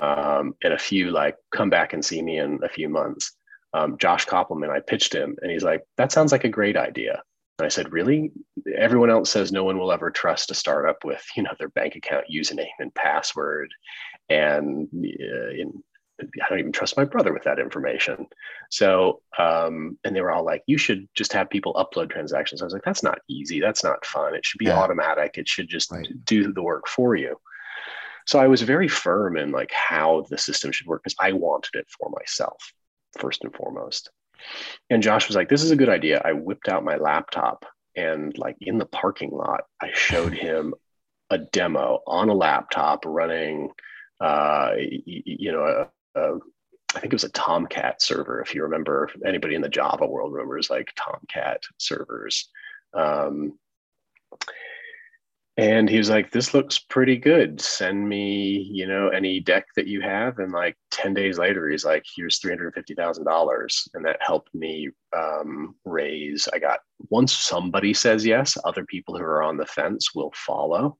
um, 0.00 0.54
and 0.62 0.72
a 0.72 0.78
few 0.78 1.10
like 1.10 1.36
come 1.52 1.70
back 1.70 1.92
and 1.92 2.04
see 2.04 2.22
me 2.22 2.38
in 2.38 2.60
a 2.62 2.68
few 2.68 2.88
months 2.88 3.32
um, 3.72 3.96
Josh 3.98 4.26
Kopelman, 4.26 4.70
I 4.70 4.80
pitched 4.80 5.14
him 5.14 5.36
and 5.42 5.50
he's 5.50 5.62
like, 5.62 5.84
that 5.96 6.12
sounds 6.12 6.32
like 6.32 6.44
a 6.44 6.48
great 6.48 6.76
idea. 6.76 7.22
And 7.58 7.66
I 7.66 7.68
said, 7.68 7.92
really? 7.92 8.32
Everyone 8.76 9.10
else 9.10 9.30
says 9.30 9.52
no 9.52 9.64
one 9.64 9.78
will 9.78 9.92
ever 9.92 10.10
trust 10.10 10.50
a 10.50 10.54
startup 10.54 11.04
with, 11.04 11.24
you 11.36 11.42
know, 11.42 11.52
their 11.58 11.68
bank 11.68 11.94
account 11.94 12.24
username 12.32 12.66
and 12.78 12.94
password. 12.94 13.72
And 14.28 14.88
uh, 14.94 15.50
in, 15.50 15.82
I 16.20 16.48
don't 16.48 16.58
even 16.58 16.72
trust 16.72 16.96
my 16.96 17.04
brother 17.04 17.32
with 17.32 17.44
that 17.44 17.58
information. 17.58 18.26
So, 18.70 19.22
um, 19.38 19.98
and 20.04 20.14
they 20.14 20.20
were 20.20 20.30
all 20.30 20.44
like, 20.44 20.62
you 20.66 20.78
should 20.78 21.08
just 21.14 21.32
have 21.32 21.50
people 21.50 21.74
upload 21.74 22.10
transactions. 22.10 22.62
I 22.62 22.64
was 22.64 22.74
like, 22.74 22.84
that's 22.84 23.02
not 23.02 23.20
easy. 23.28 23.60
That's 23.60 23.84
not 23.84 24.04
fun. 24.04 24.34
It 24.34 24.44
should 24.44 24.58
be 24.58 24.66
yeah. 24.66 24.78
automatic. 24.78 25.38
It 25.38 25.48
should 25.48 25.68
just 25.68 25.90
right. 25.90 26.06
do 26.24 26.52
the 26.52 26.62
work 26.62 26.88
for 26.88 27.16
you. 27.16 27.36
So 28.26 28.38
I 28.38 28.46
was 28.46 28.62
very 28.62 28.88
firm 28.88 29.36
in 29.36 29.50
like 29.50 29.72
how 29.72 30.26
the 30.30 30.38
system 30.38 30.72
should 30.72 30.86
work 30.86 31.02
because 31.02 31.16
I 31.18 31.32
wanted 31.32 31.74
it 31.74 31.86
for 31.98 32.10
myself 32.10 32.72
first 33.18 33.42
and 33.44 33.54
foremost. 33.54 34.10
And 34.88 35.02
Josh 35.02 35.26
was 35.26 35.36
like, 35.36 35.48
This 35.48 35.62
is 35.62 35.70
a 35.70 35.76
good 35.76 35.88
idea. 35.88 36.22
I 36.24 36.32
whipped 36.32 36.68
out 36.68 36.84
my 36.84 36.96
laptop 36.96 37.64
and, 37.96 38.36
like, 38.38 38.56
in 38.60 38.78
the 38.78 38.86
parking 38.86 39.30
lot, 39.30 39.64
I 39.80 39.90
showed 39.92 40.32
him 40.46 40.74
a 41.30 41.38
demo 41.38 42.00
on 42.06 42.28
a 42.28 42.34
laptop 42.34 43.04
running, 43.06 43.70
uh, 44.20 44.72
you 44.76 45.52
know, 45.52 45.88
a, 46.14 46.34
I 46.94 47.00
think 47.00 47.12
it 47.12 47.16
was 47.16 47.24
a 47.24 47.30
Tomcat 47.30 48.02
server. 48.02 48.40
If 48.40 48.54
you 48.54 48.62
remember, 48.62 49.10
anybody 49.24 49.54
in 49.54 49.62
the 49.62 49.68
Java 49.68 50.06
world 50.06 50.32
remembers 50.32 50.70
like 50.70 50.92
Tomcat 50.96 51.62
servers. 51.78 52.48
Um, 52.94 53.58
and 55.60 55.90
he 55.90 55.98
was 55.98 56.08
like 56.08 56.30
this 56.30 56.54
looks 56.54 56.78
pretty 56.78 57.16
good 57.16 57.60
send 57.60 58.08
me 58.08 58.66
you 58.72 58.86
know 58.86 59.08
any 59.08 59.40
deck 59.40 59.66
that 59.76 59.86
you 59.86 60.00
have 60.00 60.38
and 60.38 60.52
like 60.52 60.76
10 60.90 61.12
days 61.12 61.38
later 61.38 61.68
he's 61.68 61.84
like 61.84 62.04
here's 62.16 62.40
$350000 62.40 63.88
and 63.94 64.04
that 64.04 64.16
helped 64.20 64.54
me 64.54 64.88
um, 65.16 65.74
raise 65.84 66.48
i 66.54 66.58
got 66.58 66.80
once 67.10 67.32
somebody 67.32 67.92
says 67.92 68.24
yes 68.24 68.56
other 68.64 68.84
people 68.86 69.16
who 69.16 69.24
are 69.24 69.42
on 69.42 69.56
the 69.56 69.66
fence 69.66 70.14
will 70.14 70.32
follow 70.34 70.96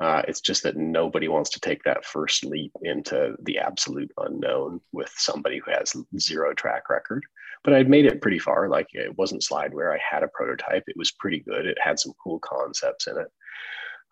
uh, 0.00 0.22
it's 0.26 0.40
just 0.40 0.62
that 0.62 0.76
nobody 0.76 1.28
wants 1.28 1.50
to 1.50 1.60
take 1.60 1.82
that 1.84 2.04
first 2.04 2.44
leap 2.44 2.72
into 2.82 3.34
the 3.42 3.58
absolute 3.58 4.10
unknown 4.18 4.80
with 4.92 5.12
somebody 5.16 5.60
who 5.64 5.70
has 5.70 5.94
zero 6.18 6.54
track 6.54 6.88
record 6.88 7.24
but 7.64 7.74
i'd 7.74 7.88
made 7.88 8.06
it 8.06 8.22
pretty 8.22 8.38
far 8.38 8.68
like 8.68 8.88
it 8.92 9.16
wasn't 9.18 9.42
slideware 9.42 9.94
i 9.94 10.00
had 10.02 10.22
a 10.22 10.28
prototype 10.28 10.84
it 10.86 10.96
was 10.96 11.12
pretty 11.12 11.40
good 11.40 11.66
it 11.66 11.78
had 11.82 11.98
some 11.98 12.12
cool 12.22 12.38
concepts 12.40 13.06
in 13.06 13.18
it 13.18 13.28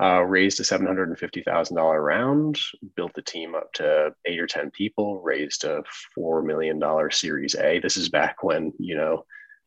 uh, 0.00 0.22
raised 0.22 0.60
a 0.60 0.62
$750,000 0.62 2.04
round, 2.04 2.58
built 2.94 3.12
the 3.14 3.22
team 3.22 3.56
up 3.56 3.72
to 3.72 4.14
eight 4.26 4.38
or 4.38 4.46
10 4.46 4.70
people, 4.70 5.20
raised 5.22 5.64
a 5.64 5.82
$4 6.16 6.44
million 6.44 6.80
Series 7.10 7.56
A. 7.56 7.80
This 7.80 7.96
is 7.96 8.08
back 8.08 8.44
when, 8.44 8.72
you 8.78 8.96
know, 8.96 9.24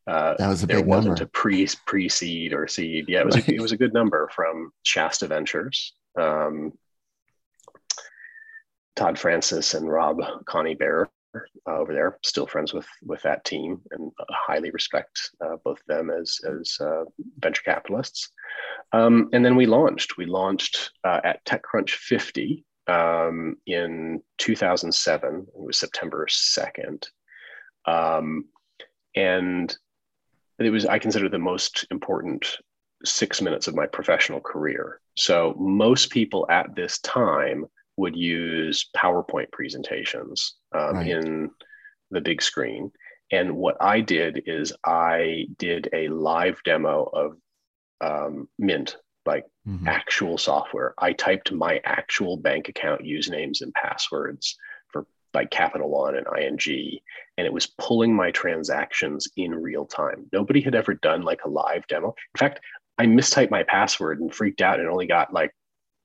uh, 0.07 0.35
that 0.39 0.47
was 0.47 0.63
a 0.63 0.67
there 0.67 0.77
big 0.77 0.85
wasn't 0.85 1.19
number. 1.19 1.23
a 1.23 1.27
pre 1.27 1.67
pre 1.85 2.09
seed 2.09 2.53
or 2.53 2.67
seed. 2.67 3.05
Yeah, 3.07 3.19
it 3.19 3.25
was, 3.25 3.35
right. 3.35 3.47
a, 3.49 3.55
it 3.55 3.61
was 3.61 3.71
a 3.71 3.77
good 3.77 3.93
number 3.93 4.29
from 4.33 4.71
Shasta 4.83 5.27
Ventures. 5.27 5.93
Um, 6.15 6.73
Todd 8.95 9.17
Francis 9.17 9.73
and 9.73 9.89
Rob 9.89 10.17
Coneybeer 10.45 11.07
uh, 11.35 11.39
over 11.77 11.93
there, 11.93 12.17
still 12.23 12.45
friends 12.45 12.73
with 12.73 12.87
with 13.03 13.21
that 13.21 13.45
team, 13.45 13.81
and 13.91 14.11
highly 14.29 14.69
respect 14.71 15.31
uh, 15.43 15.55
both 15.63 15.79
them 15.87 16.09
as 16.09 16.39
as 16.45 16.77
uh, 16.81 17.05
venture 17.39 17.63
capitalists. 17.63 18.29
Um, 18.91 19.29
and 19.31 19.43
then 19.45 19.55
we 19.55 19.65
launched. 19.65 20.17
We 20.17 20.25
launched 20.25 20.91
uh, 21.03 21.21
at 21.23 21.43
TechCrunch 21.45 21.91
50 21.91 22.65
um, 22.87 23.55
in 23.65 24.21
2007. 24.39 25.47
It 25.47 25.47
was 25.55 25.77
September 25.77 26.27
2nd, 26.29 27.07
um, 27.85 28.45
and 29.15 29.75
it 30.59 30.69
was 30.69 30.85
I 30.85 30.99
consider 30.99 31.29
the 31.29 31.39
most 31.39 31.87
important 31.91 32.57
six 33.03 33.41
minutes 33.41 33.67
of 33.67 33.75
my 33.75 33.85
professional 33.85 34.39
career. 34.39 34.99
So 35.15 35.55
most 35.59 36.09
people 36.09 36.45
at 36.49 36.75
this 36.75 36.99
time 36.99 37.65
would 37.97 38.15
use 38.15 38.89
PowerPoint 38.95 39.51
presentations 39.51 40.55
um, 40.73 40.95
right. 40.95 41.07
in 41.07 41.51
the 42.09 42.21
big 42.21 42.41
screen. 42.41 42.91
And 43.31 43.55
what 43.55 43.77
I 43.79 44.01
did 44.01 44.43
is 44.45 44.73
I 44.85 45.45
did 45.57 45.89
a 45.93 46.09
live 46.09 46.61
demo 46.65 47.09
of 47.13 47.37
um, 48.01 48.49
Mint, 48.59 48.97
like 49.25 49.45
mm-hmm. 49.67 49.87
actual 49.87 50.37
software. 50.37 50.93
I 50.97 51.13
typed 51.13 51.51
my 51.51 51.79
actual 51.85 52.37
bank 52.37 52.67
account 52.67 53.01
usernames 53.01 53.61
and 53.61 53.73
passwords 53.73 54.57
for 54.91 55.05
like 55.33 55.51
Capital 55.51 55.89
One 55.89 56.15
and 56.17 56.27
ING, 56.37 56.99
and 57.37 57.47
it 57.47 57.53
was 57.53 57.67
pulling 57.77 58.13
my 58.13 58.31
transactions 58.31 59.29
in 59.37 59.55
real 59.55 59.85
time. 59.85 60.25
Nobody 60.33 60.59
had 60.61 60.75
ever 60.75 60.95
done 60.95 61.21
like 61.21 61.45
a 61.45 61.49
live 61.49 61.87
demo. 61.87 62.09
In 62.09 62.39
fact, 62.39 62.59
I 63.01 63.07
mistyped 63.07 63.49
my 63.49 63.63
password 63.63 64.19
and 64.19 64.31
freaked 64.31 64.61
out 64.61 64.79
and 64.79 64.87
only 64.87 65.07
got 65.07 65.33
like 65.33 65.51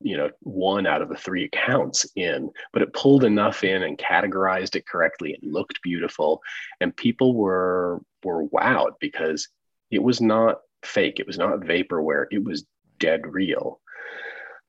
you 0.01 0.17
know 0.17 0.31
one 0.41 0.87
out 0.87 1.03
of 1.03 1.11
the 1.11 1.17
three 1.17 1.45
accounts 1.45 2.07
in 2.17 2.51
but 2.73 2.81
it 2.81 2.95
pulled 2.95 3.25
enough 3.25 3.65
in 3.65 3.83
and 3.83 3.99
categorized 3.99 4.77
it 4.77 4.87
correctly 4.87 5.33
it 5.33 5.47
looked 5.47 5.83
beautiful. 5.83 6.41
And 6.81 6.97
people 6.97 7.35
were 7.35 8.01
were 8.25 8.47
wowed 8.47 8.93
because 8.99 9.49
it 9.91 10.03
was 10.03 10.23
not 10.23 10.61
fake. 10.85 11.21
It 11.21 11.27
was 11.27 11.37
not 11.37 11.61
vaporware. 11.61 12.25
It 12.31 12.43
was 12.43 12.65
dead 12.99 13.27
real. 13.27 13.81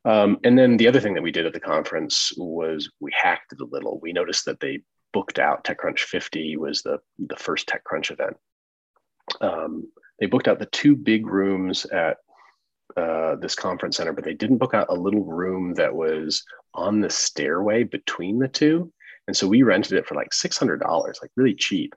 Um, 0.03 0.37
and 0.43 0.57
then 0.57 0.75
the 0.75 0.87
other 0.89 0.99
thing 0.99 1.13
that 1.13 1.23
we 1.23 1.31
did 1.31 1.45
at 1.45 1.53
the 1.53 1.59
conference 1.61 2.33
was 2.35 2.89
we 2.99 3.11
hacked 3.13 3.53
it 3.53 3.61
a 3.61 3.65
little. 3.65 3.99
We 4.01 4.11
noticed 4.11 4.45
that 4.45 4.59
they 4.59 4.81
booked 5.13 5.39
out 5.39 5.63
techcrunch 5.63 5.99
50 5.99 6.57
was 6.57 6.81
the 6.81 6.99
the 7.19 7.37
first 7.37 7.69
techcrunch 7.69 8.11
event. 8.11 8.35
Um, 9.39 9.87
they 10.19 10.25
booked 10.25 10.47
out 10.47 10.59
the 10.59 10.65
two 10.67 10.95
big 10.95 11.27
rooms 11.27 11.85
at 11.85 12.17
uh, 12.95 13.35
this 13.35 13.55
conference 13.55 13.97
center, 13.97 14.13
but 14.13 14.23
they 14.23 14.33
didn't 14.33 14.57
book 14.57 14.73
out 14.73 14.87
a 14.89 14.95
little 14.95 15.23
room 15.23 15.73
that 15.75 15.93
was 15.93 16.43
on 16.73 16.99
the 16.99 17.09
stairway 17.09 17.83
between 17.83 18.39
the 18.39 18.47
two. 18.47 18.91
And 19.27 19.35
so 19.35 19.47
we 19.47 19.61
rented 19.61 19.93
it 19.93 20.07
for 20.07 20.15
like 20.15 20.29
$600, 20.31 20.81
like 21.21 21.31
really 21.35 21.53
cheap. 21.53 21.93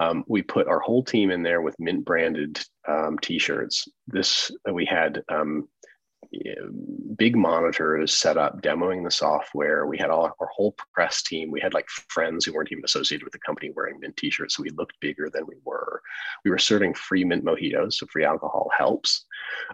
Um, 0.00 0.24
we 0.28 0.42
put 0.42 0.68
our 0.68 0.78
whole 0.78 1.02
team 1.02 1.30
in 1.30 1.42
there 1.42 1.60
with 1.60 1.78
mint 1.80 2.04
branded 2.04 2.60
um, 2.86 3.18
t-shirts. 3.20 3.88
This 4.06 4.50
we 4.72 4.84
had 4.84 5.22
um, 5.28 5.68
big 7.16 7.36
monitors 7.36 8.14
set 8.14 8.36
up 8.36 8.62
demoing 8.62 9.04
the 9.04 9.10
software. 9.10 9.86
We 9.86 9.98
had 9.98 10.10
all 10.10 10.24
our 10.24 10.48
whole 10.54 10.74
press 10.92 11.22
team. 11.22 11.50
We 11.50 11.60
had 11.60 11.74
like 11.74 11.88
friends 11.88 12.44
who 12.44 12.52
weren't 12.52 12.70
even 12.70 12.84
associated 12.84 13.24
with 13.24 13.32
the 13.32 13.38
company 13.40 13.70
wearing 13.74 13.98
mint 14.00 14.16
t-shirts, 14.16 14.56
so 14.56 14.62
we 14.62 14.70
looked 14.70 15.00
bigger 15.00 15.30
than 15.32 15.46
we 15.46 15.56
were. 15.64 16.02
We 16.44 16.50
were 16.50 16.58
serving 16.58 16.94
free 16.94 17.24
mint 17.24 17.44
mojitos, 17.44 17.94
so 17.94 18.06
free 18.06 18.24
alcohol 18.24 18.70
helps. 18.76 19.26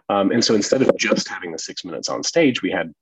Um, 0.09 0.31
and 0.31 0.45
so 0.45 0.55
instead 0.55 0.83
of 0.83 0.97
just 0.97 1.29
having 1.29 1.53
the 1.53 1.59
six 1.59 1.85
minutes 1.85 2.09
on 2.09 2.23
stage, 2.23 2.63
we 2.63 2.71
had 2.71 2.93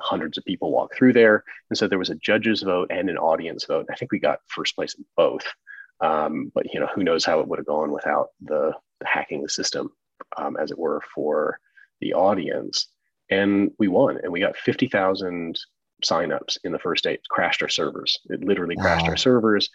hundreds 0.00 0.38
of 0.38 0.44
people 0.44 0.72
walk 0.72 0.94
through 0.94 1.12
there. 1.12 1.44
And 1.70 1.78
so 1.78 1.86
there 1.86 1.98
was 1.98 2.10
a 2.10 2.16
judge's 2.16 2.62
vote 2.62 2.90
and 2.90 3.08
an 3.08 3.18
audience 3.18 3.64
vote. 3.64 3.86
I 3.90 3.94
think 3.94 4.12
we 4.12 4.18
got 4.18 4.40
first 4.48 4.74
place 4.74 4.94
in 4.94 5.04
both. 5.16 5.46
Um, 6.00 6.50
but 6.54 6.66
you 6.72 6.80
know, 6.80 6.88
who 6.94 7.04
knows 7.04 7.24
how 7.24 7.40
it 7.40 7.46
would 7.46 7.58
have 7.58 7.66
gone 7.66 7.92
without 7.92 8.28
the, 8.40 8.72
the 9.00 9.06
hacking 9.06 9.42
the 9.42 9.48
system, 9.48 9.90
um, 10.36 10.56
as 10.56 10.70
it 10.70 10.78
were, 10.78 11.00
for 11.14 11.58
the 12.02 12.12
audience. 12.14 12.88
And 13.30 13.70
we 13.78 13.88
won, 13.88 14.18
and 14.22 14.30
we 14.30 14.40
got 14.40 14.56
50,000 14.56 15.58
signups 16.04 16.58
in 16.64 16.72
the 16.72 16.78
first 16.78 17.04
day. 17.04 17.14
It 17.14 17.28
crashed 17.30 17.62
our 17.62 17.68
servers. 17.68 18.18
It 18.28 18.44
literally 18.44 18.76
wow. 18.76 18.82
crashed 18.82 19.08
our 19.08 19.16
servers. 19.16 19.70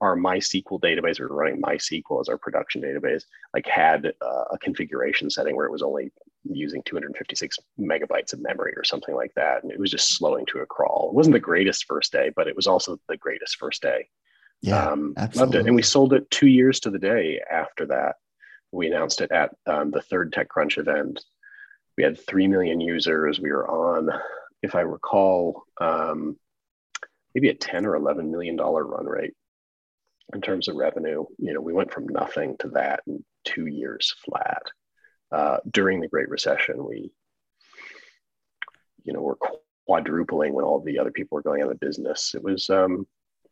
Our 0.00 0.14
MySQL 0.14 0.80
database, 0.80 1.18
we 1.18 1.26
were 1.26 1.34
running 1.34 1.60
MySQL 1.62 2.20
as 2.20 2.28
our 2.28 2.36
production 2.36 2.82
database, 2.82 3.24
like 3.54 3.66
had 3.66 4.12
uh, 4.20 4.44
a 4.52 4.58
configuration 4.58 5.30
setting 5.30 5.56
where 5.56 5.66
it 5.66 5.72
was 5.72 5.82
only 5.82 6.12
using 6.44 6.82
256 6.84 7.58
megabytes 7.80 8.34
of 8.34 8.42
memory 8.42 8.74
or 8.76 8.84
something 8.84 9.14
like 9.14 9.32
that. 9.34 9.62
And 9.62 9.72
it 9.72 9.80
was 9.80 9.90
just 9.90 10.16
slowing 10.16 10.44
to 10.46 10.58
a 10.58 10.66
crawl. 10.66 11.08
It 11.10 11.16
wasn't 11.16 11.32
the 11.32 11.40
greatest 11.40 11.86
first 11.86 12.12
day, 12.12 12.30
but 12.36 12.46
it 12.46 12.54
was 12.54 12.66
also 12.66 12.98
the 13.08 13.16
greatest 13.16 13.56
first 13.56 13.80
day. 13.80 14.06
Yeah, 14.60 14.86
um, 14.86 15.14
loved 15.34 15.54
it. 15.54 15.66
And 15.66 15.74
we 15.74 15.82
sold 15.82 16.12
it 16.12 16.30
two 16.30 16.46
years 16.46 16.78
to 16.80 16.90
the 16.90 16.98
day 16.98 17.40
after 17.50 17.86
that. 17.86 18.16
We 18.70 18.86
announced 18.86 19.20
it 19.20 19.30
at 19.30 19.54
um, 19.66 19.90
the 19.90 20.02
third 20.02 20.32
TechCrunch 20.32 20.78
event 20.78 21.24
we 21.96 22.04
had 22.04 22.18
3 22.18 22.48
million 22.48 22.80
users. 22.80 23.40
We 23.40 23.52
were 23.52 23.68
on, 23.68 24.10
if 24.62 24.74
I 24.74 24.80
recall, 24.80 25.64
um, 25.80 26.36
maybe 27.34 27.48
a 27.48 27.54
10 27.54 27.86
or 27.86 27.96
11 27.96 28.30
million 28.30 28.56
dollar 28.56 28.84
run 28.84 29.06
rate 29.06 29.34
in 30.32 30.40
terms 30.40 30.68
of 30.68 30.76
revenue. 30.76 31.24
You 31.38 31.54
know, 31.54 31.60
we 31.60 31.72
went 31.72 31.92
from 31.92 32.08
nothing 32.08 32.56
to 32.60 32.68
that 32.70 33.00
in 33.06 33.24
two 33.44 33.66
years 33.66 34.14
flat. 34.24 34.62
Uh, 35.32 35.58
during 35.70 36.00
the 36.00 36.08
Great 36.08 36.28
Recession, 36.28 36.84
we, 36.84 37.10
you 39.04 39.12
know, 39.12 39.20
were 39.20 39.38
quadrupling 39.86 40.54
when 40.54 40.64
all 40.64 40.80
the 40.80 40.98
other 40.98 41.10
people 41.10 41.36
were 41.36 41.42
going 41.42 41.62
out 41.62 41.70
of 41.70 41.80
business. 41.80 42.34
It 42.34 42.42
was 42.42 42.70
um, 42.70 43.06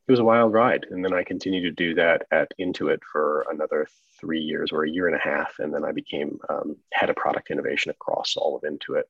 it 0.06 0.10
was 0.10 0.20
a 0.20 0.24
wild 0.24 0.52
ride. 0.52 0.86
And 0.90 1.04
then 1.04 1.14
I 1.14 1.22
continued 1.22 1.62
to 1.62 1.70
do 1.70 1.94
that 1.94 2.26
at 2.30 2.52
Intuit 2.60 2.98
for 3.10 3.46
another 3.50 3.86
three 4.20 4.40
years 4.40 4.72
or 4.72 4.84
a 4.84 4.90
year 4.90 5.06
and 5.06 5.16
a 5.16 5.18
half. 5.18 5.58
And 5.58 5.72
then 5.72 5.84
I 5.84 5.92
became 5.92 6.38
um, 6.48 6.76
head 6.92 7.10
of 7.10 7.16
product 7.16 7.50
innovation 7.50 7.90
across 7.90 8.36
all 8.36 8.56
of 8.56 8.62
Intuit. 8.62 9.04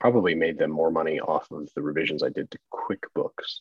Probably 0.00 0.34
made 0.34 0.58
them 0.58 0.70
more 0.70 0.90
money 0.90 1.20
off 1.20 1.50
of 1.50 1.68
the 1.74 1.82
revisions 1.82 2.22
I 2.22 2.30
did 2.30 2.50
to 2.50 2.58
QuickBooks 2.72 3.60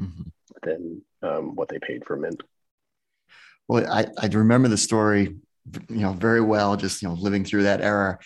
mm-hmm. 0.00 0.22
than 0.62 1.02
um, 1.22 1.54
what 1.54 1.68
they 1.68 1.78
paid 1.78 2.04
for 2.04 2.16
Mint. 2.16 2.42
Well, 3.68 3.86
I, 3.90 4.06
I 4.18 4.26
remember 4.26 4.68
the 4.68 4.76
story, 4.76 5.36
you 5.88 6.00
know, 6.00 6.12
very 6.12 6.40
well, 6.40 6.76
just, 6.76 7.00
you 7.00 7.08
know, 7.08 7.14
living 7.14 7.44
through 7.44 7.64
that 7.64 7.80
era. 7.80 8.18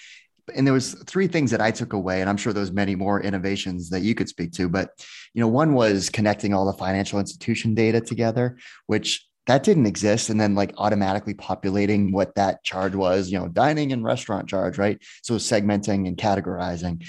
And 0.54 0.66
there 0.66 0.74
was 0.74 0.94
three 1.06 1.26
things 1.26 1.50
that 1.50 1.60
I 1.60 1.70
took 1.70 1.92
away, 1.92 2.20
and 2.20 2.28
I'm 2.28 2.36
sure 2.36 2.52
there's 2.52 2.72
many 2.72 2.94
more 2.94 3.20
innovations 3.20 3.90
that 3.90 4.02
you 4.02 4.14
could 4.14 4.28
speak 4.28 4.52
to. 4.52 4.68
But, 4.68 4.90
you 5.34 5.40
know, 5.40 5.48
one 5.48 5.74
was 5.74 6.10
connecting 6.10 6.54
all 6.54 6.66
the 6.66 6.72
financial 6.72 7.18
institution 7.18 7.74
data 7.74 8.00
together, 8.00 8.58
which 8.86 9.28
that 9.48 9.62
didn't 9.62 9.86
exist 9.86 10.28
and 10.28 10.38
then 10.38 10.54
like 10.54 10.74
automatically 10.76 11.32
populating 11.32 12.12
what 12.12 12.34
that 12.34 12.62
charge 12.64 12.94
was 12.94 13.30
you 13.30 13.38
know 13.38 13.48
dining 13.48 13.92
and 13.92 14.04
restaurant 14.04 14.46
charge 14.46 14.76
right? 14.78 15.02
So 15.22 15.34
segmenting 15.36 16.06
and 16.06 16.16
categorizing. 16.18 17.06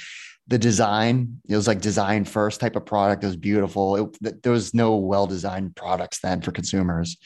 The 0.48 0.58
design 0.58 1.42
it 1.48 1.56
was 1.56 1.68
like 1.68 1.82
design 1.82 2.24
first 2.24 2.62
type 2.62 2.78
of 2.78 2.86
product 2.86 3.24
it 3.26 3.28
was 3.28 3.36
beautiful. 3.36 4.14
It, 4.24 4.42
there 4.44 4.54
was 4.54 4.74
no 4.74 4.96
well 4.96 5.28
designed 5.28 5.76
products 5.76 6.22
then 6.22 6.42
for 6.42 6.52
consumers 6.52 7.18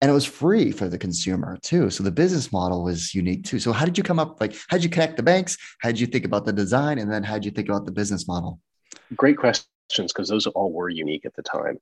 and 0.00 0.10
it 0.10 0.14
was 0.14 0.24
free 0.24 0.70
for 0.70 0.88
the 0.88 0.98
consumer 0.98 1.56
too. 1.62 1.90
So 1.90 2.04
the 2.04 2.10
business 2.10 2.52
model 2.52 2.84
was 2.84 3.14
unique 3.14 3.44
too. 3.44 3.58
So 3.58 3.72
how 3.72 3.84
did 3.84 3.96
you 3.96 4.04
come 4.04 4.18
up 4.18 4.40
like 4.40 4.54
how 4.68 4.76
did 4.76 4.84
you 4.84 4.90
connect 4.90 5.16
the 5.16 5.22
banks? 5.22 5.56
How 5.80 5.88
did 5.88 6.00
you 6.00 6.06
think 6.06 6.24
about 6.24 6.44
the 6.44 6.52
design? 6.52 6.98
And 6.98 7.10
then 7.10 7.22
how 7.22 7.34
did 7.34 7.44
you 7.44 7.50
think 7.50 7.68
about 7.68 7.86
the 7.86 7.92
business 7.92 8.28
model? 8.28 8.60
Great 9.14 9.38
questions 9.38 9.66
because 10.12 10.28
those 10.28 10.46
all 10.48 10.72
were 10.72 10.88
unique 10.88 11.24
at 11.24 11.34
the 11.34 11.42
time. 11.42 11.78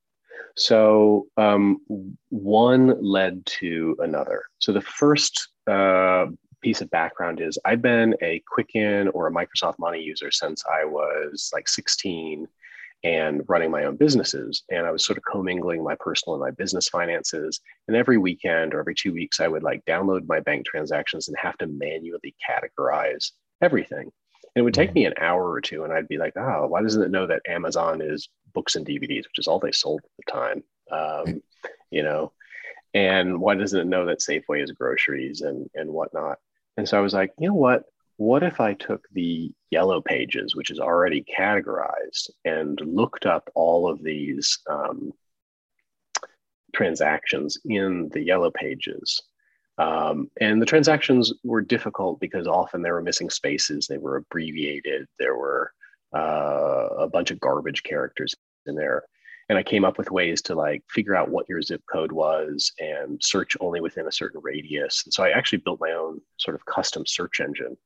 So 0.56 1.26
um, 1.36 1.80
one 2.28 3.02
led 3.02 3.44
to 3.46 3.96
another. 3.98 4.44
So 4.60 4.72
the 4.72 4.80
first 4.80 5.48
uh, 5.66 6.26
piece 6.60 6.80
of 6.80 6.90
background 6.90 7.40
is 7.40 7.58
I've 7.64 7.82
been 7.82 8.14
a 8.22 8.40
Quicken 8.46 9.08
or 9.08 9.26
a 9.26 9.32
Microsoft 9.32 9.78
Money 9.80 10.00
user 10.00 10.30
since 10.30 10.62
I 10.72 10.84
was 10.84 11.50
like 11.52 11.68
16 11.68 12.46
and 13.04 13.42
running 13.48 13.70
my 13.70 13.84
own 13.84 13.96
businesses. 13.96 14.64
And 14.70 14.86
I 14.86 14.90
was 14.90 15.04
sort 15.04 15.18
of 15.18 15.24
commingling 15.24 15.84
my 15.84 15.94
personal 16.00 16.34
and 16.34 16.42
my 16.42 16.50
business 16.50 16.88
finances. 16.88 17.60
And 17.86 17.96
every 17.96 18.16
weekend 18.16 18.72
or 18.72 18.80
every 18.80 18.94
two 18.94 19.12
weeks, 19.12 19.40
I 19.40 19.48
would 19.48 19.62
like 19.62 19.84
download 19.84 20.26
my 20.26 20.40
bank 20.40 20.64
transactions 20.64 21.28
and 21.28 21.36
have 21.38 21.58
to 21.58 21.66
manually 21.66 22.34
categorize 22.48 23.32
everything. 23.60 24.10
And 24.56 24.60
it 24.60 24.62
would 24.62 24.74
take 24.74 24.94
me 24.94 25.04
an 25.04 25.14
hour 25.20 25.50
or 25.50 25.60
two, 25.60 25.84
and 25.84 25.92
I'd 25.92 26.08
be 26.08 26.16
like, 26.16 26.34
oh, 26.36 26.66
why 26.66 26.80
doesn't 26.80 27.02
it 27.02 27.10
know 27.10 27.26
that 27.26 27.42
Amazon 27.46 28.00
is 28.00 28.28
books 28.54 28.76
and 28.76 28.86
DVDs, 28.86 29.24
which 29.24 29.38
is 29.38 29.48
all 29.48 29.58
they 29.58 29.72
sold 29.72 30.00
at 30.04 30.10
the 30.24 30.32
time? 30.32 30.64
Um, 30.90 31.42
you 31.90 32.02
know, 32.02 32.32
and 32.94 33.40
why 33.40 33.56
doesn't 33.56 33.78
it 33.78 33.86
know 33.86 34.06
that 34.06 34.20
Safeway 34.20 34.62
is 34.62 34.70
groceries 34.70 35.40
and 35.40 35.68
and 35.74 35.90
whatnot? 35.90 36.38
And 36.76 36.88
so 36.88 36.96
I 36.96 37.00
was 37.00 37.12
like, 37.12 37.32
you 37.38 37.48
know 37.48 37.54
what? 37.54 37.84
What 38.16 38.42
if 38.42 38.60
I 38.60 38.74
took 38.74 39.06
the 39.12 39.52
yellow 39.70 40.00
pages, 40.00 40.54
which 40.54 40.70
is 40.70 40.78
already 40.78 41.24
categorized, 41.36 42.30
and 42.44 42.80
looked 42.80 43.26
up 43.26 43.50
all 43.54 43.88
of 43.90 44.02
these 44.02 44.58
um, 44.68 45.12
transactions 46.74 47.58
in 47.64 48.08
the 48.12 48.22
yellow 48.22 48.50
pages? 48.50 49.20
Um, 49.78 50.30
and 50.40 50.62
the 50.62 50.66
transactions 50.66 51.32
were 51.42 51.60
difficult 51.60 52.20
because 52.20 52.46
often 52.46 52.82
there 52.82 52.94
were 52.94 53.02
missing 53.02 53.30
spaces, 53.30 53.88
they 53.88 53.98
were 53.98 54.16
abbreviated, 54.16 55.08
there 55.18 55.36
were 55.36 55.72
uh, 56.16 56.88
a 56.98 57.08
bunch 57.08 57.32
of 57.32 57.40
garbage 57.40 57.82
characters 57.82 58.34
in 58.66 58.76
there 58.76 59.04
and 59.48 59.58
I 59.58 59.62
came 59.62 59.84
up 59.84 59.98
with 59.98 60.10
ways 60.10 60.40
to 60.42 60.54
like 60.54 60.82
figure 60.88 61.14
out 61.14 61.30
what 61.30 61.48
your 61.48 61.60
zip 61.60 61.82
code 61.90 62.12
was 62.12 62.72
and 62.78 63.22
search 63.22 63.56
only 63.60 63.80
within 63.80 64.06
a 64.06 64.12
certain 64.12 64.40
radius. 64.42 65.02
And 65.04 65.12
so 65.12 65.22
I 65.22 65.30
actually 65.30 65.58
built 65.58 65.80
my 65.80 65.92
own 65.92 66.20
sort 66.38 66.54
of 66.54 66.64
custom 66.64 67.04
search 67.06 67.40
engine 67.40 67.76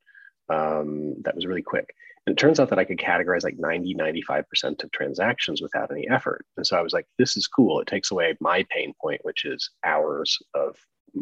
um, 0.48 1.14
that 1.22 1.34
was 1.34 1.46
really 1.46 1.62
quick. 1.62 1.94
And 2.26 2.36
it 2.36 2.38
turns 2.38 2.60
out 2.60 2.68
that 2.70 2.78
I 2.78 2.84
could 2.84 2.98
categorize 2.98 3.42
like 3.42 3.58
90, 3.58 3.94
95% 3.94 4.84
of 4.84 4.90
transactions 4.90 5.62
without 5.62 5.90
any 5.90 6.06
effort. 6.08 6.44
And 6.56 6.66
so 6.66 6.76
I 6.76 6.82
was 6.82 6.92
like, 6.92 7.06
this 7.18 7.36
is 7.36 7.46
cool. 7.46 7.80
It 7.80 7.86
takes 7.86 8.10
away 8.10 8.36
my 8.40 8.66
pain 8.68 8.92
point, 9.00 9.24
which 9.24 9.46
is 9.46 9.70
hours 9.82 10.38
of 10.54 10.76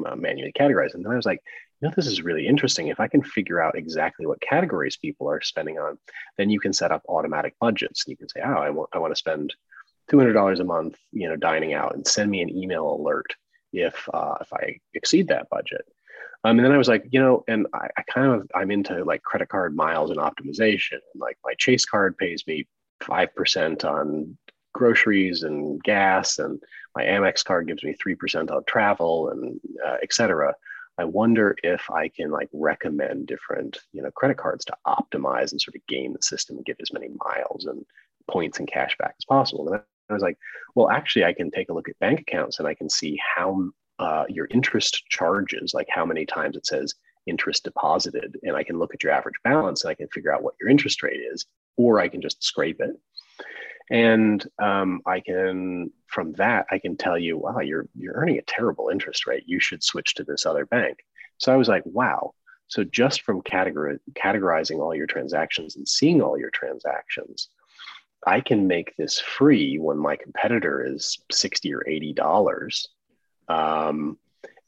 uh, 0.04 0.16
manually 0.16 0.52
categorizing. 0.58 0.94
And 0.94 1.04
then 1.04 1.12
I 1.12 1.16
was 1.16 1.26
like, 1.26 1.40
you 1.80 1.86
know, 1.88 1.94
this 1.94 2.06
is 2.06 2.22
really 2.22 2.46
interesting. 2.46 2.88
If 2.88 3.00
I 3.00 3.06
can 3.06 3.22
figure 3.22 3.60
out 3.60 3.76
exactly 3.76 4.26
what 4.26 4.40
categories 4.40 4.96
people 4.96 5.30
are 5.30 5.40
spending 5.42 5.78
on, 5.78 5.98
then 6.38 6.50
you 6.50 6.58
can 6.58 6.72
set 6.72 6.90
up 6.90 7.02
automatic 7.08 7.54
budgets. 7.60 8.04
And 8.04 8.10
you 8.10 8.16
can 8.16 8.28
say, 8.28 8.40
oh, 8.44 8.54
I 8.54 8.70
want, 8.70 8.90
I 8.92 8.98
want 8.98 9.12
to 9.12 9.18
spend 9.18 9.54
$200 10.10 10.58
a 10.58 10.64
month, 10.64 10.96
you 11.12 11.28
know, 11.28 11.36
dining 11.36 11.74
out 11.74 11.94
and 11.94 12.06
send 12.06 12.30
me 12.30 12.40
an 12.40 12.50
email 12.50 12.94
alert 12.94 13.34
if, 13.72 14.08
uh, 14.12 14.38
if 14.40 14.52
I 14.52 14.78
exceed 14.94 15.28
that 15.28 15.48
budget. 15.50 15.84
Um, 16.44 16.58
and 16.58 16.64
then 16.64 16.72
I 16.72 16.78
was 16.78 16.88
like, 16.88 17.06
you 17.10 17.20
know, 17.20 17.44
and 17.48 17.66
I, 17.72 17.88
I, 17.96 18.02
kind 18.02 18.32
of, 18.32 18.48
I'm 18.54 18.70
into 18.70 19.04
like 19.04 19.22
credit 19.22 19.48
card 19.48 19.74
miles 19.74 20.10
and 20.10 20.18
optimization. 20.18 20.98
And 21.12 21.20
like 21.20 21.38
my 21.44 21.54
Chase 21.58 21.84
card 21.84 22.16
pays 22.18 22.46
me 22.46 22.66
5% 23.02 23.84
on 23.84 24.36
groceries 24.72 25.42
and 25.42 25.82
gas, 25.82 26.38
and 26.38 26.62
my 26.94 27.04
Amex 27.04 27.44
card 27.44 27.66
gives 27.66 27.82
me 27.82 27.94
3% 27.94 28.50
on 28.50 28.64
travel 28.64 29.30
and 29.30 29.60
uh, 29.86 29.96
et 30.02 30.12
cetera. 30.12 30.54
I 30.98 31.04
wonder 31.04 31.56
if 31.62 31.90
I 31.90 32.08
can 32.08 32.30
like 32.30 32.48
recommend 32.52 33.26
different, 33.26 33.78
you 33.92 34.02
know, 34.02 34.10
credit 34.10 34.38
cards 34.38 34.64
to 34.66 34.76
optimize 34.86 35.52
and 35.52 35.60
sort 35.60 35.76
of 35.76 35.86
game 35.86 36.14
the 36.14 36.22
system 36.22 36.56
and 36.56 36.64
get 36.64 36.80
as 36.80 36.92
many 36.92 37.08
miles 37.24 37.66
and 37.66 37.84
points 38.30 38.58
and 38.58 38.70
cash 38.70 38.96
back 38.98 39.14
as 39.18 39.24
possible. 39.26 39.68
And 39.68 39.82
I 40.08 40.12
was 40.12 40.22
like, 40.22 40.38
well, 40.74 40.88
actually, 40.90 41.24
I 41.24 41.34
can 41.34 41.50
take 41.50 41.68
a 41.68 41.72
look 41.72 41.88
at 41.88 41.98
bank 41.98 42.20
accounts 42.20 42.58
and 42.58 42.68
I 42.68 42.74
can 42.74 42.88
see 42.88 43.18
how 43.36 43.70
uh, 43.98 44.24
your 44.28 44.46
interest 44.50 45.04
charges, 45.08 45.72
like 45.74 45.88
how 45.90 46.04
many 46.04 46.26
times 46.26 46.56
it 46.56 46.66
says 46.66 46.94
interest 47.26 47.64
deposited. 47.64 48.38
And 48.42 48.56
I 48.56 48.62
can 48.62 48.78
look 48.78 48.94
at 48.94 49.02
your 49.02 49.12
average 49.12 49.36
balance 49.42 49.82
and 49.84 49.90
I 49.90 49.94
can 49.94 50.08
figure 50.08 50.32
out 50.32 50.42
what 50.42 50.54
your 50.60 50.70
interest 50.70 51.02
rate 51.02 51.20
is, 51.20 51.46
or 51.76 52.00
I 52.00 52.08
can 52.08 52.20
just 52.20 52.42
scrape 52.42 52.80
it. 52.80 52.96
And 53.90 54.44
um, 54.60 55.00
I 55.06 55.20
can, 55.20 55.92
from 56.06 56.32
that, 56.34 56.66
I 56.70 56.78
can 56.78 56.96
tell 56.96 57.16
you, 57.16 57.38
wow, 57.38 57.60
you're 57.60 57.88
you're 57.94 58.14
earning 58.14 58.38
a 58.38 58.42
terrible 58.42 58.88
interest 58.88 59.26
rate. 59.26 59.44
You 59.46 59.60
should 59.60 59.84
switch 59.84 60.14
to 60.14 60.24
this 60.24 60.44
other 60.44 60.66
bank. 60.66 60.98
So 61.38 61.52
I 61.52 61.56
was 61.56 61.68
like, 61.68 61.82
wow. 61.86 62.32
So 62.68 62.82
just 62.82 63.22
from 63.22 63.42
categor- 63.42 64.00
categorizing 64.14 64.80
all 64.80 64.94
your 64.94 65.06
transactions 65.06 65.76
and 65.76 65.86
seeing 65.86 66.20
all 66.20 66.36
your 66.36 66.50
transactions, 66.50 67.48
I 68.26 68.40
can 68.40 68.66
make 68.66 68.96
this 68.96 69.20
free 69.20 69.78
when 69.78 69.98
my 69.98 70.16
competitor 70.16 70.84
is 70.84 71.18
60 71.30 71.72
or 71.72 71.86
80 71.86 72.12
dollars. 72.14 72.88
Um, 73.48 74.18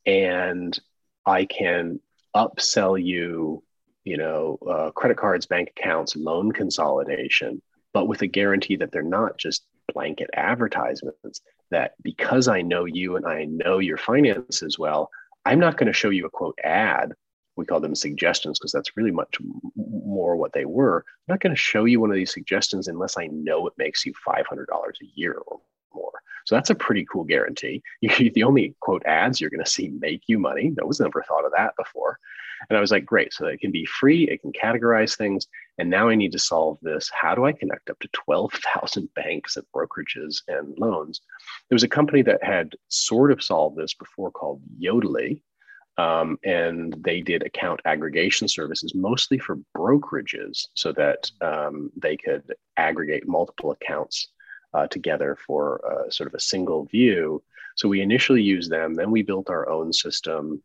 and 0.07 0.79
I 1.27 1.45
can 1.45 2.01
upsell 2.35 3.03
you, 3.03 3.63
you 4.05 4.17
know, 4.17 4.59
uh, 4.69 4.91
credit 4.93 5.17
cards, 5.17 5.47
bank 5.47 5.73
accounts, 5.77 6.17
loan 6.17 6.53
consolidation, 6.53 7.63
but 7.93 8.07
with 8.09 8.23
a 8.23 8.27
guarantee 8.27 8.77
that 8.77 8.93
they're 8.93 9.03
not 9.03 9.39
just 9.39 9.67
blanket 9.93 10.31
advertisements. 10.35 11.41
That 11.71 11.95
because 12.03 12.49
I 12.49 12.63
know 12.63 12.87
you 12.87 13.17
and 13.17 13.27
I 13.27 13.45
know 13.45 13.79
your 13.79 13.99
finances 13.99 14.79
well, 14.79 15.11
I'm 15.45 15.61
not 15.61 15.77
going 15.77 15.89
to 15.89 15.93
show 15.93 16.09
you 16.09 16.25
a 16.25 16.31
quote 16.31 16.59
ad 16.65 17.13
we 17.59 17.67
call 17.67 17.81
them 17.81 17.95
suggestions 17.95 18.59
because 18.59 18.73
that's 18.73 18.97
really 18.97 19.11
much 19.11 19.37
more 19.75 20.37
what 20.37 20.53
they 20.53 20.65
were. 20.65 21.05
I'm 21.29 21.35
not 21.35 21.41
going 21.41 21.55
to 21.55 21.61
show 21.61 21.85
you 21.85 22.01
one 22.01 22.11
of 22.11 22.17
these 22.17 22.33
suggestions 22.33 22.87
unless 22.87 23.19
I 23.19 23.27
know 23.27 23.67
it 23.67 23.75
makes 23.77 24.07
you 24.07 24.15
$500 24.27 24.45
a 24.65 25.07
year 25.15 25.43
or 25.45 25.61
more. 25.95 26.13
So 26.47 26.55
that's 26.55 26.71
a 26.71 26.75
pretty 26.75 27.07
cool 27.11 27.25
guarantee. 27.25 27.83
You, 28.01 28.31
the 28.31 28.45
only 28.45 28.75
quote 28.81 29.05
ads 29.05 29.41
you're 29.41 29.51
going 29.51 29.65
to 29.65 29.71
see 29.71 29.89
make 29.89 30.23
you 30.27 30.39
money. 30.39 30.73
No 30.77 30.85
one's 30.87 31.01
ever 31.01 31.25
thought 31.27 31.45
of 31.45 31.53
that 31.57 31.75
before. 31.77 32.19
And 32.69 32.77
I 32.77 32.81
was 32.81 32.91
like, 32.91 33.05
great. 33.05 33.33
So 33.33 33.47
it 33.47 33.61
can 33.61 33.71
be 33.71 33.85
free, 33.85 34.25
it 34.25 34.41
can 34.41 34.53
categorize 34.53 35.17
things. 35.17 35.47
And 35.79 35.89
now 35.89 36.09
I 36.09 36.17
need 36.17 36.33
to 36.33 36.39
solve 36.39 36.79
this. 36.83 37.09
How 37.13 37.35
do 37.35 37.45
I 37.45 37.53
connect 37.53 37.91
up 37.91 37.99
to 38.01 38.09
12,000 38.09 39.09
banks 39.15 39.57
and 39.57 39.67
brokerages 39.75 40.43
and 40.49 40.77
loans? 40.79 41.21
There 41.69 41.77
was 41.77 41.85
a 41.85 41.89
company 41.89 42.23
that 42.23 42.43
had 42.43 42.75
sort 42.89 43.31
of 43.31 43.43
solved 43.43 43.77
this 43.77 43.95
before 43.95 44.31
called 44.31 44.61
Yodlee 44.81 45.41
um, 45.99 46.39
and 46.45 46.95
they 47.01 47.21
did 47.21 47.43
account 47.43 47.81
aggregation 47.85 48.47
services 48.47 48.95
mostly 48.95 49.39
for 49.39 49.59
brokerages 49.77 50.69
so 50.75 50.93
that 50.93 51.31
um, 51.41 51.91
they 51.97 52.17
could 52.17 52.45
aggregate 52.77 53.27
multiple 53.27 53.73
accounts 53.73 54.29
uh, 54.75 54.87
together 54.89 55.37
for 55.47 55.81
uh, 55.85 56.11
sort 56.11 56.29
of 56.29 56.35
a 56.35 56.41
single 56.41 56.85
view. 56.85 57.43
So 57.77 57.89
we 57.89 58.01
initially 58.01 58.43
used 58.43 58.71
them, 58.71 58.95
then 58.95 59.11
we 59.11 59.23
built 59.23 59.51
our 59.51 59.69
own 59.69 59.93
system. 59.93 60.63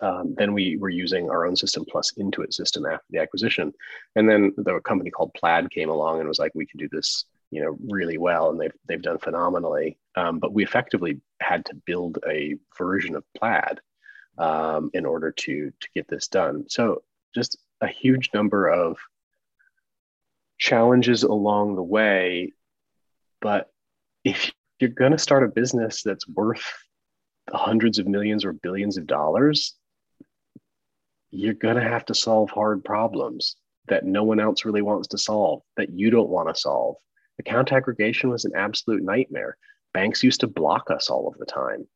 Um, 0.00 0.34
then 0.36 0.52
we 0.52 0.76
were 0.76 0.90
using 0.90 1.30
our 1.30 1.46
own 1.46 1.56
system 1.56 1.84
plus 1.88 2.12
Intuit 2.12 2.52
system 2.52 2.86
after 2.86 3.06
the 3.10 3.18
acquisition. 3.18 3.72
And 4.16 4.28
then 4.28 4.52
the 4.56 4.80
company 4.80 5.10
called 5.10 5.34
Plaid 5.34 5.70
came 5.70 5.88
along 5.88 6.20
and 6.20 6.28
was 6.28 6.38
like, 6.38 6.52
we 6.54 6.66
can 6.66 6.78
do 6.78 6.88
this 6.90 7.24
you 7.50 7.62
know 7.62 7.78
really 7.88 8.18
well 8.18 8.50
and 8.50 8.60
they've 8.60 8.74
they've 8.86 9.00
done 9.00 9.16
phenomenally 9.16 9.96
um, 10.16 10.38
but 10.38 10.52
we 10.52 10.62
effectively 10.62 11.18
had 11.40 11.64
to 11.64 11.74
build 11.86 12.18
a 12.28 12.56
version 12.76 13.16
of 13.16 13.24
plaid 13.34 13.80
um, 14.38 14.90
in 14.94 15.04
order 15.04 15.30
to 15.32 15.72
to 15.80 15.88
get 15.94 16.08
this 16.08 16.28
done. 16.28 16.64
So 16.68 17.02
just 17.34 17.58
a 17.80 17.88
huge 17.88 18.30
number 18.32 18.68
of 18.68 18.98
challenges 20.58 21.22
along 21.22 21.76
the 21.76 21.82
way, 21.82 22.52
but 23.40 23.70
if 24.24 24.50
you're 24.80 24.90
going 24.90 25.12
to 25.12 25.18
start 25.18 25.44
a 25.44 25.48
business 25.48 26.02
that's 26.02 26.28
worth 26.28 26.64
hundreds 27.50 27.98
of 27.98 28.06
millions 28.06 28.44
or 28.44 28.52
billions 28.52 28.98
of 28.98 29.06
dollars, 29.06 29.74
you're 31.30 31.54
going 31.54 31.76
to 31.76 31.82
have 31.82 32.04
to 32.06 32.14
solve 32.14 32.50
hard 32.50 32.84
problems 32.84 33.56
that 33.88 34.04
no 34.04 34.24
one 34.24 34.40
else 34.40 34.64
really 34.64 34.82
wants 34.82 35.08
to 35.08 35.18
solve, 35.18 35.62
that 35.76 35.90
you 35.90 36.10
don't 36.10 36.28
want 36.28 36.48
to 36.54 36.60
solve. 36.60 36.96
Account 37.38 37.72
aggregation 37.72 38.30
was 38.30 38.44
an 38.44 38.52
absolute 38.54 39.02
nightmare. 39.02 39.56
Banks 39.94 40.22
used 40.22 40.40
to 40.40 40.46
block 40.46 40.90
us 40.90 41.08
all 41.08 41.28
of 41.28 41.38
the 41.38 41.46
time 41.46 41.86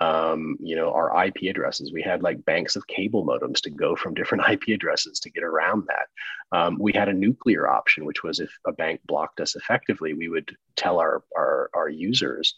um, 0.00 0.56
you 0.60 0.76
know, 0.76 0.92
our 0.92 1.24
IP 1.26 1.50
addresses. 1.50 1.92
We 1.92 2.02
had 2.02 2.22
like 2.22 2.44
banks 2.44 2.76
of 2.76 2.86
cable 2.86 3.24
modems 3.24 3.60
to 3.62 3.70
go 3.70 3.94
from 3.96 4.14
different 4.14 4.44
IP 4.50 4.74
addresses 4.74 5.20
to 5.20 5.30
get 5.30 5.44
around 5.44 5.86
that. 5.88 6.56
Um, 6.56 6.78
we 6.80 6.92
had 6.92 7.08
a 7.08 7.12
nuclear 7.14 7.68
option, 7.68 8.04
which 8.04 8.22
was 8.22 8.40
if 8.40 8.50
a 8.66 8.72
bank 8.72 9.00
blocked 9.06 9.40
us 9.40 9.56
effectively, 9.56 10.14
we 10.14 10.28
would 10.28 10.56
tell 10.76 10.98
our 10.98 11.22
our, 11.36 11.70
our 11.74 11.88
users, 11.88 12.54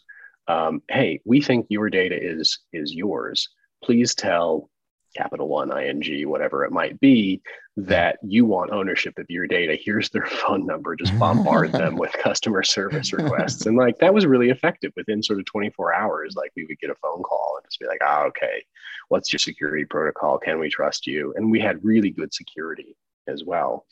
um, 0.47 0.81
"Hey, 0.89 1.21
we 1.25 1.41
think 1.41 1.67
your 1.69 1.89
data 1.89 2.17
is 2.19 2.59
is 2.73 2.93
yours. 2.93 3.49
Please 3.83 4.15
tell 4.15 4.69
Capital 5.15 5.47
One, 5.47 5.75
ING, 5.77 6.29
whatever 6.29 6.65
it 6.65 6.71
might 6.71 6.99
be, 6.99 7.41
that 7.77 8.17
you 8.23 8.45
want 8.45 8.71
ownership 8.71 9.17
of 9.19 9.25
your 9.29 9.47
data. 9.47 9.77
Here's 9.79 10.09
their 10.09 10.25
phone 10.25 10.65
number. 10.65 10.95
Just 10.95 11.17
bombard 11.19 11.71
them 11.71 11.95
with 11.95 12.11
customer 12.13 12.63
service 12.63 13.13
requests. 13.13 13.65
And 13.65 13.77
like 13.77 13.99
that 13.99 14.13
was 14.13 14.25
really 14.25 14.49
effective 14.49 14.91
within 14.95 15.21
sort 15.21 15.39
of 15.39 15.45
24 15.45 15.93
hours. 15.93 16.35
Like 16.35 16.51
we 16.55 16.65
would 16.65 16.79
get 16.79 16.89
a 16.89 16.95
phone 16.95 17.21
call 17.23 17.57
and 17.57 17.65
just 17.65 17.79
be 17.79 17.87
like, 17.87 18.01
ah, 18.03 18.23
okay, 18.23 18.63
what's 19.09 19.31
your 19.31 19.39
security 19.39 19.85
protocol? 19.85 20.39
Can 20.39 20.59
we 20.59 20.69
trust 20.69 21.07
you? 21.07 21.33
And 21.35 21.51
we 21.51 21.59
had 21.59 21.83
really 21.83 22.09
good 22.09 22.33
security 22.33 22.95
as 23.27 23.43
well. 23.43 23.85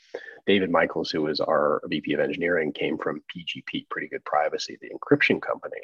David 0.46 0.70
Michaels, 0.70 1.10
who 1.10 1.24
was 1.24 1.40
our 1.40 1.82
VP 1.88 2.14
of 2.14 2.20
engineering, 2.20 2.72
came 2.72 2.98
from 2.98 3.22
PGP, 3.36 3.90
Pretty 3.90 4.08
Good 4.08 4.24
Privacy, 4.26 4.78
the 4.82 4.90
encryption 4.90 5.42
company. 5.42 5.82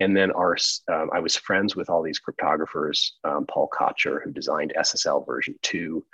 And 0.00 0.16
then 0.16 0.32
our, 0.32 0.56
um, 0.92 1.10
I 1.12 1.20
was 1.20 1.36
friends 1.36 1.76
with 1.76 1.88
all 1.88 2.02
these 2.02 2.20
cryptographers, 2.20 3.12
um, 3.22 3.46
Paul 3.46 3.68
Kocher, 3.72 4.22
who 4.22 4.32
designed 4.32 4.72
SSL 4.76 5.24
version 5.24 5.54
two, 5.62 6.04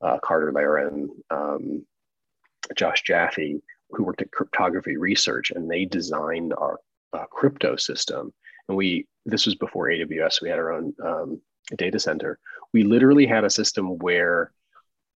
uh, 0.00 0.18
Carter 0.18 0.52
Laren, 0.52 1.10
um, 1.30 1.86
Josh 2.74 3.02
Jaffe, 3.02 3.62
who 3.90 4.04
worked 4.04 4.22
at 4.22 4.32
cryptography 4.32 4.96
research, 4.96 5.50
and 5.50 5.70
they 5.70 5.84
designed 5.84 6.54
our 6.54 6.80
uh, 7.12 7.26
crypto 7.26 7.76
system. 7.76 8.32
And 8.68 8.76
we, 8.76 9.06
this 9.26 9.46
was 9.46 9.54
before 9.54 9.88
AWS, 9.88 10.40
we 10.40 10.48
had 10.48 10.58
our 10.58 10.72
own 10.72 10.94
um, 11.04 11.40
data 11.76 11.98
center. 11.98 12.38
We 12.72 12.84
literally 12.84 13.26
had 13.26 13.44
a 13.44 13.50
system 13.50 13.98
where, 13.98 14.52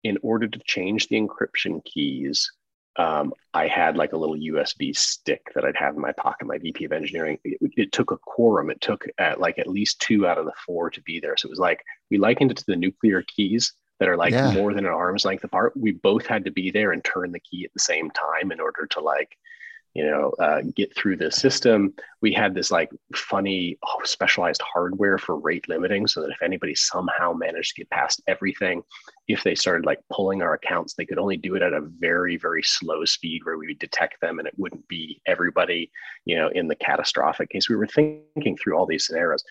in 0.04 0.17
order 0.21 0.47
to 0.47 0.60
change 0.65 1.08
the 1.08 1.19
encryption 1.19 1.84
keys, 1.86 2.52
um, 2.97 3.34
I 3.53 3.67
had 3.67 3.97
like 3.97 4.13
a 4.13 4.17
little 4.17 4.36
USB 4.36 4.95
stick 4.95 5.51
that 5.56 5.65
I'd 5.65 5.77
have 5.77 5.95
in 5.95 6.01
my 6.01 6.12
pocket, 6.12 6.47
my 6.47 6.58
VP 6.58 6.86
of 6.86 6.91
engineering. 6.91 7.39
It, 7.43 7.71
it 7.75 7.91
took 7.91 8.12
a 8.12 8.17
quorum. 8.17 8.69
It 8.69 8.82
took 8.82 9.06
at 9.17 9.39
like 9.39 9.58
at 9.58 9.67
least 9.67 9.99
two 9.99 10.27
out 10.27 10.38
of 10.38 10.45
the 10.45 10.53
four 10.65 10.89
to 10.91 11.01
be 11.01 11.19
there. 11.19 11.36
So 11.38 11.47
it 11.47 11.49
was 11.49 11.60
like 11.60 11.84
we 12.12 12.17
likened 12.17 12.51
it 12.51 12.58
to 12.58 12.65
the 12.67 12.75
nuclear 12.75 13.23
keys 13.23 13.73
that 13.99 14.10
are 14.10 14.17
like 14.17 14.34
yeah. 14.34 14.51
more 14.51 14.73
than 14.73 14.86
an 14.86 14.91
arm's 14.91 15.25
length 15.25 15.43
apart. 15.43 15.73
We 15.75 15.91
both 15.91 16.25
had 16.27 16.45
to 16.45 16.51
be 16.51 16.71
there 16.71 16.91
and 16.91 17.03
turn 17.03 17.32
the 17.32 17.39
key 17.39 17.63
at 17.65 17.73
the 17.73 17.79
same 17.79 18.12
time 18.12 18.51
in 18.51 18.60
order 18.60 18.86
to 18.91 18.99
like 18.99 19.38
you 19.93 20.03
know, 20.06 20.32
uh, 20.39 20.62
get 20.75 20.95
through 20.95 21.17
the 21.17 21.32
system. 21.32 21.93
We 22.21 22.34
had 22.34 22.56
this 22.56 22.71
like 22.71 22.89
funny 23.15 23.77
oh, 23.86 24.01
specialized 24.03 24.62
hardware 24.62 25.19
for 25.19 25.38
rate 25.38 25.69
limiting 25.69 26.08
so 26.08 26.21
that 26.21 26.32
if 26.32 26.41
anybody 26.41 26.73
somehow 26.73 27.34
managed 27.34 27.75
to 27.75 27.82
get 27.82 27.91
past 27.91 28.21
everything, 28.27 28.82
if 29.27 29.43
they 29.43 29.53
started 29.53 29.86
like 29.86 29.99
pulling 30.12 30.41
our 30.41 30.56
accounts, 30.56 30.95
they 30.95 31.06
could 31.06 31.19
only 31.19 31.38
do 31.38 31.53
it 31.56 31.62
at 31.62 31.73
a 31.73 31.82
very, 31.99 32.38
very 32.38 32.63
slow 32.63 33.06
speed 33.06 33.41
where 33.43 33.58
we 33.58 33.67
would 33.67 33.79
detect 33.79 34.19
them 34.19 34.39
and 34.39 34.47
it 34.47 34.56
wouldn't 34.58 34.88
be 34.88 35.21
everybody, 35.27 35.91
you 36.25 36.38
know, 36.38 36.49
in 36.49 36.67
the 36.67 36.75
catastrophic 36.75 37.49
case. 37.49 37.69
We 37.69 37.75
were 37.75 37.88
thinking 37.88 38.58
through 38.58 38.75
all 38.75 38.88
these 38.88 39.06
scenarios. 39.06 39.43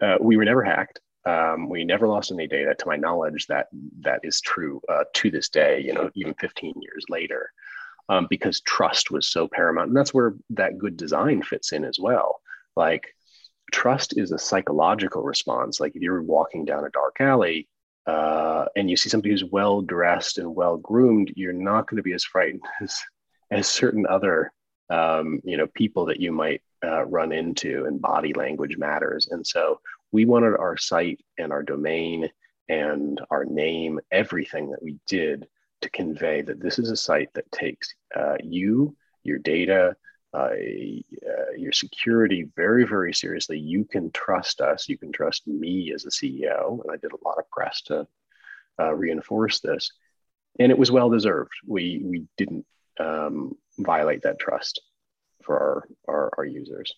Uh, 0.00 0.16
we 0.20 0.36
were 0.36 0.44
never 0.44 0.62
hacked. 0.62 1.00
Um, 1.26 1.68
we 1.68 1.84
never 1.84 2.08
lost 2.08 2.32
any 2.32 2.46
data 2.46 2.74
to 2.74 2.86
my 2.86 2.96
knowledge 2.96 3.46
that 3.48 3.66
that 4.00 4.20
is 4.22 4.40
true 4.40 4.80
uh, 4.88 5.04
to 5.14 5.30
this 5.30 5.48
day, 5.48 5.82
you 5.84 5.92
know, 5.92 6.08
even 6.14 6.34
15 6.34 6.74
years 6.80 7.04
later 7.10 7.50
um, 8.08 8.26
because 8.28 8.60
trust 8.60 9.10
was 9.10 9.26
so 9.28 9.48
paramount. 9.48 9.88
And 9.88 9.96
that's 9.96 10.14
where 10.14 10.34
that 10.50 10.78
good 10.78 10.96
design 10.96 11.42
fits 11.42 11.72
in 11.72 11.84
as 11.84 11.98
well. 11.98 12.40
Like, 12.76 13.14
trust 13.72 14.18
is 14.18 14.32
a 14.32 14.38
psychological 14.38 15.22
response. 15.22 15.80
Like, 15.80 15.94
if 15.94 16.02
you're 16.02 16.22
walking 16.22 16.64
down 16.64 16.84
a 16.84 16.90
dark 16.90 17.16
alley 17.20 17.68
uh, 18.06 18.66
and 18.76 18.88
you 18.88 18.96
see 18.96 19.08
somebody 19.08 19.30
who's 19.30 19.44
well 19.44 19.80
dressed 19.80 20.38
and 20.38 20.54
well 20.54 20.76
groomed, 20.76 21.32
you're 21.36 21.52
not 21.52 21.88
going 21.88 21.96
to 21.98 22.02
be 22.02 22.14
as 22.14 22.24
frightened 22.24 22.62
as, 22.80 22.96
as 23.50 23.68
certain 23.68 24.06
other 24.06 24.52
um, 24.90 25.40
you 25.44 25.56
know 25.56 25.68
people 25.68 26.04
that 26.06 26.20
you 26.20 26.32
might 26.32 26.62
uh, 26.84 27.04
run 27.04 27.32
into 27.32 27.84
and 27.86 28.02
body 28.02 28.34
language 28.34 28.76
matters 28.76 29.28
and 29.30 29.46
so 29.46 29.80
we 30.12 30.24
wanted 30.24 30.56
our 30.56 30.76
site 30.76 31.20
and 31.38 31.52
our 31.52 31.62
domain 31.62 32.28
and 32.68 33.20
our 33.30 33.44
name 33.44 34.00
everything 34.10 34.70
that 34.70 34.82
we 34.82 34.98
did 35.06 35.46
to 35.82 35.90
convey 35.90 36.42
that 36.42 36.60
this 36.60 36.78
is 36.78 36.90
a 36.90 36.96
site 36.96 37.32
that 37.34 37.50
takes 37.52 37.94
uh, 38.14 38.36
you, 38.42 38.96
your 39.22 39.38
data, 39.38 39.96
uh, 40.32 40.50
uh, 40.50 41.52
your 41.56 41.72
security 41.72 42.48
very, 42.56 42.84
very 42.84 43.12
seriously. 43.12 43.58
You 43.58 43.84
can 43.84 44.10
trust 44.12 44.60
us. 44.60 44.88
You 44.88 44.96
can 44.96 45.12
trust 45.12 45.46
me 45.46 45.92
as 45.92 46.04
a 46.04 46.10
CEO. 46.10 46.82
And 46.82 46.90
I 46.92 46.96
did 46.96 47.12
a 47.12 47.28
lot 47.28 47.38
of 47.38 47.50
press 47.50 47.82
to 47.82 48.06
uh, 48.78 48.94
reinforce 48.94 49.60
this. 49.60 49.90
And 50.58 50.70
it 50.70 50.78
was 50.78 50.90
well 50.90 51.10
deserved. 51.10 51.50
We, 51.66 52.00
we 52.04 52.26
didn't 52.36 52.66
um, 52.98 53.56
violate 53.78 54.22
that 54.22 54.38
trust 54.38 54.80
for 55.42 55.58
our, 55.58 55.88
our, 56.08 56.30
our 56.38 56.44
users. 56.44 56.92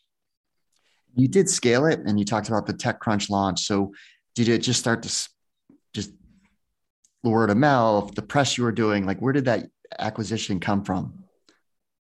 You 1.15 1.29
did 1.29 1.49
scale 1.49 1.87
it 1.87 2.01
and 2.01 2.19
you 2.19 2.25
talked 2.25 2.49
about 2.49 2.67
the 2.67 2.75
TechCrunch 2.75 3.31
launch. 3.31 3.61
So 3.61 3.93
did 4.35 4.49
it 4.49 4.59
just 4.59 4.81
start 4.81 5.03
to 5.03 5.29
just 5.95 6.11
word 7.31 7.51
of 7.51 7.57
mouth, 7.57 8.15
the 8.15 8.23
press 8.23 8.59
you 8.59 8.65
were 8.65 8.73
doing? 8.73 9.07
Like, 9.07 9.21
where 9.21 9.33
did 9.33 9.45
that 9.47 9.69
acquisition 9.99 10.61
come 10.61 10.85
from? 10.85 11.25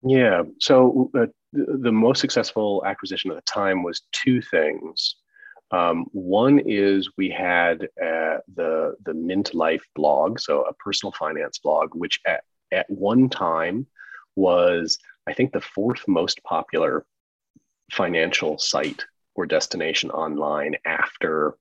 Yeah. 0.03 0.43
So 0.59 1.09
uh, 1.17 1.27
the 1.53 1.91
most 1.91 2.21
successful 2.21 2.83
acquisition 2.85 3.31
at 3.31 3.35
the 3.35 3.41
time 3.41 3.83
was 3.83 4.01
two 4.11 4.41
things. 4.41 5.15
Um, 5.71 6.05
one 6.11 6.59
is 6.59 7.09
we 7.17 7.29
had 7.29 7.83
uh, 8.01 8.37
the 8.55 8.95
the 9.03 9.13
Mint 9.13 9.53
Life 9.53 9.83
blog, 9.95 10.39
so 10.39 10.61
a 10.63 10.73
personal 10.73 11.11
finance 11.11 11.59
blog, 11.59 11.89
which 11.93 12.21
at, 12.25 12.43
at 12.71 12.89
one 12.89 13.29
time 13.29 13.85
was 14.35 14.97
I 15.27 15.33
think 15.33 15.51
the 15.51 15.61
fourth 15.61 16.07
most 16.07 16.41
popular 16.43 17.05
financial 17.91 18.57
site 18.57 19.05
or 19.35 19.45
destination 19.45 20.09
online 20.11 20.75
after 20.85 21.57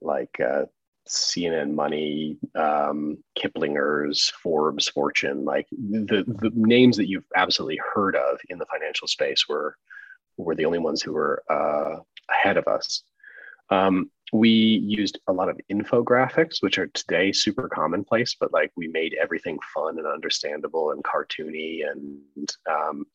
like 0.00 0.40
uh, 0.40 0.64
CNN 1.08 1.72
Money, 1.72 2.36
um, 2.54 3.18
Kiplinger's, 3.38 4.30
Forbes, 4.42 4.88
Fortune, 4.88 5.44
like 5.44 5.66
the, 5.70 6.24
the 6.26 6.50
names 6.54 6.96
that 6.96 7.08
you've 7.08 7.26
absolutely 7.36 7.80
heard 7.94 8.16
of 8.16 8.38
in 8.48 8.58
the 8.58 8.66
financial 8.66 9.08
space 9.08 9.48
were 9.48 9.76
were 10.36 10.54
the 10.54 10.66
only 10.66 10.78
ones 10.78 11.00
who 11.00 11.12
were 11.12 11.42
uh, 11.48 11.96
ahead 12.30 12.56
of 12.56 12.68
us. 12.68 13.02
Um, 13.70 14.10
we 14.32 14.50
used 14.50 15.18
a 15.28 15.32
lot 15.32 15.48
of 15.48 15.58
infographics, 15.70 16.60
which 16.60 16.78
are 16.78 16.88
today 16.88 17.32
super 17.32 17.68
commonplace, 17.68 18.36
but 18.38 18.52
like 18.52 18.72
we 18.76 18.88
made 18.88 19.16
everything 19.20 19.58
fun 19.72 19.98
and 19.98 20.06
understandable 20.06 20.90
and 20.90 21.02
cartoony. 21.04 21.88
And 21.88 22.50
um, 22.70 23.06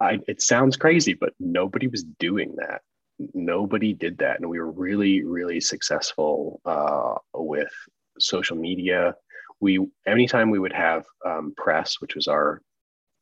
I, 0.00 0.20
it 0.28 0.42
sounds 0.42 0.76
crazy, 0.76 1.14
but 1.14 1.32
nobody 1.40 1.88
was 1.88 2.04
doing 2.04 2.54
that 2.56 2.82
nobody 3.34 3.92
did 3.92 4.18
that 4.18 4.38
and 4.40 4.48
we 4.48 4.60
were 4.60 4.70
really 4.70 5.22
really 5.24 5.60
successful 5.60 6.60
uh, 6.64 7.14
with 7.34 7.72
social 8.18 8.56
media. 8.56 9.14
We 9.60 9.86
anytime 10.06 10.50
we 10.50 10.58
would 10.58 10.72
have 10.72 11.04
um, 11.24 11.54
press 11.56 12.00
which 12.00 12.14
was 12.14 12.28
our 12.28 12.62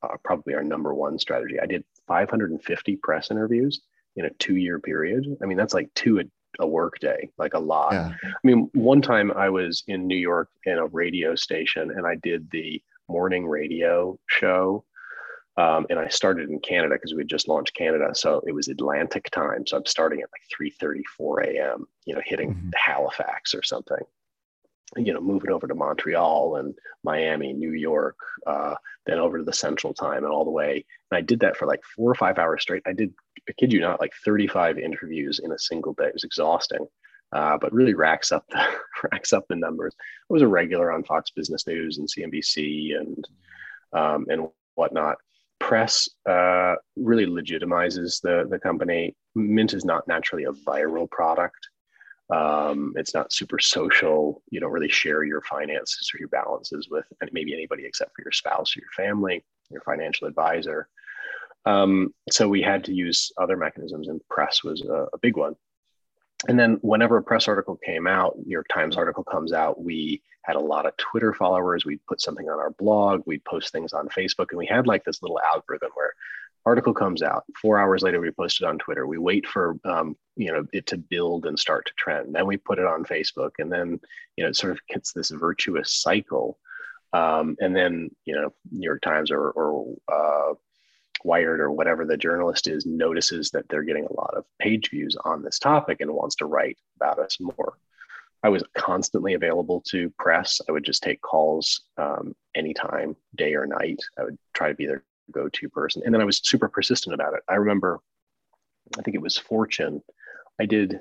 uh, 0.02 0.16
probably 0.24 0.54
our 0.54 0.62
number 0.62 0.94
one 0.94 1.18
strategy 1.18 1.58
i 1.58 1.66
did 1.66 1.82
550 2.06 2.96
press 2.96 3.30
interviews 3.30 3.80
in 4.16 4.24
a 4.24 4.30
two 4.38 4.56
year 4.56 4.78
period. 4.80 5.24
I 5.42 5.46
mean 5.46 5.56
that's 5.56 5.74
like 5.74 5.92
two 5.94 6.20
a, 6.20 6.24
a 6.58 6.66
work 6.66 6.98
day 7.00 7.30
like 7.38 7.54
a 7.54 7.58
lot. 7.58 7.92
Yeah. 7.92 8.12
i 8.24 8.38
mean 8.44 8.70
one 8.72 9.02
time 9.02 9.32
i 9.32 9.48
was 9.48 9.82
in 9.88 10.06
new 10.06 10.16
york 10.16 10.48
in 10.64 10.78
a 10.78 10.86
radio 10.86 11.34
station 11.34 11.90
and 11.90 12.06
i 12.06 12.14
did 12.16 12.50
the 12.50 12.82
morning 13.08 13.46
radio 13.46 14.18
show 14.26 14.84
um, 15.58 15.86
and 15.88 15.98
I 15.98 16.08
started 16.08 16.50
in 16.50 16.60
Canada 16.60 16.94
because 16.94 17.14
we 17.14 17.20
had 17.20 17.28
just 17.28 17.48
launched 17.48 17.74
Canada. 17.74 18.10
So 18.14 18.42
it 18.46 18.52
was 18.52 18.68
Atlantic 18.68 19.30
time. 19.30 19.66
So 19.66 19.76
I'm 19.76 19.86
starting 19.86 20.20
at 20.20 20.28
like 20.32 20.42
3 20.54 20.70
34 20.70 21.40
a.m., 21.40 21.86
you 22.04 22.14
know, 22.14 22.20
hitting 22.24 22.54
mm-hmm. 22.54 22.70
Halifax 22.74 23.54
or 23.54 23.62
something, 23.62 24.02
you 24.96 25.14
know, 25.14 25.20
moving 25.20 25.50
over 25.50 25.66
to 25.66 25.74
Montreal 25.74 26.56
and 26.56 26.74
Miami, 27.04 27.54
New 27.54 27.72
York, 27.72 28.16
uh, 28.46 28.74
then 29.06 29.18
over 29.18 29.38
to 29.38 29.44
the 29.44 29.52
central 29.52 29.94
time 29.94 30.24
and 30.24 30.32
all 30.32 30.44
the 30.44 30.50
way. 30.50 30.84
And 31.10 31.18
I 31.18 31.22
did 31.22 31.40
that 31.40 31.56
for 31.56 31.66
like 31.66 31.80
four 31.96 32.10
or 32.10 32.14
five 32.14 32.38
hours 32.38 32.62
straight. 32.62 32.82
I 32.86 32.92
did, 32.92 33.14
I 33.48 33.52
kid 33.52 33.72
you 33.72 33.80
not, 33.80 34.00
like 34.00 34.12
35 34.26 34.78
interviews 34.78 35.40
in 35.42 35.52
a 35.52 35.58
single 35.58 35.94
day. 35.94 36.08
It 36.08 36.14
was 36.14 36.24
exhausting. 36.24 36.86
Uh, 37.32 37.58
but 37.58 37.72
really 37.72 37.92
racks 37.92 38.30
up 38.30 38.44
the 38.50 38.64
racks 39.10 39.32
up 39.32 39.44
the 39.48 39.56
numbers. 39.56 39.94
I 39.98 40.32
was 40.32 40.42
a 40.42 40.48
regular 40.48 40.92
on 40.92 41.02
Fox 41.02 41.30
Business 41.30 41.66
News 41.66 41.98
and 41.98 42.08
CNBC 42.08 42.96
and 42.96 43.28
um, 43.92 44.26
and 44.30 44.46
whatnot 44.76 45.16
press 45.66 46.08
uh, 46.28 46.76
really 46.94 47.26
legitimizes 47.26 48.20
the, 48.22 48.46
the 48.48 48.58
company. 48.58 49.16
Mint 49.34 49.74
is 49.74 49.84
not 49.84 50.06
naturally 50.06 50.44
a 50.44 50.52
viral 50.52 51.10
product. 51.10 51.58
Um, 52.32 52.92
it's 52.94 53.14
not 53.14 53.32
super 53.32 53.58
social. 53.58 54.42
You 54.50 54.60
don't 54.60 54.70
really 54.70 54.88
share 54.88 55.24
your 55.24 55.42
finances 55.42 56.08
or 56.14 56.18
your 56.20 56.28
balances 56.28 56.86
with 56.88 57.04
maybe 57.32 57.52
anybody 57.52 57.84
except 57.84 58.12
for 58.14 58.22
your 58.24 58.30
spouse 58.30 58.76
or 58.76 58.80
your 58.80 59.06
family, 59.06 59.44
your 59.68 59.80
financial 59.80 60.28
advisor. 60.28 60.88
Um, 61.64 62.14
so 62.30 62.48
we 62.48 62.62
had 62.62 62.84
to 62.84 62.92
use 62.92 63.32
other 63.36 63.56
mechanisms, 63.56 64.06
and 64.06 64.20
press 64.30 64.62
was 64.62 64.82
a, 64.82 65.06
a 65.12 65.18
big 65.20 65.36
one. 65.36 65.56
And 66.48 66.58
then 66.58 66.78
whenever 66.82 67.16
a 67.16 67.22
press 67.22 67.48
article 67.48 67.78
came 67.84 68.06
out, 68.06 68.36
New 68.36 68.52
York 68.52 68.66
Times 68.72 68.96
article 68.96 69.24
comes 69.24 69.52
out, 69.52 69.82
we 69.82 70.22
had 70.42 70.56
a 70.56 70.60
lot 70.60 70.86
of 70.86 70.96
Twitter 70.96 71.32
followers. 71.34 71.84
We'd 71.84 72.04
put 72.06 72.20
something 72.20 72.48
on 72.48 72.58
our 72.58 72.70
blog, 72.70 73.22
we'd 73.26 73.44
post 73.44 73.72
things 73.72 73.92
on 73.92 74.08
Facebook, 74.08 74.46
and 74.50 74.58
we 74.58 74.66
had 74.66 74.86
like 74.86 75.04
this 75.04 75.22
little 75.22 75.40
algorithm 75.40 75.90
where 75.94 76.12
article 76.66 76.92
comes 76.92 77.22
out. 77.22 77.44
Four 77.60 77.78
hours 77.78 78.02
later 78.02 78.20
we 78.20 78.30
post 78.32 78.60
it 78.60 78.66
on 78.66 78.76
twitter. 78.78 79.06
We 79.06 79.18
wait 79.18 79.46
for 79.46 79.76
um, 79.84 80.16
you 80.36 80.52
know 80.52 80.66
it 80.72 80.86
to 80.88 80.98
build 80.98 81.46
and 81.46 81.58
start 81.58 81.86
to 81.86 81.92
trend. 81.96 82.34
Then 82.34 82.46
we 82.46 82.56
put 82.56 82.78
it 82.78 82.84
on 82.84 83.04
facebook. 83.04 83.52
And 83.58 83.72
then 83.72 84.00
you 84.36 84.44
know 84.44 84.50
it 84.50 84.56
sort 84.56 84.72
of 84.72 84.80
gets 84.88 85.12
this 85.12 85.30
virtuous 85.30 85.94
cycle. 85.94 86.58
Um, 87.12 87.56
and 87.60 87.74
then 87.74 88.10
you 88.24 88.34
know 88.34 88.52
new 88.70 88.84
york 88.84 89.00
times 89.00 89.30
or, 89.30 89.50
or 89.50 89.94
uh, 90.12 90.54
wired 91.26 91.60
or 91.60 91.70
whatever 91.70 92.04
the 92.04 92.16
journalist 92.16 92.68
is 92.68 92.86
notices 92.86 93.50
that 93.50 93.68
they're 93.68 93.82
getting 93.82 94.06
a 94.06 94.12
lot 94.14 94.34
of 94.34 94.44
page 94.58 94.90
views 94.90 95.16
on 95.24 95.42
this 95.42 95.58
topic 95.58 96.00
and 96.00 96.10
wants 96.10 96.36
to 96.36 96.46
write 96.46 96.78
about 96.96 97.18
us 97.18 97.38
more 97.40 97.76
i 98.42 98.48
was 98.48 98.62
constantly 98.74 99.34
available 99.34 99.82
to 99.86 100.10
press 100.18 100.60
i 100.68 100.72
would 100.72 100.84
just 100.84 101.02
take 101.02 101.20
calls 101.20 101.82
um, 101.98 102.34
anytime 102.54 103.16
day 103.34 103.54
or 103.54 103.66
night 103.66 104.00
i 104.18 104.24
would 104.24 104.38
try 104.54 104.68
to 104.68 104.74
be 104.74 104.86
there 104.86 105.02
go 105.30 105.48
to 105.48 105.68
person. 105.68 106.02
And 106.04 106.14
then 106.14 106.20
I 106.20 106.24
was 106.24 106.40
super 106.42 106.68
persistent 106.68 107.14
about 107.14 107.34
it. 107.34 107.40
I 107.48 107.54
remember, 107.54 108.00
I 108.98 109.02
think 109.02 109.14
it 109.14 109.22
was 109.22 109.36
Fortune. 109.36 110.02
I 110.60 110.66
did 110.66 111.00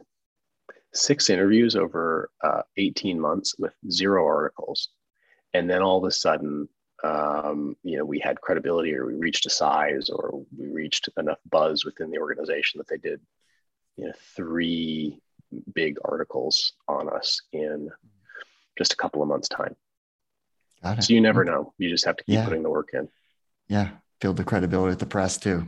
six 0.93 1.29
interviews 1.29 1.75
over 1.75 2.29
uh, 2.43 2.61
18 2.77 3.19
months 3.19 3.55
with 3.57 3.73
zero 3.89 4.25
articles. 4.25 4.89
And 5.53 5.69
then 5.69 5.81
all 5.81 5.97
of 5.97 6.03
a 6.03 6.11
sudden, 6.11 6.67
um, 7.05 7.75
you 7.83 7.97
know, 7.97 8.05
we 8.05 8.19
had 8.19 8.41
credibility 8.41 8.95
or 8.95 9.05
we 9.05 9.15
reached 9.15 9.45
a 9.45 9.49
size 9.49 10.09
or 10.09 10.43
we 10.57 10.67
reached 10.67 11.09
enough 11.17 11.39
buzz 11.49 11.85
within 11.85 12.09
the 12.09 12.19
organization 12.19 12.77
that 12.79 12.87
they 12.87 12.97
did, 12.97 13.21
you 13.97 14.05
know, 14.05 14.13
three 14.35 15.19
big 15.73 15.97
articles 16.05 16.73
on 16.87 17.09
us 17.09 17.41
in 17.53 17.89
just 18.77 18.93
a 18.93 18.97
couple 18.97 19.21
of 19.21 19.27
months 19.27 19.47
time. 19.47 19.75
So 20.99 21.13
you 21.13 21.21
never 21.21 21.43
know. 21.43 21.73
You 21.79 21.89
just 21.89 22.05
have 22.05 22.17
to 22.17 22.23
keep 22.25 22.35
yeah. 22.35 22.45
putting 22.45 22.61
the 22.61 22.69
work 22.69 22.89
in. 22.93 23.09
Yeah 23.67 23.89
build 24.19 24.37
the 24.37 24.43
credibility 24.43 24.89
with 24.89 24.99
the 24.99 25.05
press 25.05 25.37
too. 25.37 25.67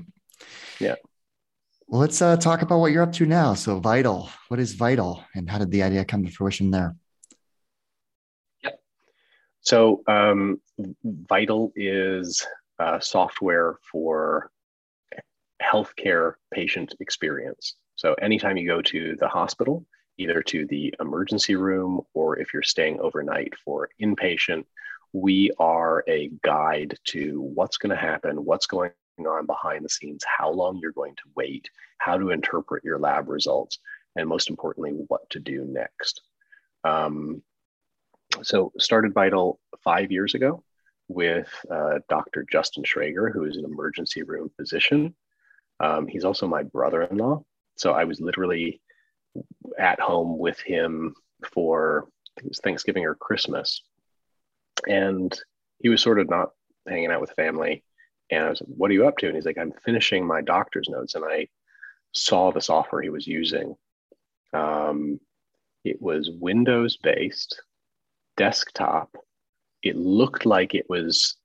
Yeah. 0.79 0.95
Well, 1.87 2.01
let's 2.01 2.21
uh, 2.21 2.37
talk 2.37 2.61
about 2.61 2.79
what 2.79 2.91
you're 2.91 3.03
up 3.03 3.13
to 3.13 3.25
now. 3.25 3.53
So, 3.53 3.79
Vital, 3.79 4.29
what 4.49 4.59
is 4.59 4.73
Vital, 4.73 5.23
and 5.35 5.49
how 5.49 5.57
did 5.57 5.71
the 5.71 5.83
idea 5.83 6.03
come 6.03 6.25
to 6.25 6.31
fruition 6.31 6.71
there? 6.71 6.95
So, 9.67 10.01
um, 10.07 10.61
Vital 11.03 11.73
is 11.75 12.45
uh, 12.79 12.99
software 12.99 13.79
for 13.91 14.49
healthcare 15.61 16.35
patient 16.53 16.95
experience. 17.01 17.75
So, 17.95 18.13
anytime 18.21 18.55
you 18.55 18.65
go 18.65 18.81
to 18.83 19.17
the 19.19 19.27
hospital, 19.27 19.85
either 20.17 20.41
to 20.43 20.65
the 20.67 20.95
emergency 21.01 21.55
room 21.55 21.99
or 22.13 22.39
if 22.39 22.53
you're 22.53 22.63
staying 22.63 23.01
overnight 23.01 23.53
for 23.65 23.89
inpatient 24.01 24.63
we 25.13 25.51
are 25.57 26.03
a 26.07 26.29
guide 26.43 26.97
to 27.05 27.41
what's 27.41 27.77
going 27.77 27.89
to 27.89 28.01
happen, 28.01 28.43
what's 28.45 28.67
going 28.67 28.91
on 29.19 29.45
behind 29.45 29.83
the 29.83 29.89
scenes, 29.89 30.23
how 30.25 30.51
long 30.51 30.79
you're 30.81 30.91
going 30.91 31.15
to 31.15 31.23
wait, 31.35 31.69
how 31.97 32.17
to 32.17 32.29
interpret 32.29 32.83
your 32.83 32.99
lab 32.99 33.29
results, 33.29 33.79
and 34.15 34.27
most 34.27 34.49
importantly, 34.49 34.91
what 35.07 35.27
to 35.29 35.39
do 35.39 35.65
next. 35.65 36.21
Um, 36.83 37.41
so, 38.43 38.71
started 38.79 39.13
Vital 39.13 39.59
five 39.83 40.11
years 40.11 40.35
ago 40.35 40.63
with 41.07 41.49
uh, 41.71 41.99
Dr. 42.09 42.45
Justin 42.51 42.83
Schrager, 42.83 43.31
who 43.31 43.45
is 43.45 43.57
an 43.57 43.65
emergency 43.65 44.23
room 44.23 44.51
physician. 44.57 45.15
Um, 45.79 46.07
he's 46.07 46.25
also 46.25 46.47
my 46.47 46.63
brother 46.63 47.03
in 47.03 47.17
law. 47.17 47.43
So, 47.77 47.93
I 47.93 48.05
was 48.05 48.19
literally 48.19 48.81
at 49.77 49.99
home 49.99 50.37
with 50.37 50.59
him 50.59 51.13
for 51.53 52.07
Thanksgiving 52.63 53.05
or 53.05 53.15
Christmas 53.15 53.81
and 54.85 55.37
he 55.79 55.89
was 55.89 56.01
sort 56.01 56.19
of 56.19 56.29
not 56.29 56.51
hanging 56.87 57.11
out 57.11 57.21
with 57.21 57.31
family. 57.31 57.83
And 58.29 58.43
I 58.43 58.49
was 58.49 58.61
like, 58.61 58.69
what 58.69 58.91
are 58.91 58.93
you 58.93 59.07
up 59.07 59.17
to? 59.17 59.27
And 59.27 59.35
he's 59.35 59.45
like, 59.45 59.57
I'm 59.57 59.73
finishing 59.85 60.25
my 60.25 60.41
doctor's 60.41 60.89
notes. 60.89 61.15
And 61.15 61.23
I 61.25 61.47
saw 62.13 62.51
the 62.51 62.61
software 62.61 63.01
he 63.01 63.09
was 63.09 63.25
using. 63.25 63.75
Um, 64.53 65.19
it 65.83 66.01
was 66.01 66.29
Windows 66.29 66.97
based, 66.97 67.61
desktop. 68.37 69.17
It 69.83 69.95
looked 69.95 70.45
like 70.45 70.73
it 70.73 70.85
was 70.89 71.35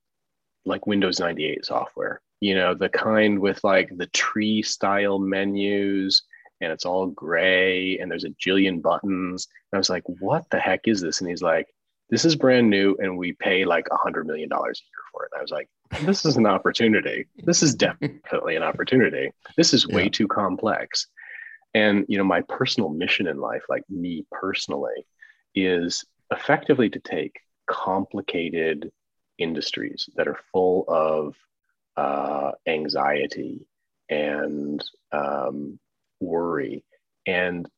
like 0.65 0.87
Windows 0.87 1.19
98 1.19 1.65
software, 1.65 2.21
you 2.41 2.55
know, 2.55 2.75
the 2.75 2.89
kind 2.89 3.41
with 3.41 3.63
like 3.65 3.91
the 3.97 4.07
tree 4.07 4.63
style 4.63 5.19
menus 5.19 6.23
and 6.61 6.73
it's 6.73 6.87
all 6.87 7.09
gray 7.09 7.99
and 7.99 8.11
there's 8.11 8.25
a 8.25 8.31
jillion 8.31 8.81
buttons. 8.81 9.49
And 9.73 9.77
I 9.77 9.79
was 9.79 9.91
like, 9.91 10.05
what 10.07 10.49
the 10.51 10.61
heck 10.61 10.87
is 10.87 11.01
this? 11.01 11.21
And 11.21 11.29
he's 11.29 11.43
like, 11.43 11.67
this 12.09 12.25
is 12.25 12.37
brand 12.37 12.71
new 12.71 12.97
and 13.01 13.19
we 13.19 13.33
pay 13.33 13.65
like 13.65 13.89
a 13.91 13.97
hundred 13.97 14.27
million 14.27 14.49
dollars 14.49 14.81
a 14.81 14.85
year 14.85 15.03
for 15.11 15.25
it. 15.25 15.31
And 15.33 15.41
I 15.41 15.43
was 15.43 15.51
like, 15.51 15.69
this 16.07 16.25
is 16.25 16.37
an 16.37 16.47
opportunity. 16.47 17.27
This 17.45 17.63
is 17.63 17.75
definitely 17.75 18.57
an 18.57 18.63
opportunity. 18.63 19.31
This 19.57 19.75
is 19.75 19.89
way 19.89 20.05
yeah. 20.05 20.11
too 20.11 20.29
complex. 20.29 21.09
And 21.75 22.05
you 22.09 22.19
know, 22.19 22.25
my 22.25 22.43
personal 22.43 22.91
mission 22.91 23.27
in 23.27 23.39
life, 23.39 23.63
like 23.69 23.83
me 23.89 24.27
personally, 24.31 25.07
is 25.55 26.05
effectively 26.33 26.91
to 26.91 26.99
take 26.99 27.41
complicated 27.67 28.91
industries 29.39 30.09
that 30.17 30.29
are 30.29 30.39
full 30.53 30.85
of 30.89 31.37
uh, 31.97 32.53
anxiety 32.67 33.67
and 34.09 34.83
um, 35.13 35.79
worry 36.21 36.85
and 37.27 37.69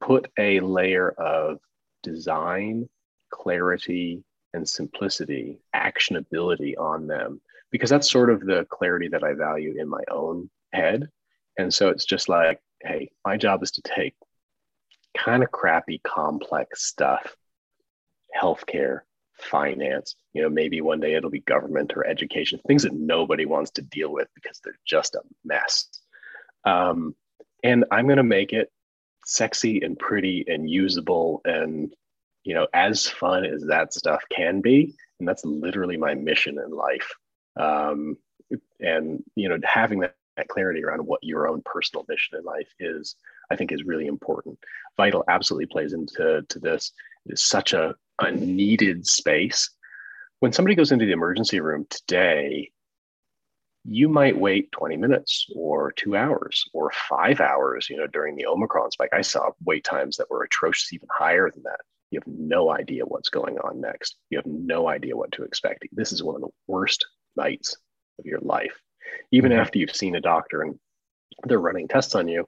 put 0.00 0.30
a 0.38 0.60
layer 0.60 1.10
of 1.10 1.58
design 2.02 2.88
clarity 3.30 4.22
and 4.54 4.68
simplicity, 4.68 5.60
actionability 5.74 6.74
on 6.78 7.06
them, 7.06 7.40
because 7.70 7.90
that's 7.90 8.10
sort 8.10 8.30
of 8.30 8.40
the 8.40 8.66
clarity 8.70 9.08
that 9.08 9.24
I 9.24 9.34
value 9.34 9.74
in 9.78 9.88
my 9.88 10.02
own 10.10 10.48
head. 10.72 11.08
And 11.58 11.72
so 11.72 11.88
it's 11.88 12.04
just 12.04 12.28
like, 12.28 12.60
hey, 12.82 13.10
my 13.26 13.36
job 13.36 13.62
is 13.62 13.72
to 13.72 13.82
take 13.82 14.14
kind 15.16 15.42
of 15.42 15.50
crappy, 15.50 16.00
complex 16.04 16.86
stuff, 16.86 17.36
healthcare, 18.36 19.00
finance, 19.38 20.16
you 20.32 20.42
know, 20.42 20.48
maybe 20.48 20.80
one 20.80 21.00
day 21.00 21.14
it'll 21.14 21.30
be 21.30 21.40
government 21.40 21.92
or 21.96 22.06
education, 22.06 22.60
things 22.66 22.82
that 22.82 22.94
nobody 22.94 23.46
wants 23.46 23.70
to 23.72 23.82
deal 23.82 24.12
with 24.12 24.28
because 24.34 24.60
they're 24.62 24.78
just 24.86 25.14
a 25.14 25.20
mess. 25.44 25.88
Um, 26.64 27.14
and 27.62 27.84
I'm 27.90 28.06
going 28.06 28.18
to 28.18 28.22
make 28.22 28.52
it 28.52 28.70
sexy 29.24 29.80
and 29.82 29.98
pretty 29.98 30.44
and 30.48 30.68
usable 30.68 31.40
and 31.44 31.94
you 32.48 32.54
know, 32.54 32.66
as 32.72 33.06
fun 33.06 33.44
as 33.44 33.62
that 33.66 33.92
stuff 33.92 34.22
can 34.34 34.62
be, 34.62 34.94
and 35.18 35.28
that's 35.28 35.44
literally 35.44 35.98
my 35.98 36.14
mission 36.14 36.58
in 36.58 36.70
life. 36.70 37.14
Um, 37.60 38.16
and 38.80 39.22
you 39.34 39.50
know, 39.50 39.58
having 39.64 40.00
that, 40.00 40.14
that 40.38 40.48
clarity 40.48 40.82
around 40.82 41.04
what 41.04 41.22
your 41.22 41.46
own 41.46 41.60
personal 41.66 42.06
mission 42.08 42.38
in 42.38 42.44
life 42.44 42.72
is, 42.80 43.16
I 43.50 43.56
think, 43.56 43.70
is 43.70 43.84
really 43.84 44.06
important. 44.06 44.58
Vital 44.96 45.24
absolutely 45.28 45.66
plays 45.66 45.92
into 45.92 46.42
to 46.48 46.58
this. 46.58 46.92
It 47.26 47.34
is 47.34 47.42
such 47.42 47.74
a, 47.74 47.94
a 48.20 48.30
needed 48.30 49.06
space. 49.06 49.70
When 50.40 50.52
somebody 50.52 50.74
goes 50.74 50.92
into 50.92 51.06
the 51.06 51.12
emergency 51.12 51.60
room 51.60 51.86
today, 51.90 52.70
you 53.84 54.08
might 54.08 54.38
wait 54.38 54.70
20 54.72 54.96
minutes 54.96 55.46
or 55.54 55.92
two 55.92 56.16
hours 56.16 56.64
or 56.74 56.92
five 57.08 57.40
hours. 57.40 57.88
You 57.88 57.96
know, 57.96 58.06
during 58.06 58.36
the 58.36 58.46
Omicron 58.46 58.90
spike, 58.90 59.10
I 59.12 59.22
saw 59.22 59.50
wait 59.64 59.84
times 59.84 60.16
that 60.16 60.30
were 60.30 60.42
atrocious, 60.42 60.92
even 60.92 61.08
higher 61.10 61.50
than 61.50 61.62
that. 61.64 61.80
You 62.10 62.20
have 62.20 62.26
no 62.26 62.70
idea 62.70 63.04
what's 63.04 63.28
going 63.28 63.58
on 63.58 63.80
next. 63.80 64.16
You 64.30 64.38
have 64.38 64.46
no 64.46 64.88
idea 64.88 65.16
what 65.16 65.32
to 65.32 65.42
expect. 65.42 65.86
This 65.92 66.12
is 66.12 66.22
one 66.22 66.34
of 66.34 66.40
the 66.40 66.48
worst 66.66 67.06
nights 67.36 67.76
of 68.18 68.26
your 68.26 68.40
life. 68.40 68.78
Even 69.32 69.52
mm-hmm. 69.52 69.60
after 69.60 69.78
you've 69.78 69.94
seen 69.94 70.16
a 70.16 70.20
doctor 70.20 70.62
and 70.62 70.78
they're 71.44 71.60
running 71.60 71.88
tests 71.88 72.14
on 72.14 72.28
you, 72.28 72.46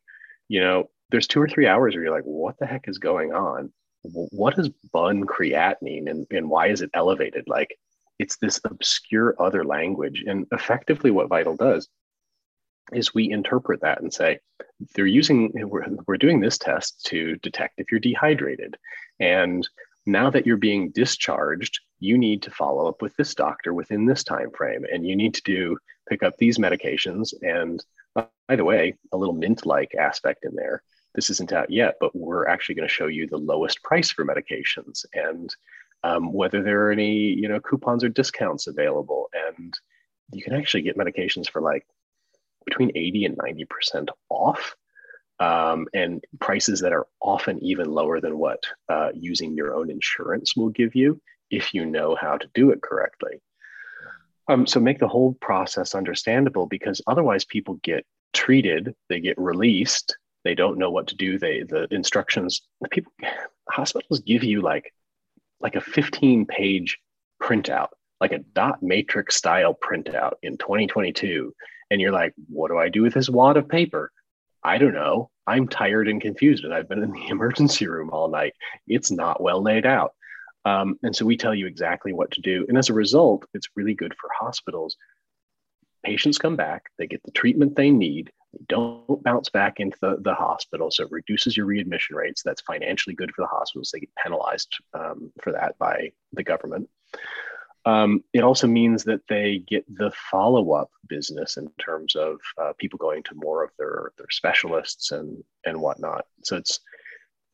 you 0.48 0.60
know, 0.60 0.90
there's 1.10 1.26
two 1.26 1.40
or 1.40 1.48
three 1.48 1.66
hours 1.66 1.94
where 1.94 2.04
you're 2.04 2.14
like, 2.14 2.24
what 2.24 2.58
the 2.58 2.66
heck 2.66 2.88
is 2.88 2.98
going 2.98 3.32
on? 3.32 3.72
What 4.02 4.58
is 4.58 4.70
bun 4.92 5.26
creatinine 5.26 6.10
and, 6.10 6.26
and 6.30 6.48
why 6.48 6.68
is 6.68 6.80
it 6.80 6.90
elevated? 6.94 7.44
Like, 7.46 7.76
it's 8.18 8.36
this 8.36 8.60
obscure 8.64 9.34
other 9.38 9.64
language. 9.64 10.24
And 10.26 10.46
effectively, 10.52 11.10
what 11.10 11.28
Vital 11.28 11.56
does 11.56 11.88
is 12.92 13.14
we 13.14 13.30
interpret 13.30 13.80
that 13.82 14.00
and 14.00 14.12
say 14.12 14.38
they're 14.94 15.06
using 15.06 15.52
we're, 15.54 15.86
we're 16.06 16.16
doing 16.16 16.40
this 16.40 16.58
test 16.58 17.04
to 17.06 17.36
detect 17.36 17.74
if 17.78 17.90
you're 17.90 18.00
dehydrated 18.00 18.76
and 19.18 19.68
now 20.06 20.30
that 20.30 20.46
you're 20.46 20.56
being 20.56 20.90
discharged 20.90 21.80
you 21.98 22.18
need 22.18 22.42
to 22.42 22.50
follow 22.50 22.88
up 22.88 23.02
with 23.02 23.14
this 23.16 23.34
doctor 23.34 23.74
within 23.74 24.06
this 24.06 24.24
time 24.24 24.50
frame 24.56 24.84
and 24.92 25.06
you 25.06 25.14
need 25.14 25.34
to 25.34 25.42
do 25.42 25.76
pick 26.08 26.22
up 26.22 26.36
these 26.38 26.58
medications 26.58 27.32
and 27.42 27.84
by 28.14 28.56
the 28.56 28.64
way 28.64 28.94
a 29.12 29.16
little 29.16 29.34
mint 29.34 29.66
like 29.66 29.94
aspect 29.94 30.44
in 30.44 30.54
there 30.54 30.82
this 31.14 31.30
isn't 31.30 31.52
out 31.52 31.70
yet 31.70 31.94
but 32.00 32.14
we're 32.14 32.46
actually 32.46 32.74
going 32.74 32.88
to 32.88 32.92
show 32.94 33.06
you 33.06 33.26
the 33.26 33.36
lowest 33.36 33.82
price 33.82 34.10
for 34.10 34.24
medications 34.24 35.04
and 35.14 35.54
um, 36.02 36.32
whether 36.32 36.62
there 36.62 36.86
are 36.86 36.92
any 36.92 37.14
you 37.14 37.48
know 37.48 37.60
coupons 37.60 38.04
or 38.04 38.08
discounts 38.08 38.66
available 38.66 39.28
and 39.56 39.74
you 40.32 40.42
can 40.42 40.54
actually 40.54 40.82
get 40.82 40.96
medications 40.96 41.50
for 41.50 41.60
like 41.60 41.86
between 42.66 42.92
80 42.94 43.24
and 43.24 43.38
90% 43.38 44.08
off 44.28 44.76
um, 45.40 45.86
and 45.94 46.22
prices 46.38 46.80
that 46.80 46.92
are 46.92 47.06
often 47.20 47.58
even 47.64 47.90
lower 47.90 48.20
than 48.20 48.38
what 48.38 48.62
uh, 48.88 49.08
using 49.14 49.56
your 49.56 49.74
own 49.74 49.90
insurance 49.90 50.54
will 50.54 50.68
give 50.68 50.94
you 50.94 51.20
if 51.50 51.74
you 51.74 51.86
know 51.86 52.14
how 52.14 52.36
to 52.36 52.48
do 52.54 52.70
it 52.70 52.82
correctly. 52.82 53.40
Um, 54.48 54.66
so 54.66 54.80
make 54.80 54.98
the 54.98 55.08
whole 55.08 55.34
process 55.40 55.94
understandable 55.94 56.66
because 56.66 57.00
otherwise 57.06 57.44
people 57.44 57.80
get 57.82 58.04
treated, 58.32 58.94
they 59.08 59.20
get 59.20 59.38
released, 59.38 60.16
they 60.44 60.54
don't 60.54 60.78
know 60.78 60.90
what 60.90 61.08
to 61.08 61.16
do. 61.16 61.38
They 61.38 61.62
the 61.62 61.86
instructions 61.90 62.62
the 62.80 62.88
people 62.88 63.12
hospitals 63.68 64.20
give 64.20 64.44
you 64.44 64.60
like 64.62 64.92
like 65.60 65.76
a 65.76 65.80
15 65.80 66.46
page 66.46 66.98
printout, 67.42 67.88
like 68.20 68.32
a 68.32 68.38
dot 68.38 68.82
matrix 68.82 69.36
style 69.36 69.74
printout 69.74 70.32
in 70.42 70.56
2022. 70.56 71.54
And 71.90 72.00
you're 72.00 72.12
like, 72.12 72.32
what 72.48 72.68
do 72.68 72.78
I 72.78 72.88
do 72.88 73.02
with 73.02 73.14
this 73.14 73.28
wad 73.28 73.56
of 73.56 73.68
paper? 73.68 74.12
I 74.62 74.78
don't 74.78 74.94
know. 74.94 75.30
I'm 75.46 75.68
tired 75.68 76.08
and 76.08 76.20
confused, 76.20 76.64
and 76.64 76.72
I've 76.72 76.88
been 76.88 77.02
in 77.02 77.12
the 77.12 77.26
emergency 77.28 77.86
room 77.86 78.10
all 78.10 78.28
night. 78.28 78.54
It's 78.86 79.10
not 79.10 79.42
well 79.42 79.62
laid 79.62 79.86
out. 79.86 80.12
Um, 80.64 80.98
and 81.02 81.16
so 81.16 81.24
we 81.24 81.36
tell 81.36 81.54
you 81.54 81.66
exactly 81.66 82.12
what 82.12 82.30
to 82.32 82.42
do. 82.42 82.66
And 82.68 82.76
as 82.76 82.90
a 82.90 82.94
result, 82.94 83.46
it's 83.54 83.68
really 83.76 83.94
good 83.94 84.14
for 84.20 84.28
hospitals. 84.38 84.96
Patients 86.04 86.38
come 86.38 86.56
back, 86.56 86.84
they 86.98 87.06
get 87.06 87.22
the 87.24 87.30
treatment 87.30 87.76
they 87.76 87.90
need, 87.90 88.30
don't 88.68 89.22
bounce 89.22 89.48
back 89.48 89.80
into 89.80 89.96
the, 90.00 90.18
the 90.20 90.34
hospital. 90.34 90.90
So 90.90 91.04
it 91.04 91.12
reduces 91.12 91.56
your 91.56 91.66
readmission 91.66 92.16
rates. 92.16 92.42
That's 92.42 92.62
financially 92.62 93.14
good 93.14 93.32
for 93.34 93.42
the 93.42 93.48
hospitals. 93.48 93.90
They 93.92 94.00
get 94.00 94.14
penalized 94.22 94.76
um, 94.94 95.32
for 95.40 95.52
that 95.52 95.78
by 95.78 96.12
the 96.32 96.42
government. 96.42 96.88
Um, 97.86 98.22
it 98.34 98.42
also 98.42 98.66
means 98.66 99.04
that 99.04 99.22
they 99.28 99.64
get 99.66 99.84
the 99.88 100.12
follow-up 100.30 100.90
business 101.08 101.56
in 101.56 101.70
terms 101.78 102.14
of 102.14 102.38
uh, 102.60 102.72
people 102.78 102.98
going 102.98 103.22
to 103.24 103.34
more 103.34 103.64
of 103.64 103.70
their 103.78 104.12
their 104.18 104.28
specialists 104.30 105.12
and 105.12 105.42
and 105.64 105.80
whatnot. 105.80 106.26
So 106.44 106.56
it's 106.56 106.80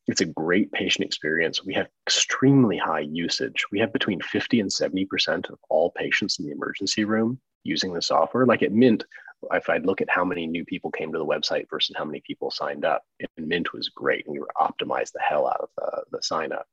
it's 0.09 0.21
a 0.21 0.27
great 0.27 0.73
patient 0.73 1.05
experience. 1.05 1.65
We 1.65 1.75
have 1.75 1.89
extremely 2.07 2.77
high 2.77 3.01
usage. 3.01 3.65
We 3.71 3.79
have 3.81 3.93
between 3.93 4.21
50 4.21 4.61
and 4.61 4.71
70% 4.71 5.51
of 5.51 5.59
all 5.69 5.91
patients 5.91 6.39
in 6.39 6.47
the 6.47 6.53
emergency 6.53 7.05
room 7.05 7.41
using 7.65 7.93
the 7.93 8.03
software. 8.03 8.47
Like 8.47 8.63
at 8.63 8.73
Mint, 8.73 9.05
if 9.53 9.69
I'd 9.69 9.87
look 9.87 10.01
at 10.01 10.11
how 10.11 10.25
many 10.25 10.47
new 10.47 10.65
people 10.65 10.91
came 10.91 11.13
to 11.13 11.19
the 11.19 11.27
website 11.27 11.67
versus 11.71 11.95
how 11.97 12.05
many 12.05 12.23
people 12.27 12.51
signed 12.51 12.85
up, 12.85 13.03
and 13.21 13.47
Mint 13.47 13.73
was 13.73 13.89
great 13.89 14.27
and 14.27 14.33
we 14.33 14.41
were 14.41 14.51
optimized 14.57 15.13
the 15.13 15.21
hell 15.21 15.47
out 15.47 15.61
of 15.61 15.69
the, 15.77 16.05
the 16.13 16.23
sign 16.23 16.53
up. 16.53 16.67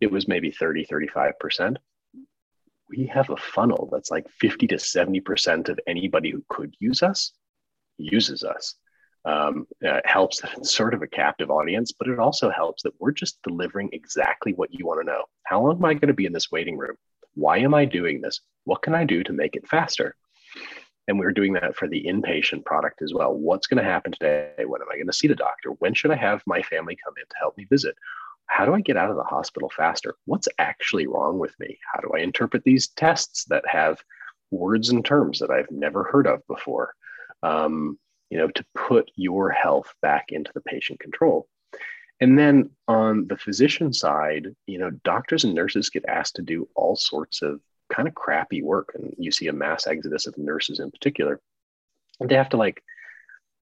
It 0.00 0.10
was 0.10 0.28
maybe 0.28 0.50
30, 0.50 0.86
35%. 0.86 1.76
We 2.88 3.06
have 3.06 3.30
a 3.30 3.36
funnel 3.36 3.88
that's 3.92 4.10
like 4.10 4.28
50 4.40 4.66
to 4.68 4.76
70% 4.76 5.68
of 5.68 5.78
anybody 5.86 6.30
who 6.30 6.44
could 6.48 6.74
use 6.80 7.02
us 7.02 7.32
uses 7.98 8.42
us 8.42 8.76
um, 9.24 9.66
uh, 9.86 10.00
helps 10.04 10.40
that 10.40 10.56
it's 10.56 10.74
sort 10.74 10.94
of 10.94 11.02
a 11.02 11.06
captive 11.06 11.50
audience, 11.50 11.92
but 11.92 12.08
it 12.08 12.18
also 12.18 12.50
helps 12.50 12.82
that 12.82 12.94
we're 12.98 13.12
just 13.12 13.38
delivering 13.42 13.90
exactly 13.92 14.52
what 14.54 14.72
you 14.72 14.86
want 14.86 15.00
to 15.00 15.06
know. 15.06 15.24
How 15.44 15.60
long 15.60 15.76
am 15.76 15.84
I 15.84 15.94
going 15.94 16.08
to 16.08 16.14
be 16.14 16.26
in 16.26 16.32
this 16.32 16.50
waiting 16.50 16.78
room? 16.78 16.96
Why 17.34 17.58
am 17.58 17.74
I 17.74 17.84
doing 17.84 18.20
this? 18.20 18.40
What 18.64 18.82
can 18.82 18.94
I 18.94 19.04
do 19.04 19.22
to 19.24 19.32
make 19.32 19.56
it 19.56 19.68
faster? 19.68 20.16
And 21.10 21.18
we're 21.18 21.32
doing 21.32 21.54
that 21.54 21.74
for 21.74 21.88
the 21.88 22.04
inpatient 22.04 22.64
product 22.64 23.02
as 23.02 23.12
well. 23.12 23.34
What's 23.34 23.66
going 23.66 23.82
to 23.82 23.90
happen 23.90 24.12
today? 24.12 24.52
When 24.64 24.80
am 24.80 24.86
I 24.92 24.94
going 24.94 25.08
to 25.08 25.12
see 25.12 25.26
the 25.26 25.34
doctor? 25.34 25.70
When 25.70 25.92
should 25.92 26.12
I 26.12 26.16
have 26.16 26.40
my 26.46 26.62
family 26.62 26.96
come 27.04 27.14
in 27.16 27.24
to 27.28 27.36
help 27.36 27.58
me 27.58 27.66
visit? 27.68 27.96
How 28.46 28.64
do 28.64 28.74
I 28.74 28.80
get 28.80 28.96
out 28.96 29.10
of 29.10 29.16
the 29.16 29.24
hospital 29.24 29.68
faster? 29.76 30.14
What's 30.26 30.46
actually 30.58 31.08
wrong 31.08 31.40
with 31.40 31.52
me? 31.58 31.80
How 31.92 31.98
do 31.98 32.12
I 32.14 32.20
interpret 32.20 32.62
these 32.62 32.90
tests 32.90 33.44
that 33.46 33.64
have 33.66 33.98
words 34.52 34.90
and 34.90 35.04
terms 35.04 35.40
that 35.40 35.50
I've 35.50 35.70
never 35.72 36.04
heard 36.04 36.28
of 36.28 36.46
before? 36.46 36.94
Um, 37.42 37.98
you 38.30 38.38
know, 38.38 38.46
to 38.46 38.64
put 38.76 39.10
your 39.16 39.50
health 39.50 39.92
back 40.02 40.26
into 40.28 40.52
the 40.54 40.60
patient 40.60 41.00
control. 41.00 41.48
And 42.20 42.38
then 42.38 42.70
on 42.86 43.26
the 43.26 43.36
physician 43.36 43.92
side, 43.92 44.46
you 44.68 44.78
know, 44.78 44.90
doctors 45.02 45.42
and 45.42 45.56
nurses 45.56 45.90
get 45.90 46.04
asked 46.04 46.36
to 46.36 46.42
do 46.42 46.68
all 46.76 46.94
sorts 46.94 47.42
of 47.42 47.60
kind 47.90 48.08
of 48.08 48.14
crappy 48.14 48.62
work. 48.62 48.92
And 48.94 49.14
you 49.18 49.30
see 49.30 49.48
a 49.48 49.52
mass 49.52 49.86
exodus 49.86 50.26
of 50.26 50.38
nurses 50.38 50.80
in 50.80 50.90
particular. 50.90 51.40
And 52.18 52.28
they 52.28 52.36
have 52.36 52.50
to 52.50 52.56
like 52.56 52.82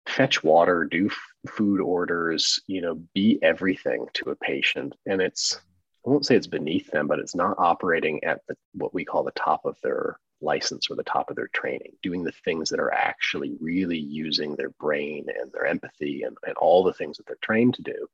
fetch 0.06 0.42
water, 0.42 0.84
do 0.84 1.06
f- 1.06 1.50
food 1.50 1.80
orders, 1.80 2.60
you 2.66 2.80
know, 2.80 3.02
be 3.14 3.38
everything 3.42 4.06
to 4.14 4.30
a 4.30 4.36
patient. 4.36 4.94
And 5.06 5.20
it's, 5.20 5.60
I 6.06 6.10
won't 6.10 6.26
say 6.26 6.36
it's 6.36 6.46
beneath 6.46 6.90
them, 6.90 7.06
but 7.06 7.18
it's 7.18 7.34
not 7.34 7.56
operating 7.58 8.24
at 8.24 8.40
the, 8.48 8.56
what 8.72 8.94
we 8.94 9.04
call 9.04 9.24
the 9.24 9.32
top 9.32 9.64
of 9.64 9.76
their 9.82 10.18
license 10.40 10.88
or 10.88 10.94
the 10.94 11.02
top 11.02 11.30
of 11.30 11.36
their 11.36 11.48
training, 11.48 11.92
doing 12.02 12.22
the 12.22 12.32
things 12.44 12.70
that 12.70 12.80
are 12.80 12.92
actually 12.92 13.56
really 13.60 13.98
using 13.98 14.54
their 14.54 14.70
brain 14.70 15.26
and 15.40 15.50
their 15.52 15.66
empathy 15.66 16.22
and, 16.22 16.36
and 16.46 16.56
all 16.56 16.84
the 16.84 16.92
things 16.92 17.16
that 17.16 17.26
they're 17.26 17.36
trained 17.42 17.74
to 17.74 17.82
do. 17.82 18.06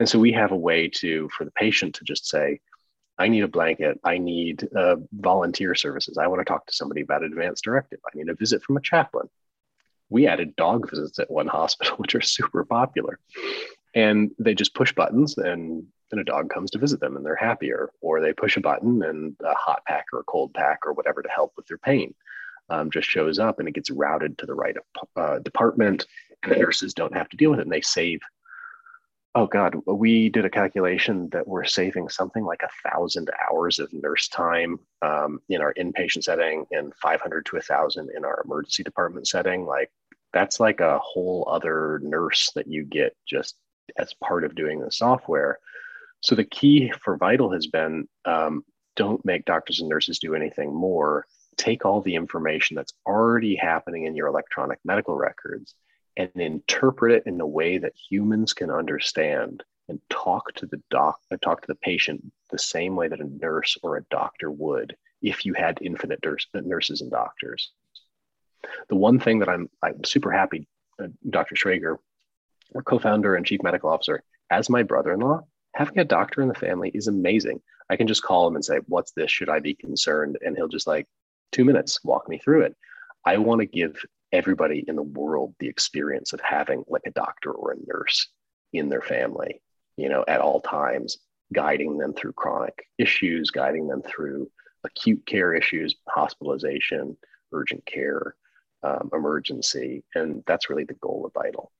And 0.00 0.08
so 0.08 0.18
we 0.18 0.32
have 0.32 0.52
a 0.52 0.56
way 0.56 0.88
to, 0.96 1.28
for 1.36 1.44
the 1.44 1.50
patient 1.52 1.94
to 1.96 2.04
just 2.04 2.26
say, 2.26 2.60
I 3.18 3.28
need 3.28 3.42
a 3.42 3.48
blanket. 3.48 3.98
I 4.04 4.18
need 4.18 4.68
uh, 4.74 4.96
volunteer 5.12 5.74
services. 5.74 6.18
I 6.18 6.28
want 6.28 6.40
to 6.40 6.44
talk 6.44 6.66
to 6.66 6.72
somebody 6.74 7.00
about 7.00 7.24
advanced 7.24 7.64
directive. 7.64 7.98
I 8.06 8.16
need 8.16 8.28
a 8.28 8.34
visit 8.34 8.62
from 8.62 8.76
a 8.76 8.80
chaplain. 8.80 9.28
We 10.08 10.26
added 10.26 10.56
dog 10.56 10.88
visits 10.88 11.18
at 11.18 11.30
one 11.30 11.46
hospital, 11.58 11.96
which 11.96 12.14
are 12.14 12.20
super 12.20 12.64
popular. 12.64 13.18
And 13.94 14.30
they 14.38 14.54
just 14.54 14.74
push 14.74 14.92
buttons 14.92 15.36
and 15.38 15.86
and 16.10 16.20
a 16.22 16.24
dog 16.24 16.48
comes 16.48 16.70
to 16.70 16.78
visit 16.78 17.00
them 17.00 17.16
and 17.16 17.26
they're 17.26 17.36
happier, 17.36 17.90
or 18.00 18.22
they 18.22 18.32
push 18.32 18.56
a 18.56 18.62
button 18.62 19.02
and 19.02 19.36
a 19.44 19.52
hot 19.54 19.82
pack 19.86 20.06
or 20.10 20.20
a 20.20 20.24
cold 20.24 20.54
pack 20.54 20.86
or 20.86 20.94
whatever 20.94 21.20
to 21.20 21.28
help 21.28 21.52
with 21.54 21.66
their 21.66 21.76
pain 21.76 22.14
um, 22.70 22.90
just 22.90 23.08
shows 23.08 23.38
up 23.38 23.58
and 23.58 23.68
it 23.68 23.74
gets 23.74 23.90
routed 23.90 24.38
to 24.38 24.46
the 24.46 24.54
right 24.54 24.76
uh, 25.16 25.38
department, 25.40 26.06
and 26.42 26.52
the 26.52 26.56
nurses 26.56 26.94
don't 26.94 27.16
have 27.16 27.28
to 27.28 27.36
deal 27.36 27.50
with 27.50 27.60
it 27.60 27.62
and 27.62 27.72
they 27.72 27.80
save. 27.80 28.20
Oh 29.34 29.46
God, 29.46 29.76
we 29.86 30.30
did 30.30 30.44
a 30.44 30.50
calculation 30.50 31.28
that 31.30 31.46
we're 31.46 31.64
saving 31.64 32.08
something 32.08 32.44
like 32.44 32.62
a 32.62 32.90
thousand 32.90 33.30
hours 33.50 33.78
of 33.78 33.92
nurse 33.92 34.26
time 34.28 34.80
um, 35.02 35.40
in 35.48 35.60
our 35.60 35.74
inpatient 35.74 36.24
setting 36.24 36.66
and 36.72 36.92
500 36.96 37.46
to 37.46 37.56
a 37.56 37.60
thousand 37.60 38.10
in 38.16 38.24
our 38.24 38.42
emergency 38.44 38.82
department 38.82 39.28
setting. 39.28 39.64
Like 39.64 39.90
that's 40.32 40.58
like 40.58 40.80
a 40.80 40.98
whole 40.98 41.46
other 41.50 42.00
nurse 42.02 42.50
that 42.54 42.66
you 42.66 42.84
get 42.84 43.14
just 43.28 43.54
as 43.96 44.12
part 44.14 44.44
of 44.44 44.54
doing 44.54 44.80
the 44.80 44.90
software 44.90 45.58
so 46.20 46.34
the 46.34 46.44
key 46.44 46.92
for 47.02 47.16
Vital 47.16 47.52
has 47.52 47.66
been 47.66 48.08
um, 48.24 48.64
don't 48.96 49.24
make 49.24 49.44
doctors 49.44 49.80
and 49.80 49.88
nurses 49.88 50.18
do 50.18 50.34
anything 50.34 50.74
more. 50.74 51.26
Take 51.56 51.84
all 51.84 52.00
the 52.00 52.14
information 52.14 52.74
that's 52.76 52.92
already 53.06 53.56
happening 53.56 54.04
in 54.04 54.16
your 54.16 54.26
electronic 54.26 54.78
medical 54.84 55.16
records 55.16 55.74
and 56.18 56.30
interpret 56.34 57.12
it 57.12 57.22
in 57.26 57.40
a 57.40 57.46
way 57.46 57.78
that 57.78 57.94
humans 58.10 58.52
can 58.52 58.70
understand 58.70 59.62
and 59.88 60.00
talk 60.10 60.52
to 60.52 60.66
the 60.66 60.82
doc 60.90 61.18
uh, 61.30 61.36
talk 61.40 61.62
to 61.62 61.66
the 61.68 61.74
patient 61.76 62.22
the 62.50 62.58
same 62.58 62.96
way 62.96 63.08
that 63.08 63.20
a 63.20 63.38
nurse 63.40 63.78
or 63.82 63.96
a 63.96 64.04
doctor 64.10 64.50
would 64.50 64.94
if 65.22 65.46
you 65.46 65.54
had 65.54 65.78
infinite 65.80 66.22
nurses 66.54 67.00
and 67.00 67.10
doctors. 67.10 67.72
The 68.88 68.96
one 68.96 69.18
thing 69.18 69.38
that 69.38 69.48
I'm 69.48 69.70
I'm 69.82 70.04
super 70.04 70.30
happy, 70.30 70.68
uh, 71.02 71.06
Dr. 71.30 71.54
Schrager, 71.54 71.96
our 72.74 72.82
co-founder 72.82 73.34
and 73.34 73.46
chief 73.46 73.62
medical 73.62 73.90
officer, 73.90 74.22
as 74.50 74.68
my 74.68 74.82
brother-in-law, 74.82 75.42
having 75.74 75.98
a 75.98 76.04
doctor 76.04 76.42
in 76.42 76.48
the 76.48 76.54
family 76.54 76.90
is 76.92 77.06
amazing. 77.06 77.60
I 77.88 77.96
can 77.96 78.06
just 78.06 78.22
call 78.22 78.46
him 78.46 78.56
and 78.56 78.64
say, 78.64 78.80
What's 78.86 79.12
this? 79.12 79.30
Should 79.30 79.48
I 79.48 79.60
be 79.60 79.74
concerned? 79.74 80.36
And 80.44 80.56
he'll 80.56 80.68
just 80.68 80.86
like, 80.86 81.06
two 81.52 81.64
minutes, 81.64 82.04
walk 82.04 82.28
me 82.28 82.38
through 82.38 82.62
it. 82.62 82.76
I 83.24 83.38
want 83.38 83.60
to 83.60 83.66
give 83.66 84.04
everybody 84.32 84.84
in 84.86 84.96
the 84.96 85.02
world 85.02 85.54
the 85.58 85.68
experience 85.68 86.32
of 86.32 86.40
having 86.40 86.84
like 86.88 87.02
a 87.06 87.10
doctor 87.10 87.50
or 87.50 87.72
a 87.72 87.76
nurse 87.86 88.28
in 88.72 88.88
their 88.88 89.00
family, 89.00 89.62
you 89.96 90.08
know, 90.08 90.24
at 90.28 90.40
all 90.40 90.60
times, 90.60 91.18
guiding 91.52 91.96
them 91.98 92.12
through 92.12 92.32
chronic 92.32 92.86
issues, 92.98 93.50
guiding 93.50 93.88
them 93.88 94.02
through 94.02 94.50
acute 94.84 95.24
care 95.26 95.54
issues, 95.54 95.96
hospitalization, 96.08 97.16
urgent 97.52 97.84
care, 97.86 98.34
um, 98.82 99.08
emergency. 99.12 100.04
And 100.14 100.42
that's 100.46 100.68
really 100.68 100.84
the 100.84 100.94
goal 100.94 101.24
of 101.24 101.32
Vital. 101.32 101.72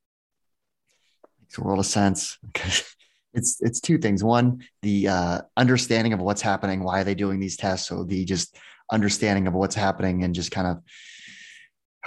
Makes 1.40 1.58
a 1.58 1.62
world 1.62 1.78
of 1.80 1.86
sense 1.86 2.38
it's 3.34 3.60
it's 3.60 3.80
two 3.80 3.98
things. 3.98 4.24
One, 4.24 4.64
the 4.82 5.08
uh, 5.08 5.40
understanding 5.56 6.12
of 6.12 6.20
what's 6.20 6.42
happening, 6.42 6.82
why 6.82 7.00
are 7.00 7.04
they 7.04 7.14
doing 7.14 7.40
these 7.40 7.56
tests? 7.56 7.88
So 7.88 8.04
the 8.04 8.24
just 8.24 8.56
understanding 8.90 9.46
of 9.46 9.54
what's 9.54 9.74
happening 9.74 10.24
and 10.24 10.34
just 10.34 10.50
kind 10.50 10.66
of 10.66 10.82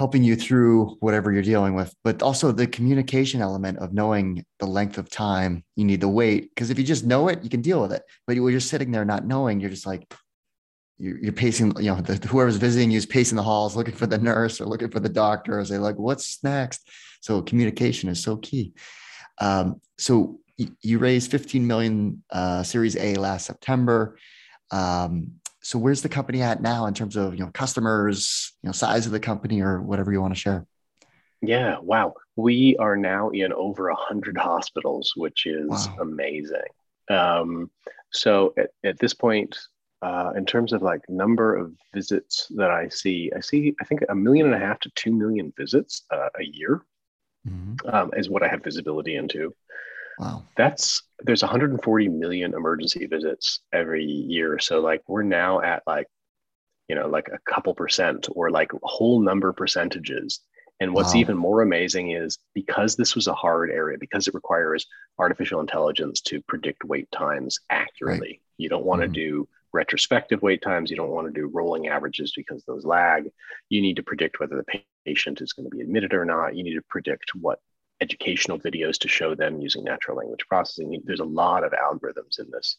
helping 0.02 0.24
you 0.24 0.36
through 0.36 0.98
whatever 1.00 1.32
you're 1.32 1.44
dealing 1.44 1.76
with, 1.76 1.94
but 2.04 2.24
also 2.24 2.52
the 2.52 2.66
communication 2.66 3.40
element 3.40 3.78
of 3.78 3.94
knowing 3.94 4.44
the 4.58 4.66
length 4.66 4.98
of 4.98 5.08
time 5.12 5.64
you 5.76 5.86
need 5.86 6.02
to 6.02 6.08
wait. 6.08 6.50
Because 6.50 6.72
if 6.72 6.80
you 6.80 6.84
just 6.84 7.06
know 7.06 7.28
it, 7.28 7.44
you 7.44 7.52
can 7.52 7.62
deal 7.62 7.80
with 7.80 7.94
it. 7.94 8.02
But 8.26 8.36
you're 8.36 8.50
just 8.50 8.72
sitting 8.72 8.90
there 8.90 9.06
not 9.06 9.28
knowing, 9.28 9.60
you're 9.60 9.70
just 9.70 9.86
like 9.86 10.12
you're, 10.98 11.20
you're 11.20 11.32
pacing. 11.32 11.76
You 11.78 11.92
know, 11.92 12.02
the, 12.02 12.16
whoever's 12.28 12.56
visiting 12.56 12.90
you 12.90 12.98
is 12.98 13.06
pacing 13.06 13.36
the 13.36 13.44
halls, 13.44 13.76
looking 13.76 13.94
for 13.94 14.08
the 14.08 14.18
nurse 14.18 14.60
or 14.60 14.66
looking 14.66 14.90
for 14.90 15.00
the 15.00 15.08
doctor. 15.08 15.60
Or 15.60 15.64
they 15.66 15.78
like, 15.78 16.00
what's 16.00 16.44
next? 16.44 16.90
So 17.22 17.44
communication 17.44 18.10
is 18.10 18.24
so 18.24 18.38
key. 18.38 18.74
Um, 19.40 19.82
so 20.00 20.40
you 20.82 20.98
raised 20.98 21.30
15 21.30 21.68
million 21.68 22.24
uh, 22.32 22.64
Series 22.64 22.96
A 22.96 23.14
last 23.18 23.46
September. 23.46 24.18
Um, 24.72 25.41
so 25.62 25.78
where's 25.80 26.02
the 26.02 26.10
company 26.10 26.42
at 26.42 26.62
now 26.62 26.86
in 26.86 26.94
terms 26.94 27.16
of 27.16 27.34
you 27.36 27.44
know 27.46 27.52
customers, 27.54 28.54
you 28.64 28.68
know 28.68 28.74
size 28.74 29.06
of 29.06 29.12
the 29.12 29.20
company, 29.20 29.62
or 29.62 29.82
whatever 29.82 30.12
you 30.12 30.22
want 30.22 30.34
to 30.34 30.40
share? 30.40 30.66
Yeah, 31.42 31.78
wow. 31.82 32.14
We 32.36 32.78
are 32.78 32.96
now 32.96 33.30
in 33.30 33.52
over 33.54 33.90
a 33.90 33.96
hundred 33.96 34.38
hospitals, 34.38 35.14
which 35.16 35.46
is 35.46 35.68
Wow. 35.70 35.98
amazing. 36.02 36.72
Um, 37.10 37.72
so 38.12 38.54
at, 38.58 38.70
at 38.84 39.00
this 39.00 39.14
point, 39.14 39.58
uh, 40.02 40.34
in 40.36 40.46
terms 40.46 40.74
of 40.74 40.82
like 40.82 41.02
number 41.10 41.56
of 41.56 41.74
visits 41.94 42.48
that 42.56 42.72
I 42.72 42.90
see, 42.90 43.32
I 43.36 43.40
see 43.40 43.76
I 43.82 43.86
think 43.86 44.02
a 44.10 44.16
million 44.16 44.46
and 44.48 44.56
a 44.56 44.60
half 44.66 44.80
to 44.82 44.92
two 44.96 45.12
million 45.12 45.54
visits 45.58 46.04
uh, 46.12 46.30
a 46.40 46.44
year 46.44 46.84
Mhm. 47.48 47.92
um, 47.92 48.12
is 48.16 48.30
what 48.30 48.44
I 48.44 48.48
have 48.48 48.64
visibility 48.64 49.16
into. 49.16 49.56
Wow. 50.22 50.44
That's 50.56 51.02
there's 51.24 51.42
140 51.42 52.08
million 52.10 52.54
emergency 52.54 53.08
visits 53.08 53.62
every 53.74 54.06
year. 54.06 54.60
So 54.60 54.80
like 54.80 55.02
we're 55.08 55.24
now 55.24 55.62
at 55.62 55.84
like 55.88 56.08
you 56.88 56.96
know 56.96 57.08
like 57.08 57.28
a 57.30 57.40
couple 57.52 57.74
percent 57.74 58.28
or 58.36 58.52
like 58.52 58.72
whole 58.84 59.20
number 59.20 59.52
percentages. 59.54 60.42
And 60.80 60.94
what's 60.96 61.14
Wow. 61.14 61.20
even 61.22 61.38
more 61.38 61.62
amazing 61.62 62.12
is 62.12 62.40
because 62.56 62.96
this 62.96 63.14
was 63.16 63.28
a 63.28 63.34
hard 63.36 63.70
area, 63.70 63.98
because 64.00 64.28
it 64.28 64.34
requires 64.34 64.86
artificial 65.20 65.60
intelligence 65.60 66.22
to 66.22 66.42
predict 66.44 66.84
wait 66.84 67.10
times 67.12 67.60
accurately. 67.70 68.42
You 68.58 68.68
don't 68.70 68.86
want 68.86 69.02
to 69.04 69.08
Mhm. 69.08 69.14
do 69.14 69.48
retrospective 69.74 70.42
wait 70.42 70.62
times. 70.62 70.90
You 70.90 70.98
don't 70.98 71.12
want 71.12 71.28
to 71.28 71.34
do 71.40 71.48
rolling 71.48 71.88
averages 71.88 72.34
because 72.36 72.64
those 72.66 72.84
lag. 72.84 73.32
You 73.70 73.82
need 73.82 73.96
to 73.98 74.04
predict 74.04 74.40
whether 74.40 74.56
the 74.58 74.84
patient 75.06 75.42
is 75.42 75.54
going 75.54 75.70
to 75.70 75.76
be 75.76 75.82
admitted 75.82 76.14
or 76.14 76.26
not. 76.26 76.56
You 76.56 76.64
need 76.64 76.76
to 76.76 76.82
predict 76.90 77.36
what 77.36 77.60
educational 78.02 78.60
videos 78.60 78.98
to 79.00 79.08
show 79.08 79.36
them 79.36 79.62
using 79.62 79.84
natural 79.84 80.18
language 80.18 80.46
processing. 80.48 81.02
There's 81.06 81.20
a 81.20 81.26
lot 81.26 81.64
of 81.64 81.72
algorithms 81.72 82.40
in 82.40 82.50
this 82.52 82.78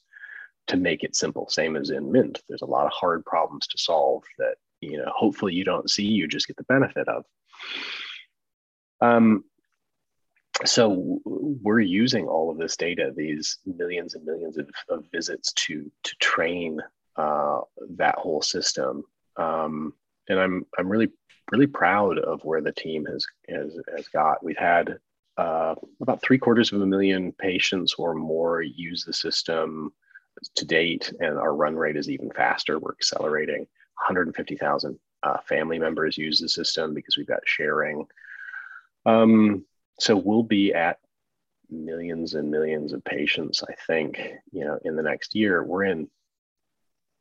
to 0.68 0.76
make 0.76 1.02
it 1.02 1.16
simple, 1.16 1.48
same 1.48 1.76
as 1.76 1.90
in 1.90 2.12
Mint. 2.12 2.42
There's 2.48 2.62
a 2.62 2.66
lot 2.66 2.86
of 2.86 2.92
hard 2.92 3.24
problems 3.24 3.66
to 3.68 3.78
solve 3.78 4.22
that 4.38 4.56
you 4.80 4.98
know 4.98 5.10
hopefully 5.14 5.54
you 5.54 5.64
don't 5.64 5.90
see, 5.90 6.04
you 6.04 6.26
just 6.26 6.46
get 6.46 6.56
the 6.56 6.64
benefit 6.64 7.08
of. 7.08 7.24
Um, 9.00 9.44
so 10.64 11.20
we're 11.24 11.80
using 11.80 12.26
all 12.26 12.50
of 12.50 12.58
this 12.58 12.76
data, 12.76 13.12
these 13.16 13.58
millions 13.64 14.14
and 14.14 14.24
millions 14.24 14.58
of, 14.58 14.68
of 14.88 15.04
visits 15.12 15.52
to 15.54 15.90
to 16.02 16.16
train 16.20 16.80
uh, 17.16 17.60
that 17.96 18.16
whole 18.16 18.42
system. 18.42 19.04
Um, 19.36 19.94
and 20.28 20.38
I'm 20.38 20.66
I'm 20.78 20.88
really 20.88 21.08
really 21.50 21.66
proud 21.66 22.18
of 22.18 22.44
where 22.44 22.60
the 22.60 22.72
team 22.72 23.06
has 23.06 23.26
has, 23.48 23.76
has 23.96 24.08
got. 24.08 24.44
We've 24.44 24.56
had 24.56 24.98
uh, 25.36 25.74
about 26.00 26.22
three 26.22 26.38
quarters 26.38 26.72
of 26.72 26.80
a 26.80 26.86
million 26.86 27.32
patients 27.32 27.94
or 27.98 28.14
more 28.14 28.62
use 28.62 29.04
the 29.04 29.12
system 29.12 29.92
to 30.56 30.64
date, 30.64 31.12
and 31.20 31.38
our 31.38 31.54
run 31.54 31.76
rate 31.76 31.96
is 31.96 32.08
even 32.08 32.30
faster. 32.30 32.78
We're 32.78 32.92
accelerating. 32.92 33.66
150,000 34.06 34.98
uh, 35.22 35.38
family 35.48 35.78
members 35.78 36.18
use 36.18 36.40
the 36.40 36.48
system 36.48 36.94
because 36.94 37.16
we've 37.16 37.26
got 37.26 37.40
sharing. 37.44 38.06
Um, 39.06 39.64
so 39.98 40.16
we'll 40.16 40.42
be 40.42 40.74
at 40.74 40.98
millions 41.70 42.34
and 42.34 42.50
millions 42.50 42.92
of 42.92 43.04
patients, 43.04 43.62
I 43.62 43.74
think, 43.86 44.20
you 44.52 44.64
know, 44.64 44.78
in 44.84 44.96
the 44.96 45.02
next 45.02 45.34
year. 45.34 45.62
We're 45.62 45.84
in 45.84 46.08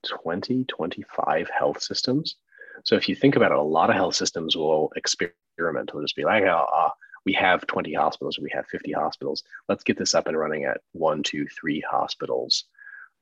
20, 0.07 0.66
25 0.66 1.49
health 1.49 1.82
systems. 1.82 2.36
So 2.84 2.95
if 2.95 3.07
you 3.07 3.16
think 3.16 3.36
about 3.36 3.51
it, 3.51 3.57
a 3.57 3.62
lot 3.62 3.89
of 3.89 3.95
health 3.95 4.16
systems 4.16 4.55
will 4.55 4.91
experiment. 4.95 5.93
Will 5.93 6.01
just 6.01 6.16
be 6.16 6.26
like, 6.26 6.43
oh, 6.43 6.89
we 7.26 7.34
have 7.34 7.67
20 7.67 7.93
hospitals, 7.93 8.39
we 8.39 8.51
have 8.53 8.65
50 8.67 8.91
hospitals. 8.91 9.43
Let's 9.69 9.84
get 9.84 9.97
this 9.97 10.15
up 10.15 10.28
and 10.28 10.38
running 10.38 10.65
at 10.65 10.82
one, 10.91 11.24
two, 11.24 11.47
three 11.47 11.82
hospitals 11.82 12.65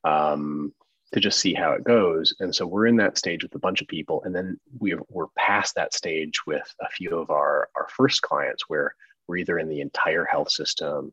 um, 0.04 0.72
to 1.12 1.20
just 1.20 1.40
see 1.40 1.54
how 1.54 1.72
it 1.72 1.84
goes. 1.84 2.34
And 2.40 2.54
so 2.54 2.66
we're 2.66 2.86
in 2.86 2.96
that 2.96 3.18
stage 3.18 3.42
with 3.42 3.54
a 3.54 3.58
bunch 3.58 3.82
of 3.82 3.88
people, 3.88 4.22
and 4.24 4.34
then 4.34 4.58
we're 4.78 5.02
we're 5.08 5.26
past 5.36 5.74
that 5.74 5.92
stage 5.92 6.46
with 6.46 6.74
a 6.80 6.88
few 6.88 7.18
of 7.18 7.30
our 7.30 7.68
our 7.76 7.88
first 7.88 8.22
clients 8.22 8.68
where 8.68 8.94
we're 9.26 9.36
either 9.36 9.58
in 9.58 9.68
the 9.68 9.80
entire 9.80 10.24
health 10.24 10.50
system 10.50 11.12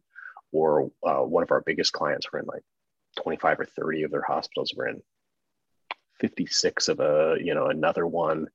or 0.52 0.92
uh, 1.06 1.22
one 1.22 1.44
of 1.44 1.52
our 1.52 1.62
biggest 1.62 1.94
clients 1.94 2.32
we're 2.32 2.40
in 2.40 2.46
like 2.46 2.64
25 3.22 3.60
or 3.60 3.66
30 3.66 4.04
of 4.04 4.12
their 4.12 4.24
hospitals 4.24 4.74
we're 4.76 4.88
in 4.88 5.02
56 6.20 6.88
of 6.88 7.00
a 7.00 7.38
you 7.42 7.54
know 7.54 7.68
another 7.68 8.08
one 8.08 8.48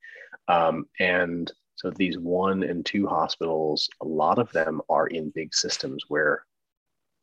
um, 0.49 0.87
and 0.99 1.53
so 1.83 1.91
these 1.91 2.17
one 2.17 2.63
and 2.63 2.87
two 2.87 3.09
hospitals 3.09 3.91
a 4.01 4.05
lot 4.05 4.39
of 4.39 4.51
them 4.53 4.81
are 4.89 5.09
in 5.09 5.31
big 5.31 5.53
systems 5.53 6.05
where 6.07 6.47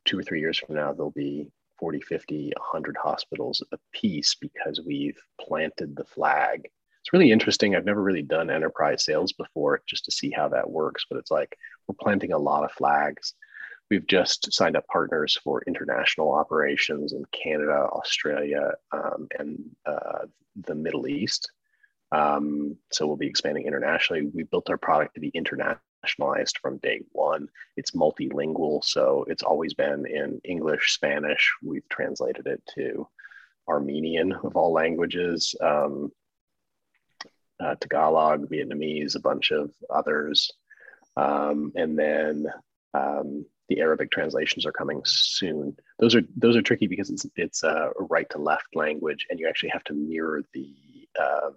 two 0.03 0.19
or 0.19 0.23
three 0.23 0.41
years 0.41 0.57
from 0.57 0.75
now 0.75 0.91
there'll 0.91 1.11
be 1.11 1.47
40 1.79 2.01
50 2.01 2.51
100 2.57 2.97
hospitals 3.01 3.63
a 3.71 3.77
piece 3.93 4.35
because 4.35 4.81
we've 4.85 5.17
planted 5.39 5.95
the 5.95 6.03
flag. 6.03 6.63
It's 6.65 7.13
really 7.13 7.31
interesting. 7.31 7.73
I've 7.73 7.85
never 7.85 8.03
really 8.03 8.21
done 8.21 8.49
enterprise 8.49 9.05
sales 9.05 9.31
before 9.31 9.81
just 9.87 10.03
to 10.05 10.11
see 10.11 10.29
how 10.29 10.49
that 10.49 10.69
works 10.69 11.05
but 11.09 11.17
it's 11.17 11.31
like 11.31 11.57
we're 11.87 11.95
planting 12.01 12.33
a 12.33 12.37
lot 12.37 12.65
of 12.65 12.73
flags. 12.73 13.35
We've 13.89 14.07
just 14.07 14.51
signed 14.51 14.75
up 14.75 14.85
partners 14.87 15.39
for 15.41 15.63
international 15.67 16.33
operations 16.33 17.13
in 17.13 17.23
canada 17.31 17.87
australia 17.93 18.73
um, 18.91 19.27
and 19.39 19.57
uh, 19.85 20.25
the 20.67 20.75
middle 20.75 21.07
east 21.07 21.49
um, 22.11 22.75
so 22.91 23.05
we'll 23.05 23.17
be 23.17 23.27
expanding 23.27 23.65
internationally. 23.65 24.29
We 24.33 24.43
built 24.43 24.69
our 24.69 24.77
product 24.77 25.15
to 25.15 25.19
be 25.19 25.31
internationalized 25.31 26.57
from 26.61 26.77
day 26.77 27.01
one. 27.11 27.47
It's 27.77 27.91
multilingual 27.91 28.83
so 28.83 29.25
it's 29.27 29.43
always 29.43 29.73
been 29.73 30.05
in 30.05 30.39
english 30.43 30.93
spanish. 30.93 31.51
We've 31.61 31.87
translated 31.89 32.47
it 32.47 32.61
to 32.75 33.07
armenian 33.67 34.31
of 34.31 34.55
all 34.55 34.73
languages 34.73 35.53
um, 35.61 36.11
uh, 37.59 37.75
tagalog 37.75 38.49
vietnamese 38.49 39.15
a 39.15 39.19
bunch 39.19 39.51
of 39.51 39.71
others. 39.89 40.51
Um, 41.17 41.73
and 41.75 41.99
then 41.99 42.47
um, 42.93 43.45
the 43.67 43.79
Arabic 43.81 44.11
translations 44.11 44.65
are 44.65 44.71
coming 44.71 45.01
soon. 45.05 45.75
Those 45.99 46.15
are 46.15 46.21
those 46.35 46.55
are 46.55 46.61
tricky 46.61 46.87
because 46.87 47.09
it's 47.09 47.25
it's 47.35 47.63
a 47.63 47.91
right 47.99 48.29
to 48.31 48.39
left 48.39 48.75
language, 48.75 49.27
and 49.29 49.39
you 49.39 49.47
actually 49.47 49.69
have 49.69 49.83
to 49.85 49.93
mirror 49.93 50.41
the 50.53 50.73
um, 51.19 51.55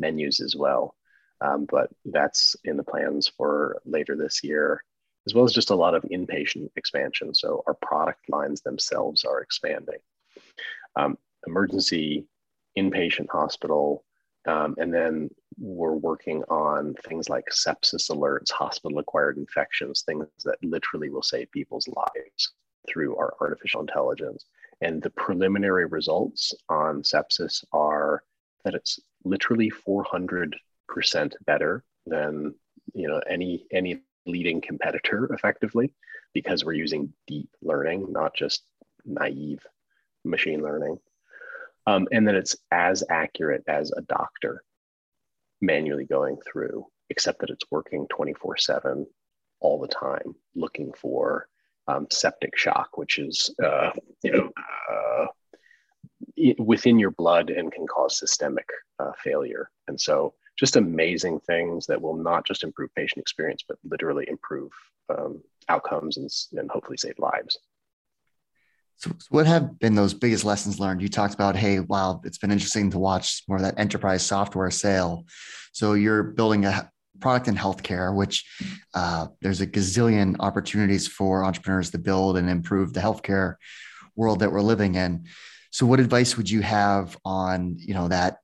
menus 0.00 0.40
as 0.40 0.56
well. 0.56 0.94
Um, 1.40 1.66
but 1.70 1.90
that's 2.04 2.56
in 2.64 2.76
the 2.76 2.84
plans 2.84 3.28
for 3.36 3.80
later 3.84 4.16
this 4.16 4.42
year, 4.42 4.82
as 5.26 5.34
well 5.34 5.44
as 5.44 5.52
just 5.52 5.70
a 5.70 5.74
lot 5.74 5.94
of 5.94 6.02
inpatient 6.04 6.68
expansion. 6.76 7.34
So 7.34 7.62
our 7.66 7.74
product 7.74 8.28
lines 8.28 8.60
themselves 8.60 9.24
are 9.24 9.40
expanding. 9.40 10.00
Um, 10.96 11.16
emergency, 11.46 12.26
inpatient 12.76 13.28
hospital, 13.30 14.04
um, 14.46 14.74
and 14.78 14.92
then 14.92 15.30
we're 15.58 15.92
working 15.92 16.42
on 16.44 16.94
things 17.06 17.28
like 17.28 17.44
sepsis 17.50 18.10
alerts, 18.10 18.50
hospital 18.50 18.98
acquired 18.98 19.36
infections, 19.36 20.02
things 20.02 20.26
that 20.44 20.56
literally 20.62 21.10
will 21.10 21.22
save 21.22 21.50
people's 21.50 21.88
lives 21.88 22.52
through 22.88 23.16
our 23.16 23.34
artificial 23.40 23.82
intelligence. 23.82 24.46
And 24.80 25.02
the 25.02 25.10
preliminary 25.10 25.84
results 25.84 26.54
on 26.70 27.02
sepsis 27.02 27.64
are 27.72 28.22
that 28.64 28.74
it's 28.74 29.00
literally 29.24 29.70
400% 29.70 30.52
better 31.46 31.84
than 32.06 32.54
you 32.94 33.08
know 33.08 33.20
any 33.28 33.66
any 33.72 34.02
leading 34.26 34.60
competitor 34.60 35.32
effectively 35.32 35.92
because 36.34 36.64
we're 36.64 36.72
using 36.72 37.12
deep 37.26 37.48
learning, 37.62 38.06
not 38.10 38.34
just 38.34 38.62
naive 39.04 39.64
machine 40.24 40.62
learning. 40.62 40.98
Um, 41.86 42.06
and 42.12 42.26
then 42.26 42.34
it's 42.34 42.56
as 42.70 43.02
accurate 43.08 43.64
as 43.66 43.90
a 43.96 44.02
doctor 44.02 44.62
manually 45.60 46.04
going 46.04 46.38
through, 46.50 46.86
except 47.08 47.40
that 47.40 47.50
it's 47.50 47.64
working 47.70 48.06
24 48.08 48.58
7 48.58 49.06
all 49.60 49.80
the 49.80 49.88
time, 49.88 50.34
looking 50.54 50.92
for 50.92 51.48
um, 51.88 52.06
septic 52.10 52.56
shock, 52.56 52.96
which 52.96 53.18
is, 53.18 53.50
uh, 53.62 53.90
you 54.22 54.32
know, 54.32 54.50
uh, 54.90 55.26
within 56.58 56.98
your 56.98 57.10
blood 57.10 57.50
and 57.50 57.72
can 57.72 57.86
cause 57.86 58.18
systemic 58.18 58.68
uh, 58.98 59.12
failure. 59.22 59.70
And 59.88 60.00
so, 60.00 60.34
just 60.58 60.76
amazing 60.76 61.40
things 61.40 61.86
that 61.86 62.00
will 62.00 62.16
not 62.16 62.46
just 62.46 62.64
improve 62.64 62.94
patient 62.94 63.20
experience, 63.20 63.64
but 63.66 63.78
literally 63.84 64.26
improve 64.28 64.70
um, 65.08 65.42
outcomes 65.68 66.18
and, 66.18 66.28
and 66.60 66.70
hopefully 66.70 66.98
save 66.98 67.18
lives. 67.18 67.58
So, 68.96 69.12
what 69.30 69.46
have 69.46 69.78
been 69.78 69.94
those 69.94 70.12
biggest 70.12 70.44
lessons 70.44 70.78
learned? 70.78 71.00
You 71.00 71.08
talked 71.08 71.34
about, 71.34 71.56
hey, 71.56 71.80
wow, 71.80 72.20
it's 72.24 72.38
been 72.38 72.50
interesting 72.50 72.90
to 72.90 72.98
watch 72.98 73.42
more 73.48 73.56
of 73.56 73.62
that 73.62 73.78
enterprise 73.78 74.24
software 74.24 74.70
sale. 74.70 75.24
So, 75.72 75.94
you're 75.94 76.22
building 76.22 76.66
a 76.66 76.90
product 77.20 77.48
in 77.48 77.56
healthcare, 77.56 78.14
which 78.14 78.44
uh, 78.94 79.28
there's 79.40 79.60
a 79.60 79.66
gazillion 79.66 80.36
opportunities 80.40 81.06
for 81.06 81.44
entrepreneurs 81.44 81.90
to 81.90 81.98
build 81.98 82.36
and 82.36 82.48
improve 82.48 82.92
the 82.92 83.00
healthcare 83.00 83.54
world 84.16 84.40
that 84.40 84.52
we're 84.52 84.60
living 84.60 84.94
in. 84.94 85.26
So, 85.70 85.86
what 85.86 86.00
advice 86.00 86.36
would 86.36 86.50
you 86.50 86.62
have 86.62 87.16
on, 87.24 87.76
you 87.78 87.94
know, 87.94 88.08
that 88.08 88.38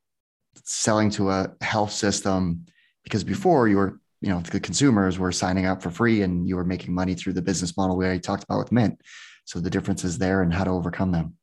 selling 0.63 1.09
to 1.11 1.29
a 1.29 1.53
health 1.61 1.91
system? 1.91 2.65
Because 3.03 3.23
before 3.23 3.67
you 3.67 3.77
were, 3.77 3.99
you 4.21 4.29
know, 4.29 4.41
the 4.41 4.59
consumers 4.59 5.19
were 5.19 5.31
signing 5.31 5.65
up 5.65 5.81
for 5.81 5.89
free 5.89 6.21
and 6.21 6.47
you 6.47 6.55
were 6.55 6.65
making 6.65 6.93
money 6.93 7.13
through 7.13 7.33
the 7.33 7.41
business 7.41 7.77
model 7.77 7.97
we 7.97 8.05
already 8.05 8.19
talked 8.19 8.43
about 8.43 8.59
with 8.59 8.71
Mint. 8.71 8.99
So 9.45 9.59
the 9.59 9.69
differences 9.69 10.17
there 10.17 10.41
and 10.41 10.53
how 10.53 10.63
to 10.63 10.71
overcome 10.71 11.11
them. 11.11 11.37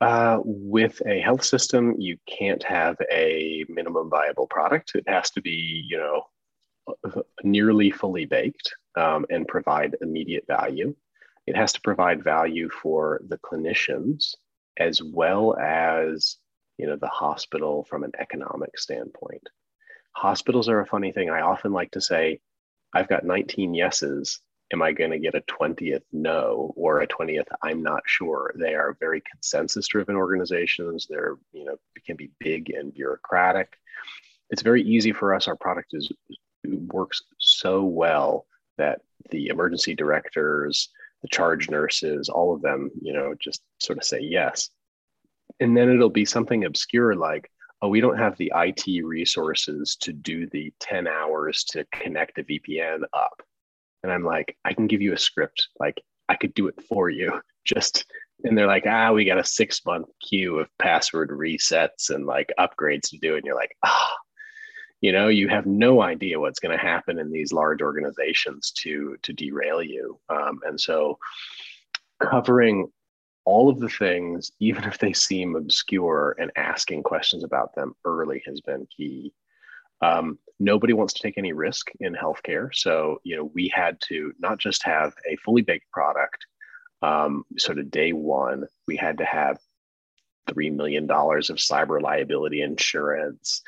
Uh, 0.00 0.38
with 0.44 1.00
a 1.06 1.20
health 1.20 1.44
system, 1.44 1.94
you 1.98 2.18
can't 2.26 2.62
have 2.64 2.96
a 3.12 3.64
minimum 3.68 4.10
viable 4.10 4.48
product. 4.48 4.92
It 4.96 5.04
has 5.06 5.30
to 5.30 5.40
be, 5.40 5.86
you 5.88 5.96
know, 5.96 6.22
nearly 7.44 7.90
fully 7.90 8.24
baked 8.24 8.74
um, 8.96 9.24
and 9.30 9.46
provide 9.46 9.96
immediate 10.00 10.44
value. 10.48 10.94
It 11.46 11.56
has 11.56 11.72
to 11.74 11.80
provide 11.80 12.24
value 12.24 12.68
for 12.70 13.20
the 13.28 13.38
clinicians 13.38 14.34
as 14.78 15.02
well 15.02 15.56
as 15.56 16.36
you 16.78 16.86
know 16.86 16.96
the 16.96 17.08
hospital 17.08 17.84
from 17.84 18.04
an 18.04 18.12
economic 18.18 18.78
standpoint. 18.78 19.48
Hospitals 20.14 20.68
are 20.68 20.80
a 20.80 20.86
funny 20.86 21.12
thing. 21.12 21.30
I 21.30 21.40
often 21.40 21.72
like 21.72 21.90
to 21.92 22.00
say, 22.00 22.40
I've 22.92 23.08
got 23.08 23.24
19 23.24 23.74
yeses. 23.74 24.40
Am 24.72 24.82
I 24.82 24.92
going 24.92 25.10
to 25.10 25.18
get 25.18 25.34
a 25.34 25.42
20th 25.42 26.02
no 26.12 26.72
or 26.76 27.00
a 27.00 27.06
20th 27.06 27.46
I'm 27.62 27.82
not 27.82 28.02
sure? 28.06 28.54
They 28.58 28.74
are 28.74 28.96
very 29.00 29.22
consensus 29.30 29.86
driven 29.86 30.16
organizations. 30.16 31.06
They're, 31.08 31.36
you 31.52 31.64
know, 31.64 31.76
can 32.06 32.16
be 32.16 32.30
big 32.38 32.70
and 32.70 32.92
bureaucratic. 32.92 33.72
It's 34.50 34.62
very 34.62 34.82
easy 34.82 35.12
for 35.12 35.34
us. 35.34 35.48
Our 35.48 35.56
product 35.56 35.90
is 35.92 36.10
works 36.64 37.22
so 37.38 37.82
well 37.84 38.46
that 38.78 39.00
the 39.30 39.48
emergency 39.48 39.94
directors, 39.94 40.88
the 41.22 41.28
charge 41.28 41.70
nurses, 41.70 42.28
all 42.28 42.54
of 42.54 42.62
them, 42.62 42.90
you 43.00 43.12
know, 43.12 43.34
just 43.40 43.62
sort 43.78 43.98
of 43.98 44.04
say 44.04 44.20
yes. 44.20 44.70
And 45.60 45.76
then 45.76 45.88
it'll 45.88 46.10
be 46.10 46.24
something 46.24 46.64
obscure 46.64 47.14
like, 47.14 47.50
oh, 47.80 47.88
we 47.88 48.00
don't 48.00 48.18
have 48.18 48.36
the 48.36 48.52
IT 48.54 49.04
resources 49.04 49.96
to 49.96 50.12
do 50.12 50.46
the 50.48 50.72
10 50.80 51.06
hours 51.06 51.64
to 51.64 51.84
connect 51.92 52.38
a 52.38 52.44
VPN 52.44 53.02
up. 53.12 53.42
And 54.02 54.12
I'm 54.12 54.24
like, 54.24 54.56
I 54.64 54.72
can 54.72 54.86
give 54.86 55.02
you 55.02 55.12
a 55.12 55.18
script. 55.18 55.68
Like, 55.78 56.00
I 56.28 56.36
could 56.36 56.54
do 56.54 56.68
it 56.68 56.80
for 56.88 57.10
you. 57.10 57.40
Just, 57.64 58.06
and 58.42 58.58
they're 58.58 58.66
like, 58.66 58.86
ah, 58.88 59.12
we 59.12 59.24
got 59.24 59.38
a 59.38 59.44
six 59.44 59.84
month 59.86 60.08
queue 60.20 60.58
of 60.58 60.68
password 60.78 61.30
resets 61.30 62.10
and 62.10 62.26
like 62.26 62.52
upgrades 62.58 63.10
to 63.10 63.18
do. 63.18 63.36
And 63.36 63.44
you're 63.44 63.54
like, 63.54 63.76
ah, 63.84 64.10
oh. 64.10 64.16
You 65.02 65.12
know, 65.12 65.28
you 65.28 65.48
have 65.48 65.66
no 65.66 66.00
idea 66.00 66.40
what's 66.40 66.60
going 66.60 66.76
to 66.76 66.82
happen 66.82 67.18
in 67.18 67.30
these 67.30 67.52
large 67.52 67.82
organizations 67.82 68.70
to 68.78 69.16
to 69.22 69.32
derail 69.32 69.82
you. 69.82 70.18
Um, 70.30 70.60
and 70.64 70.80
so, 70.80 71.18
covering 72.20 72.88
all 73.44 73.68
of 73.68 73.80
the 73.80 73.88
things, 73.88 74.52
even 74.60 74.84
if 74.84 74.98
they 74.98 75.12
seem 75.12 75.56
obscure, 75.56 76.36
and 76.38 76.52
asking 76.56 77.02
questions 77.02 77.42
about 77.42 77.74
them 77.74 77.92
early 78.04 78.42
has 78.46 78.60
been 78.60 78.86
key. 78.96 79.34
Um, 80.00 80.38
nobody 80.58 80.92
wants 80.92 81.14
to 81.14 81.22
take 81.22 81.38
any 81.38 81.52
risk 81.52 81.90
in 82.00 82.14
healthcare. 82.14 82.70
So, 82.72 83.20
you 83.24 83.36
know, 83.36 83.50
we 83.54 83.68
had 83.68 84.00
to 84.08 84.32
not 84.38 84.58
just 84.58 84.84
have 84.84 85.12
a 85.28 85.36
fully 85.36 85.62
baked 85.62 85.90
product, 85.90 86.44
um, 87.02 87.44
sort 87.58 87.78
of 87.78 87.90
day 87.90 88.12
one, 88.12 88.66
we 88.86 88.96
had 88.96 89.18
to 89.18 89.24
have 89.24 89.58
$3 90.48 90.72
million 90.72 91.04
of 91.04 91.56
cyber 91.56 92.00
liability 92.00 92.62
insurance, 92.62 93.62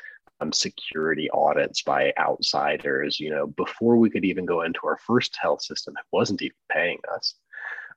security 0.53 1.29
audits 1.31 1.81
by 1.81 2.13
outsiders, 2.19 3.19
you 3.19 3.29
know, 3.29 3.47
before 3.47 3.97
we 3.97 4.09
could 4.09 4.25
even 4.25 4.45
go 4.45 4.61
into 4.61 4.79
our 4.83 4.97
first 4.97 5.37
health 5.41 5.61
system 5.61 5.93
that 5.95 6.05
wasn't 6.11 6.41
even 6.41 6.55
paying 6.69 6.99
us. 7.13 7.35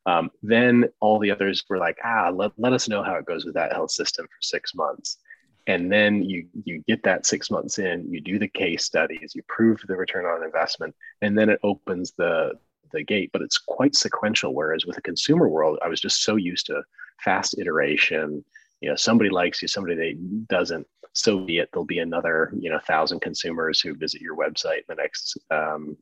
Um, 0.07 0.31
then 0.43 0.89
all 1.01 1.19
the 1.19 1.31
others 1.31 1.65
were 1.69 1.79
like, 1.79 1.99
ah, 2.05 2.31
let, 2.31 2.53
let 2.57 2.73
us 2.73 2.89
know 2.89 3.03
how 3.03 3.17
it 3.17 3.27
goes 3.27 3.45
with 3.45 3.55
that 3.55 3.73
health 3.73 3.91
system 3.91 4.27
for 4.27 4.41
six 4.41 4.75
months. 4.75 5.19
And 5.67 5.93
then 5.93 6.23
you 6.23 6.47
you 6.65 6.83
get 6.89 7.03
that 7.03 7.27
six 7.27 7.51
months 7.51 7.79
in, 7.79 8.11
you 8.11 8.23
do 8.23 8.39
the 8.39 8.49
case 8.49 8.87
studies, 8.87 9.33
you 9.35 9.43
prove 9.49 9.79
the 9.87 9.97
return 9.97 10.25
on 10.25 10.43
investment, 10.43 10.95
and 11.21 11.37
then 11.37 11.51
it 11.51 11.61
opens 11.63 12.13
the 12.13 12.53
the 12.91 13.03
gate. 13.05 13.29
But 13.35 13.43
it's 13.43 13.59
quite 13.59 13.95
sequential. 13.95 14.55
Whereas 14.55 14.87
with 14.87 14.97
the 14.97 15.03
consumer 15.03 15.47
world, 15.47 15.79
I 15.85 15.89
was 15.89 16.01
just 16.01 16.23
so 16.23 16.37
used 16.37 16.67
to 16.67 16.83
fast 17.23 17.59
iteration. 17.59 18.43
You 18.81 18.89
know, 18.89 18.97
somebody 18.97 19.29
likes 19.29 19.61
you, 19.61 19.69
somebody 19.69 19.95
they 19.95 20.17
doesn't. 20.49 20.87
So 21.19 21.41
be 21.41 21.59
it. 21.59 21.69
There'll 21.73 21.85
be 21.85 21.99
another 21.99 22.53
you 22.59 22.71
know 22.71 22.79
thousand 22.79 23.21
consumers 23.21 23.81
who 23.81 23.95
visit 23.95 24.21
your 24.21 24.37
website 24.37 24.79
in 24.79 24.85
the 24.89 24.95
next 24.95 25.37
um, 25.51 25.97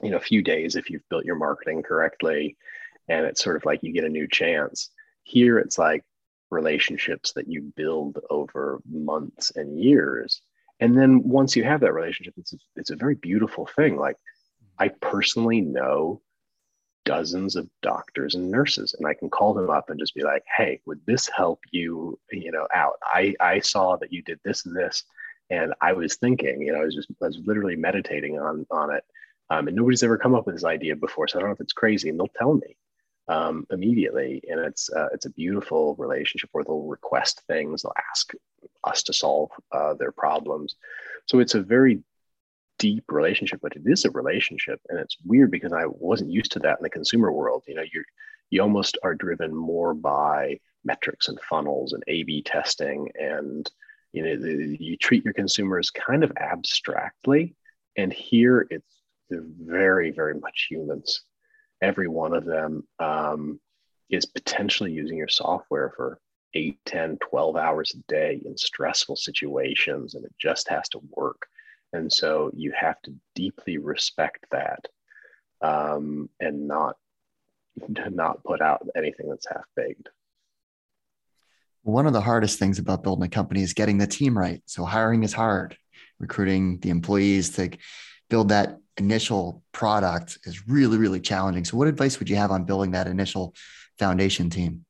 you 0.00 0.10
know 0.10 0.18
few 0.20 0.42
days 0.42 0.76
if 0.76 0.90
you've 0.90 1.08
built 1.08 1.24
your 1.24 1.36
marketing 1.36 1.82
correctly 1.82 2.56
and 3.08 3.26
it's 3.26 3.42
sort 3.42 3.56
of 3.56 3.64
like 3.64 3.82
you 3.82 3.92
get 3.92 4.04
a 4.04 4.08
new 4.08 4.28
chance. 4.28 4.90
Here, 5.24 5.58
it's 5.58 5.76
like 5.76 6.04
relationships 6.50 7.32
that 7.32 7.48
you 7.48 7.72
build 7.76 8.18
over 8.30 8.80
months 8.88 9.50
and 9.56 9.78
years. 9.78 10.40
And 10.78 10.96
then 10.96 11.22
once 11.24 11.56
you 11.56 11.64
have 11.64 11.80
that 11.80 11.92
relationship, 11.92 12.34
it's 12.36 12.52
a, 12.52 12.56
it's 12.76 12.90
a 12.90 12.96
very 12.96 13.16
beautiful 13.16 13.66
thing. 13.66 13.96
Like 13.96 14.16
I 14.78 14.88
personally 14.88 15.60
know 15.60 16.22
dozens 17.08 17.56
of 17.56 17.68
doctors 17.82 18.34
and 18.34 18.50
nurses 18.50 18.94
and 18.98 19.06
I 19.06 19.14
can 19.14 19.30
call 19.30 19.54
them 19.54 19.70
up 19.70 19.88
and 19.88 19.98
just 19.98 20.14
be 20.14 20.22
like, 20.22 20.44
"Hey, 20.56 20.80
would 20.86 21.00
this 21.06 21.28
help 21.28 21.60
you, 21.70 22.18
you 22.30 22.52
know, 22.52 22.66
out? 22.74 22.98
I 23.02 23.34
I 23.40 23.60
saw 23.60 23.96
that 23.96 24.12
you 24.12 24.22
did 24.22 24.40
this 24.44 24.66
and 24.66 24.76
this 24.76 25.04
and 25.50 25.74
I 25.80 25.92
was 25.92 26.16
thinking, 26.16 26.62
you 26.62 26.72
know, 26.72 26.80
I 26.80 26.84
was 26.84 26.94
just 26.94 27.08
I 27.22 27.26
was 27.26 27.40
literally 27.44 27.76
meditating 27.76 28.38
on 28.38 28.66
on 28.70 28.94
it. 28.94 29.04
Um, 29.50 29.66
and 29.66 29.76
nobody's 29.76 30.02
ever 30.02 30.18
come 30.18 30.34
up 30.34 30.44
with 30.46 30.54
this 30.56 30.64
idea 30.64 30.94
before, 30.94 31.26
so 31.26 31.38
I 31.38 31.40
don't 31.40 31.48
know 31.48 31.54
if 31.54 31.60
it's 31.60 31.72
crazy. 31.72 32.10
And 32.10 32.20
they'll 32.20 32.28
tell 32.36 32.52
me, 32.52 32.76
um, 33.28 33.66
immediately, 33.70 34.42
and 34.48 34.60
it's 34.60 34.90
uh, 34.90 35.08
it's 35.12 35.26
a 35.26 35.30
beautiful 35.30 35.94
relationship 35.96 36.50
where 36.52 36.64
they'll 36.64 36.82
request 36.82 37.42
things, 37.46 37.82
they'll 37.82 37.92
ask 38.10 38.32
us 38.84 39.02
to 39.04 39.12
solve 39.12 39.50
uh, 39.72 39.94
their 39.94 40.12
problems. 40.12 40.76
So 41.26 41.38
it's 41.38 41.54
a 41.54 41.62
very 41.62 42.02
deep 42.78 43.04
relationship, 43.08 43.60
but 43.62 43.76
it 43.76 43.82
is 43.84 44.04
a 44.04 44.10
relationship, 44.10 44.80
and 44.88 44.98
it's 44.98 45.16
weird 45.24 45.50
because 45.50 45.72
I 45.72 45.86
wasn't 45.86 46.30
used 46.30 46.52
to 46.52 46.58
that 46.60 46.78
in 46.78 46.82
the 46.82 46.90
consumer 46.90 47.32
world. 47.32 47.64
You 47.66 47.74
know, 47.74 47.84
you 47.92 48.04
you 48.50 48.62
almost 48.62 48.98
are 49.02 49.14
driven 49.14 49.54
more 49.54 49.94
by 49.94 50.58
metrics 50.84 51.28
and 51.28 51.38
funnels 51.40 51.92
and 51.92 52.02
A/B 52.08 52.42
testing, 52.42 53.10
and 53.18 53.70
you 54.12 54.22
know 54.24 54.36
the, 54.36 54.76
you 54.80 54.96
treat 54.96 55.24
your 55.24 55.34
consumers 55.34 55.90
kind 55.90 56.24
of 56.24 56.32
abstractly, 56.38 57.54
and 57.96 58.12
here 58.12 58.66
it's 58.70 59.02
very 59.30 60.10
very 60.10 60.34
much 60.40 60.68
humans 60.70 61.22
every 61.82 62.08
one 62.08 62.34
of 62.34 62.44
them 62.44 62.86
um, 62.98 63.60
is 64.10 64.26
potentially 64.26 64.92
using 64.92 65.18
your 65.18 65.28
software 65.28 65.92
for 65.96 66.18
8 66.54 66.78
10 66.86 67.18
12 67.28 67.56
hours 67.56 67.94
a 67.94 68.12
day 68.12 68.40
in 68.44 68.56
stressful 68.56 69.16
situations 69.16 70.14
and 70.14 70.24
it 70.24 70.34
just 70.40 70.68
has 70.68 70.88
to 70.90 71.00
work 71.10 71.46
and 71.92 72.12
so 72.12 72.50
you 72.54 72.72
have 72.78 73.00
to 73.02 73.14
deeply 73.34 73.78
respect 73.78 74.46
that 74.50 74.86
um, 75.62 76.28
and 76.40 76.68
not 76.68 76.96
not 78.10 78.42
put 78.44 78.60
out 78.60 78.86
anything 78.96 79.28
that's 79.28 79.48
half 79.48 79.64
baked 79.76 80.08
one 81.82 82.06
of 82.06 82.12
the 82.12 82.20
hardest 82.20 82.58
things 82.58 82.78
about 82.78 83.02
building 83.02 83.24
a 83.24 83.28
company 83.28 83.62
is 83.62 83.72
getting 83.72 83.98
the 83.98 84.06
team 84.06 84.36
right 84.36 84.62
so 84.66 84.84
hiring 84.84 85.22
is 85.22 85.32
hard 85.32 85.76
recruiting 86.18 86.78
the 86.80 86.90
employees 86.90 87.50
to 87.50 87.70
build 88.28 88.50
that 88.50 88.78
initial 88.98 89.62
product 89.72 90.38
is 90.44 90.66
really, 90.68 90.98
really 90.98 91.20
challenging. 91.20 91.64
So, 91.64 91.76
what 91.76 91.88
advice 91.88 92.18
would 92.18 92.28
you 92.28 92.36
have 92.36 92.50
on 92.50 92.64
building 92.64 92.92
that 92.92 93.06
initial 93.06 93.54
foundation 93.98 94.50
team? 94.50 94.84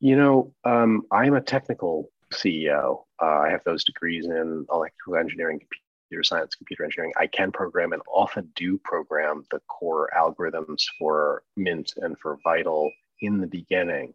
You 0.00 0.16
know, 0.16 0.54
um, 0.64 1.02
I'm 1.10 1.34
a 1.34 1.40
technical 1.40 2.10
CEO. 2.32 3.04
Uh, 3.20 3.40
I 3.40 3.50
have 3.50 3.64
those 3.64 3.84
degrees 3.84 4.26
in 4.26 4.66
electrical 4.72 5.16
engineering, 5.16 5.60
computer 6.08 6.22
science, 6.22 6.54
computer 6.54 6.84
engineering. 6.84 7.12
I 7.16 7.26
can 7.26 7.52
program 7.52 7.92
and 7.92 8.02
often 8.12 8.50
do 8.54 8.78
program 8.78 9.44
the 9.50 9.60
core 9.68 10.10
algorithms 10.16 10.84
for 10.98 11.42
Mint 11.56 11.92
and 11.96 12.18
for 12.18 12.38
Vital 12.44 12.90
in 13.20 13.40
the 13.40 13.46
beginning. 13.46 14.14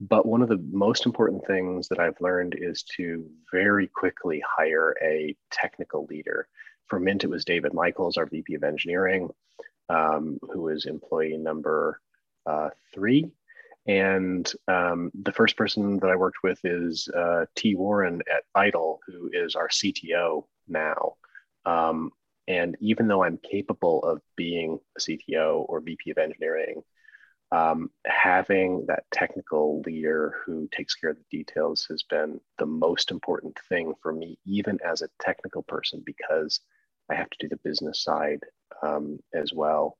But 0.00 0.24
one 0.24 0.40
of 0.40 0.48
the 0.48 0.64
most 0.72 1.04
important 1.04 1.46
things 1.46 1.88
that 1.88 1.98
I've 1.98 2.20
learned 2.20 2.56
is 2.58 2.82
to 2.96 3.28
very 3.52 3.86
quickly 3.86 4.42
hire 4.56 4.96
a 5.02 5.36
technical 5.50 6.06
leader 6.06 6.48
for 6.90 6.98
Mint, 6.98 7.24
it 7.24 7.30
was 7.30 7.44
David 7.44 7.72
Michaels, 7.72 8.16
our 8.16 8.26
VP 8.26 8.54
of 8.54 8.64
Engineering, 8.64 9.30
um, 9.88 10.38
who 10.52 10.68
is 10.68 10.86
employee 10.86 11.38
number 11.38 12.00
uh, 12.46 12.70
three. 12.92 13.30
And 13.86 14.50
um, 14.68 15.10
the 15.22 15.32
first 15.32 15.56
person 15.56 15.98
that 16.00 16.10
I 16.10 16.16
worked 16.16 16.42
with 16.42 16.60
is 16.64 17.08
uh, 17.08 17.46
T. 17.56 17.74
Warren 17.74 18.22
at 18.32 18.44
Vital, 18.54 19.00
who 19.06 19.30
is 19.32 19.54
our 19.54 19.68
CTO 19.68 20.44
now. 20.68 21.14
Um, 21.64 22.12
and 22.46 22.76
even 22.80 23.08
though 23.08 23.24
I'm 23.24 23.38
capable 23.38 24.02
of 24.02 24.20
being 24.36 24.80
a 24.96 25.00
CTO 25.00 25.64
or 25.68 25.80
VP 25.80 26.10
of 26.10 26.18
engineering, 26.18 26.82
um, 27.52 27.90
having 28.06 28.86
that 28.86 29.04
technical 29.12 29.80
leader 29.80 30.36
who 30.44 30.68
takes 30.72 30.94
care 30.94 31.10
of 31.10 31.16
the 31.16 31.38
details 31.38 31.86
has 31.90 32.02
been 32.04 32.40
the 32.58 32.66
most 32.66 33.10
important 33.10 33.58
thing 33.68 33.94
for 34.00 34.12
me, 34.12 34.38
even 34.46 34.78
as 34.84 35.02
a 35.02 35.08
technical 35.20 35.62
person, 35.62 36.02
because 36.04 36.60
I 37.10 37.14
have 37.14 37.30
to 37.30 37.38
do 37.40 37.48
the 37.48 37.56
business 37.56 38.02
side 38.02 38.40
um, 38.82 39.18
as 39.34 39.52
well. 39.52 39.98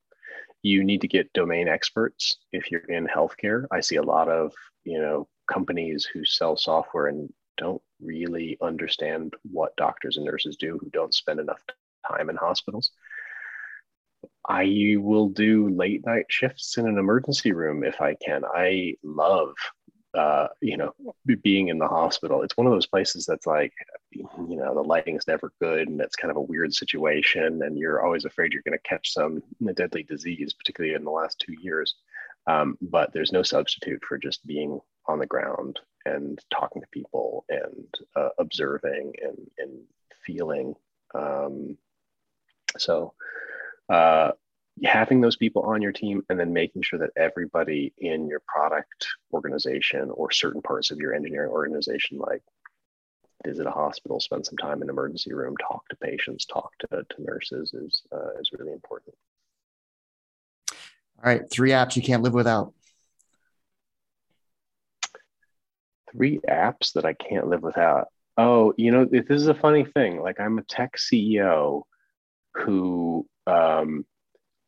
You 0.63 0.85
need 0.85 1.01
to 1.01 1.09
get 1.09 1.33
domain 1.33 1.69
experts 1.69 2.39
if 2.53 2.71
you're 2.71 2.81
in 2.83 3.07
healthcare. 3.07 3.67
I 3.71 3.81
see 3.81 3.97
a 3.97 4.03
lot 4.03 4.29
of 4.29 4.53
you 4.85 5.01
know 5.01 5.29
companies 5.51 6.05
who 6.05 6.25
sell 6.25 6.57
software 6.57 7.09
and 7.09 7.33
don't 7.57 7.83
really 8.01 8.57
understand 8.63 9.35
what 9.51 9.77
doctors 9.77 10.17
and 10.17 10.25
nurses 10.25 10.57
do 10.57 10.79
who 10.79 10.91
don't 10.91 11.15
spend 11.15 11.41
enough 11.41 11.63
time 12.09 12.31
in 12.31 12.37
hospitals. 12.37 12.91
I 14.49 14.97
will 14.99 15.29
do 15.29 15.69
late 15.69 16.05
night 16.07 16.27
shifts 16.29 16.79
in 16.79 16.87
an 16.87 16.99
emergency 16.99 17.53
room 17.53 17.85
if 17.85 18.01
I 18.01 18.15
can. 18.15 18.43
I 18.45 18.95
love 19.03 19.55
uh, 20.15 20.49
you 20.61 20.77
know, 20.77 20.93
being 21.43 21.69
in 21.69 21.79
the 21.79 21.87
hospital. 21.87 22.43
It's 22.43 22.57
one 22.57 22.67
of 22.67 22.73
those 22.73 22.87
places 22.87 23.27
that's 23.27 23.47
like, 23.47 23.73
you 24.11 24.27
know, 24.57 24.75
the 24.75 24.83
lighting 24.83 25.17
is 25.17 25.27
never 25.29 25.53
good 25.61 25.89
and 25.89 26.01
it's 26.01 26.17
kind 26.17 26.31
of 26.31 26.37
a 26.37 26.43
weird 26.43 26.75
situation. 26.75 27.63
And 27.63 27.79
you're 27.79 28.03
always 28.03 28.25
afraid 28.25 28.53
you're 28.53 28.63
going 28.63 28.79
to 28.79 28.89
catch 28.89 29.13
some 29.13 29.43
deadly 29.75 30.03
disease, 30.03 30.53
particularly 30.53 30.95
in 30.95 31.05
the 31.05 31.11
last 31.11 31.39
two 31.39 31.55
years. 31.61 31.95
Um, 32.47 32.77
but 32.81 33.13
there's 33.13 33.33
no 33.33 33.43
substitute 33.43 34.03
for 34.05 34.19
just 34.19 34.45
being 34.47 34.81
on 35.07 35.19
the 35.19 35.27
ground 35.27 35.79
and 36.07 36.41
talking 36.53 36.83
to 36.83 36.89
people 36.89 37.45
and 37.49 37.95
uh, 38.17 38.31
observing 38.39 39.13
and, 39.23 39.51
and 39.59 39.81
feeling. 40.25 40.75
Um, 41.15 41.77
so, 42.79 43.15
uh, 43.89 44.33
having 44.85 45.21
those 45.21 45.37
people 45.37 45.63
on 45.63 45.83
your 45.83 45.93
team 45.93 46.23
and 46.29 46.39
then 46.39 46.53
making 46.53 46.83
sure 46.83 46.99
that 46.99 47.11
everybody 47.17 47.93
in 47.99 48.29
your 48.29 48.41
product 48.47 49.07
organization 49.33 50.11
or 50.11 50.31
certain 50.31 50.63
parts 50.63 50.91
of 50.91 50.99
your 50.99 51.15
engineering 51.15 51.51
organization 51.51 52.19
like 52.19 52.43
visit 53.45 53.67
a 53.67 53.71
hospital 53.71 54.21
spend 54.21 54.45
some 54.45 54.57
time 54.57 54.79
in 54.79 54.85
an 54.85 54.91
emergency 54.91 55.33
room 55.33 55.55
talk 55.57 55.87
to 55.89 55.97
patients 55.97 56.45
talk 56.45 56.71
to, 56.79 56.87
to 56.89 57.23
nurses 57.23 57.73
is 57.75 58.03
uh, 58.13 58.39
is 58.41 58.51
really 58.59 58.73
important. 58.73 59.15
All 61.23 61.31
right 61.31 61.43
three 61.51 61.71
apps 61.71 61.97
you 61.97 62.03
can't 62.03 62.23
live 62.23 62.35
without. 62.35 62.73
Three 66.13 66.41
apps 66.49 66.95
that 66.95 67.05
i 67.05 67.13
can't 67.13 67.49
live 67.49 67.63
without. 67.63 68.09
Oh 68.37 68.73
you 68.77 68.91
know 68.91 69.05
this 69.05 69.25
is 69.29 69.49
a 69.49 69.55
funny 69.55 69.85
thing. 69.85 70.21
Like 70.21 70.41
i'm 70.41 70.59
a 70.59 70.63
tech 70.63 70.97
ceo 70.97 71.83
who 72.55 73.27
um, 73.47 74.05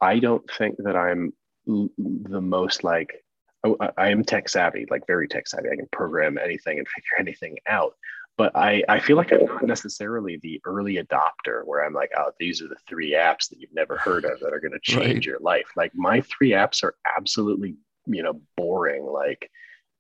I 0.03 0.19
don't 0.19 0.49
think 0.59 0.77
that 0.79 0.97
I'm 0.97 1.33
the 1.67 2.41
most 2.41 2.85
like 2.85 3.25
oh, 3.65 3.77
I 3.97 4.11
am 4.11 4.25
tech 4.25 4.49
savvy, 4.49 4.87
like 4.91 5.07
very 5.07 5.29
tech 5.29 5.47
savvy. 5.47 5.69
I 5.73 5.77
can 5.77 5.89
program 5.93 6.39
anything 6.39 6.79
and 6.79 6.89
figure 6.89 7.09
anything 7.19 7.59
out. 7.69 7.95
But 8.39 8.57
I, 8.57 8.83
I 8.89 8.99
feel 8.99 9.17
like 9.19 9.31
I'm 9.31 9.45
not 9.45 9.63
necessarily 9.65 10.39
the 10.43 10.61
early 10.65 10.95
adopter 10.95 11.65
where 11.65 11.85
I'm 11.85 11.93
like, 11.93 12.11
oh, 12.17 12.31
these 12.41 12.63
are 12.63 12.69
the 12.69 12.77
three 12.89 13.13
apps 13.13 13.51
that 13.51 13.61
you've 13.61 13.75
never 13.75 13.99
heard 13.99 14.25
of 14.25 14.41
that 14.41 14.55
are 14.55 14.61
going 14.61 14.73
to 14.73 14.81
change 14.81 15.07
right. 15.07 15.25
your 15.25 15.39
life. 15.41 15.67
Like 15.77 15.93
my 15.95 16.23
three 16.23 16.51
apps 16.51 16.83
are 16.83 16.95
absolutely, 17.17 17.77
you 18.07 18.23
know, 18.23 18.41
boring. 18.57 19.05
Like, 19.05 19.51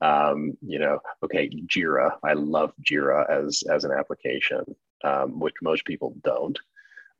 um, 0.01 0.57
you 0.63 0.79
know, 0.79 0.99
okay, 1.23 1.51
Jira. 1.67 2.17
I 2.25 2.33
love 2.33 2.73
Jira 2.83 3.31
as 3.31 3.63
as 3.71 3.85
an 3.85 3.93
application, 3.93 4.65
um, 5.05 5.39
which 5.39 5.55
most 5.61 5.85
people 5.85 6.17
don't. 6.25 6.59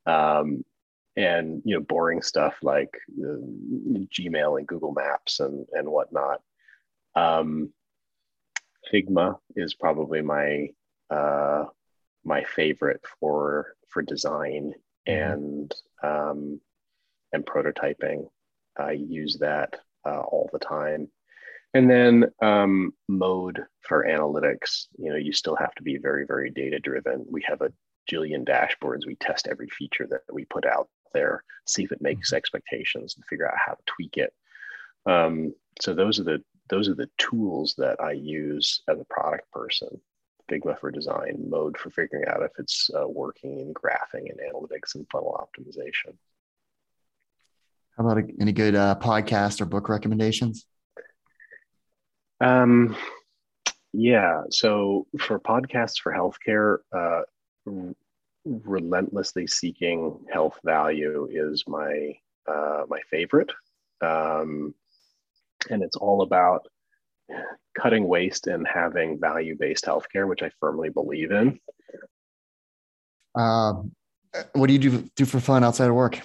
Um, 0.07 0.65
and 1.17 1.63
you 1.65 1.75
know 1.75 1.83
boring 1.83 2.23
stuff 2.23 2.55
like 2.63 2.95
uh, 3.23 3.37
Gmail 4.17 4.59
and 4.59 4.67
Google 4.67 4.93
Maps 4.93 5.41
and 5.41 5.67
and 5.73 5.89
whatnot. 5.89 6.41
Um, 7.15 7.73
Figma 8.93 9.39
is 9.57 9.75
probably 9.75 10.23
my 10.23 10.69
uh, 11.11 11.65
my 12.25 12.45
favorite 12.45 13.05
for 13.21 13.75
for 13.89 14.03
design 14.03 14.73
mm-hmm. 15.09 15.33
and 15.33 15.75
um, 16.03 16.61
and 17.33 17.45
prototyping. 17.45 18.29
I 18.79 18.93
use 18.93 19.39
that 19.39 19.77
uh, 20.07 20.21
all 20.21 20.49
the 20.53 20.59
time. 20.59 21.09
And 21.75 21.89
then 21.89 22.27
um, 22.43 22.93
mode 23.09 23.65
for 23.81 24.05
analytics. 24.07 24.87
You 24.99 25.11
know, 25.11 25.17
you 25.17 25.33
still 25.33 25.57
have 25.57 25.75
to 25.77 25.83
be 25.83 25.97
very, 25.97 26.27
very 26.27 26.51
data 26.51 26.79
driven. 26.79 27.25
We 27.31 27.43
have 27.47 27.63
a 27.63 27.73
jillion 28.11 28.47
dashboards. 28.47 29.07
We 29.07 29.17
test 29.17 29.49
every 29.49 29.69
feature 29.69 30.07
that 30.11 30.23
we 30.33 30.45
put 30.45 30.67
out 30.67 30.89
there, 31.13 31.45
see 31.67 31.85
if 31.85 31.93
it 31.93 32.03
makes 32.03 32.29
mm-hmm. 32.29 32.37
expectations, 32.37 33.15
and 33.17 33.25
figure 33.27 33.47
out 33.47 33.59
how 33.65 33.73
to 33.73 33.83
tweak 33.87 34.17
it. 34.17 34.33
Um, 35.07 35.55
so 35.81 35.95
those 35.95 36.21
are 36.21 36.25
the 36.25 36.43
those 36.69 36.89
are 36.89 36.95
the 36.95 37.11
tools 37.19 37.75
that 37.79 38.01
I 38.01 38.13
use 38.13 38.83
as 38.89 38.99
a 39.01 39.05
product 39.05 39.51
person. 39.51 40.01
Figma 40.51 40.79
for 40.79 40.91
design, 40.91 41.45
mode 41.49 41.79
for 41.79 41.91
figuring 41.91 42.27
out 42.29 42.43
if 42.43 42.53
it's 42.59 42.91
uh, 42.99 43.09
working 43.09 43.61
in 43.61 43.73
graphing 43.73 44.31
and 44.31 44.41
analytics 44.41 44.95
and 44.95 45.07
funnel 45.11 45.39
optimization. 45.41 46.15
How 47.97 48.07
about 48.07 48.25
any 48.41 48.53
good 48.53 48.75
uh, 48.75 48.97
podcast 49.01 49.61
or 49.61 49.67
book 49.67 49.89
recommendations? 49.89 50.67
Um, 52.41 52.97
yeah. 53.93 54.43
So 54.51 55.07
for 55.21 55.39
podcasts 55.39 56.01
for 56.01 56.13
healthcare, 56.13 56.79
uh, 56.93 57.23
relentlessly 58.45 59.47
seeking 59.47 60.19
health 60.33 60.59
value 60.65 61.29
is 61.31 61.65
my 61.67 62.15
uh, 62.51 62.83
my 62.89 62.99
favorite, 63.11 63.51
um, 64.01 64.75
and 65.71 65.83
it's 65.83 65.97
all 65.97 66.23
about 66.23 66.67
cutting 67.79 68.07
waste 68.07 68.49
and 68.49 68.67
having 68.67 69.21
value 69.21 69.57
based 69.59 69.85
healthcare, 69.85 70.29
which 70.29 70.43
I 70.43 70.51
firmly 70.61 70.89
believe 70.89 71.31
in. 71.31 71.59
Um, 73.35 73.93
what 74.53 74.67
do 74.67 74.73
you 74.73 74.79
do 74.79 75.11
do 75.17 75.25
for 75.25 75.41
fun 75.41 75.65
outside 75.65 75.89
of 75.89 75.95
work? 75.95 76.21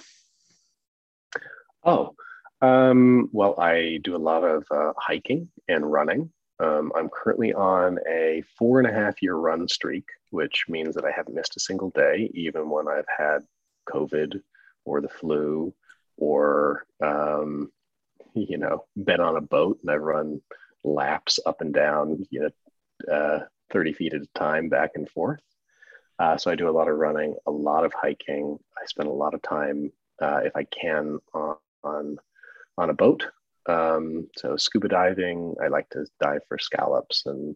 Oh, 1.84 2.14
um, 2.60 3.30
well, 3.32 3.58
I 3.58 4.00
do 4.02 4.16
a 4.16 4.18
lot 4.18 4.44
of 4.44 4.64
uh, 4.70 4.92
hiking 4.98 5.48
and 5.68 5.90
running. 5.90 6.30
Um, 6.60 6.92
I'm 6.96 7.08
currently 7.08 7.52
on 7.52 7.98
a 8.08 8.42
four 8.58 8.80
and 8.80 8.88
a 8.88 8.92
half 8.92 9.22
year 9.22 9.34
run 9.34 9.68
streak, 9.68 10.08
which 10.30 10.64
means 10.68 10.94
that 10.94 11.04
I 11.04 11.12
haven't 11.12 11.34
missed 11.34 11.56
a 11.56 11.60
single 11.60 11.90
day, 11.90 12.30
even 12.34 12.68
when 12.68 12.88
I've 12.88 13.06
had 13.16 13.46
COVID 13.88 14.40
or 14.84 15.00
the 15.00 15.08
flu 15.08 15.72
or, 16.16 16.84
um, 17.02 17.70
you 18.34 18.58
know, 18.58 18.84
been 18.96 19.20
on 19.20 19.36
a 19.36 19.40
boat 19.40 19.78
and 19.82 19.90
I've 19.90 20.02
run 20.02 20.40
laps 20.82 21.38
up 21.46 21.60
and 21.60 21.72
down, 21.72 22.26
you 22.30 22.50
know, 23.08 23.12
uh, 23.14 23.44
30 23.70 23.92
feet 23.92 24.14
at 24.14 24.22
a 24.22 24.38
time 24.38 24.68
back 24.68 24.92
and 24.96 25.08
forth. 25.08 25.40
Uh, 26.18 26.36
so 26.36 26.50
I 26.50 26.56
do 26.56 26.68
a 26.68 26.72
lot 26.72 26.88
of 26.88 26.96
running, 26.96 27.36
a 27.46 27.50
lot 27.50 27.84
of 27.84 27.92
hiking. 27.92 28.58
I 28.76 28.86
spend 28.86 29.08
a 29.08 29.12
lot 29.12 29.34
of 29.34 29.42
time, 29.42 29.92
uh, 30.20 30.40
if 30.44 30.56
I 30.56 30.64
can, 30.64 31.18
on, 31.32 31.56
on 31.84 32.18
on 32.76 32.90
a 32.90 32.94
boat 32.94 33.26
um, 33.68 34.28
so 34.36 34.56
scuba 34.56 34.88
diving, 34.88 35.54
I 35.62 35.68
like 35.68 35.88
to 35.90 36.06
dive 36.20 36.42
for 36.48 36.58
scallops 36.58 37.26
and 37.26 37.54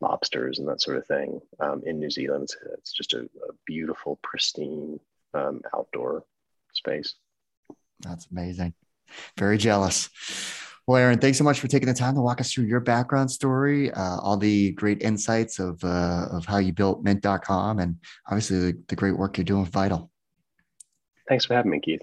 lobsters 0.00 0.58
and 0.58 0.68
that 0.68 0.80
sort 0.80 0.96
of 0.96 1.06
thing. 1.06 1.40
Um, 1.60 1.82
in 1.84 1.98
New 1.98 2.10
Zealand, 2.10 2.44
it's, 2.44 2.56
it's 2.72 2.92
just 2.92 3.14
a, 3.14 3.20
a, 3.20 3.52
beautiful, 3.66 4.18
pristine 4.22 4.98
um, 5.34 5.60
outdoor 5.76 6.24
space. 6.72 7.14
That's 8.00 8.26
amazing. 8.30 8.74
Very 9.38 9.58
jealous. 9.58 10.08
Well, 10.86 11.00
Aaron, 11.00 11.18
thanks 11.18 11.38
so 11.38 11.44
much 11.44 11.60
for 11.60 11.68
taking 11.68 11.88
the 11.88 11.94
time 11.94 12.14
to 12.14 12.20
walk 12.20 12.40
us 12.40 12.52
through 12.52 12.64
your 12.64 12.80
background 12.80 13.30
story, 13.30 13.92
uh, 13.92 14.18
all 14.18 14.36
the 14.36 14.72
great 14.72 15.02
insights 15.02 15.58
of 15.58 15.82
uh, 15.84 16.26
of 16.32 16.46
how 16.46 16.58
you 16.58 16.72
built 16.72 17.04
Mint.com, 17.04 17.78
and 17.78 17.96
obviously 18.26 18.58
the, 18.58 18.82
the 18.88 18.96
great 18.96 19.16
work 19.16 19.36
you're 19.36 19.44
doing 19.44 19.60
with 19.60 19.70
Vital. 19.70 20.10
Thanks 21.28 21.44
for 21.44 21.54
having 21.54 21.70
me, 21.70 21.80
Keith. 21.80 22.02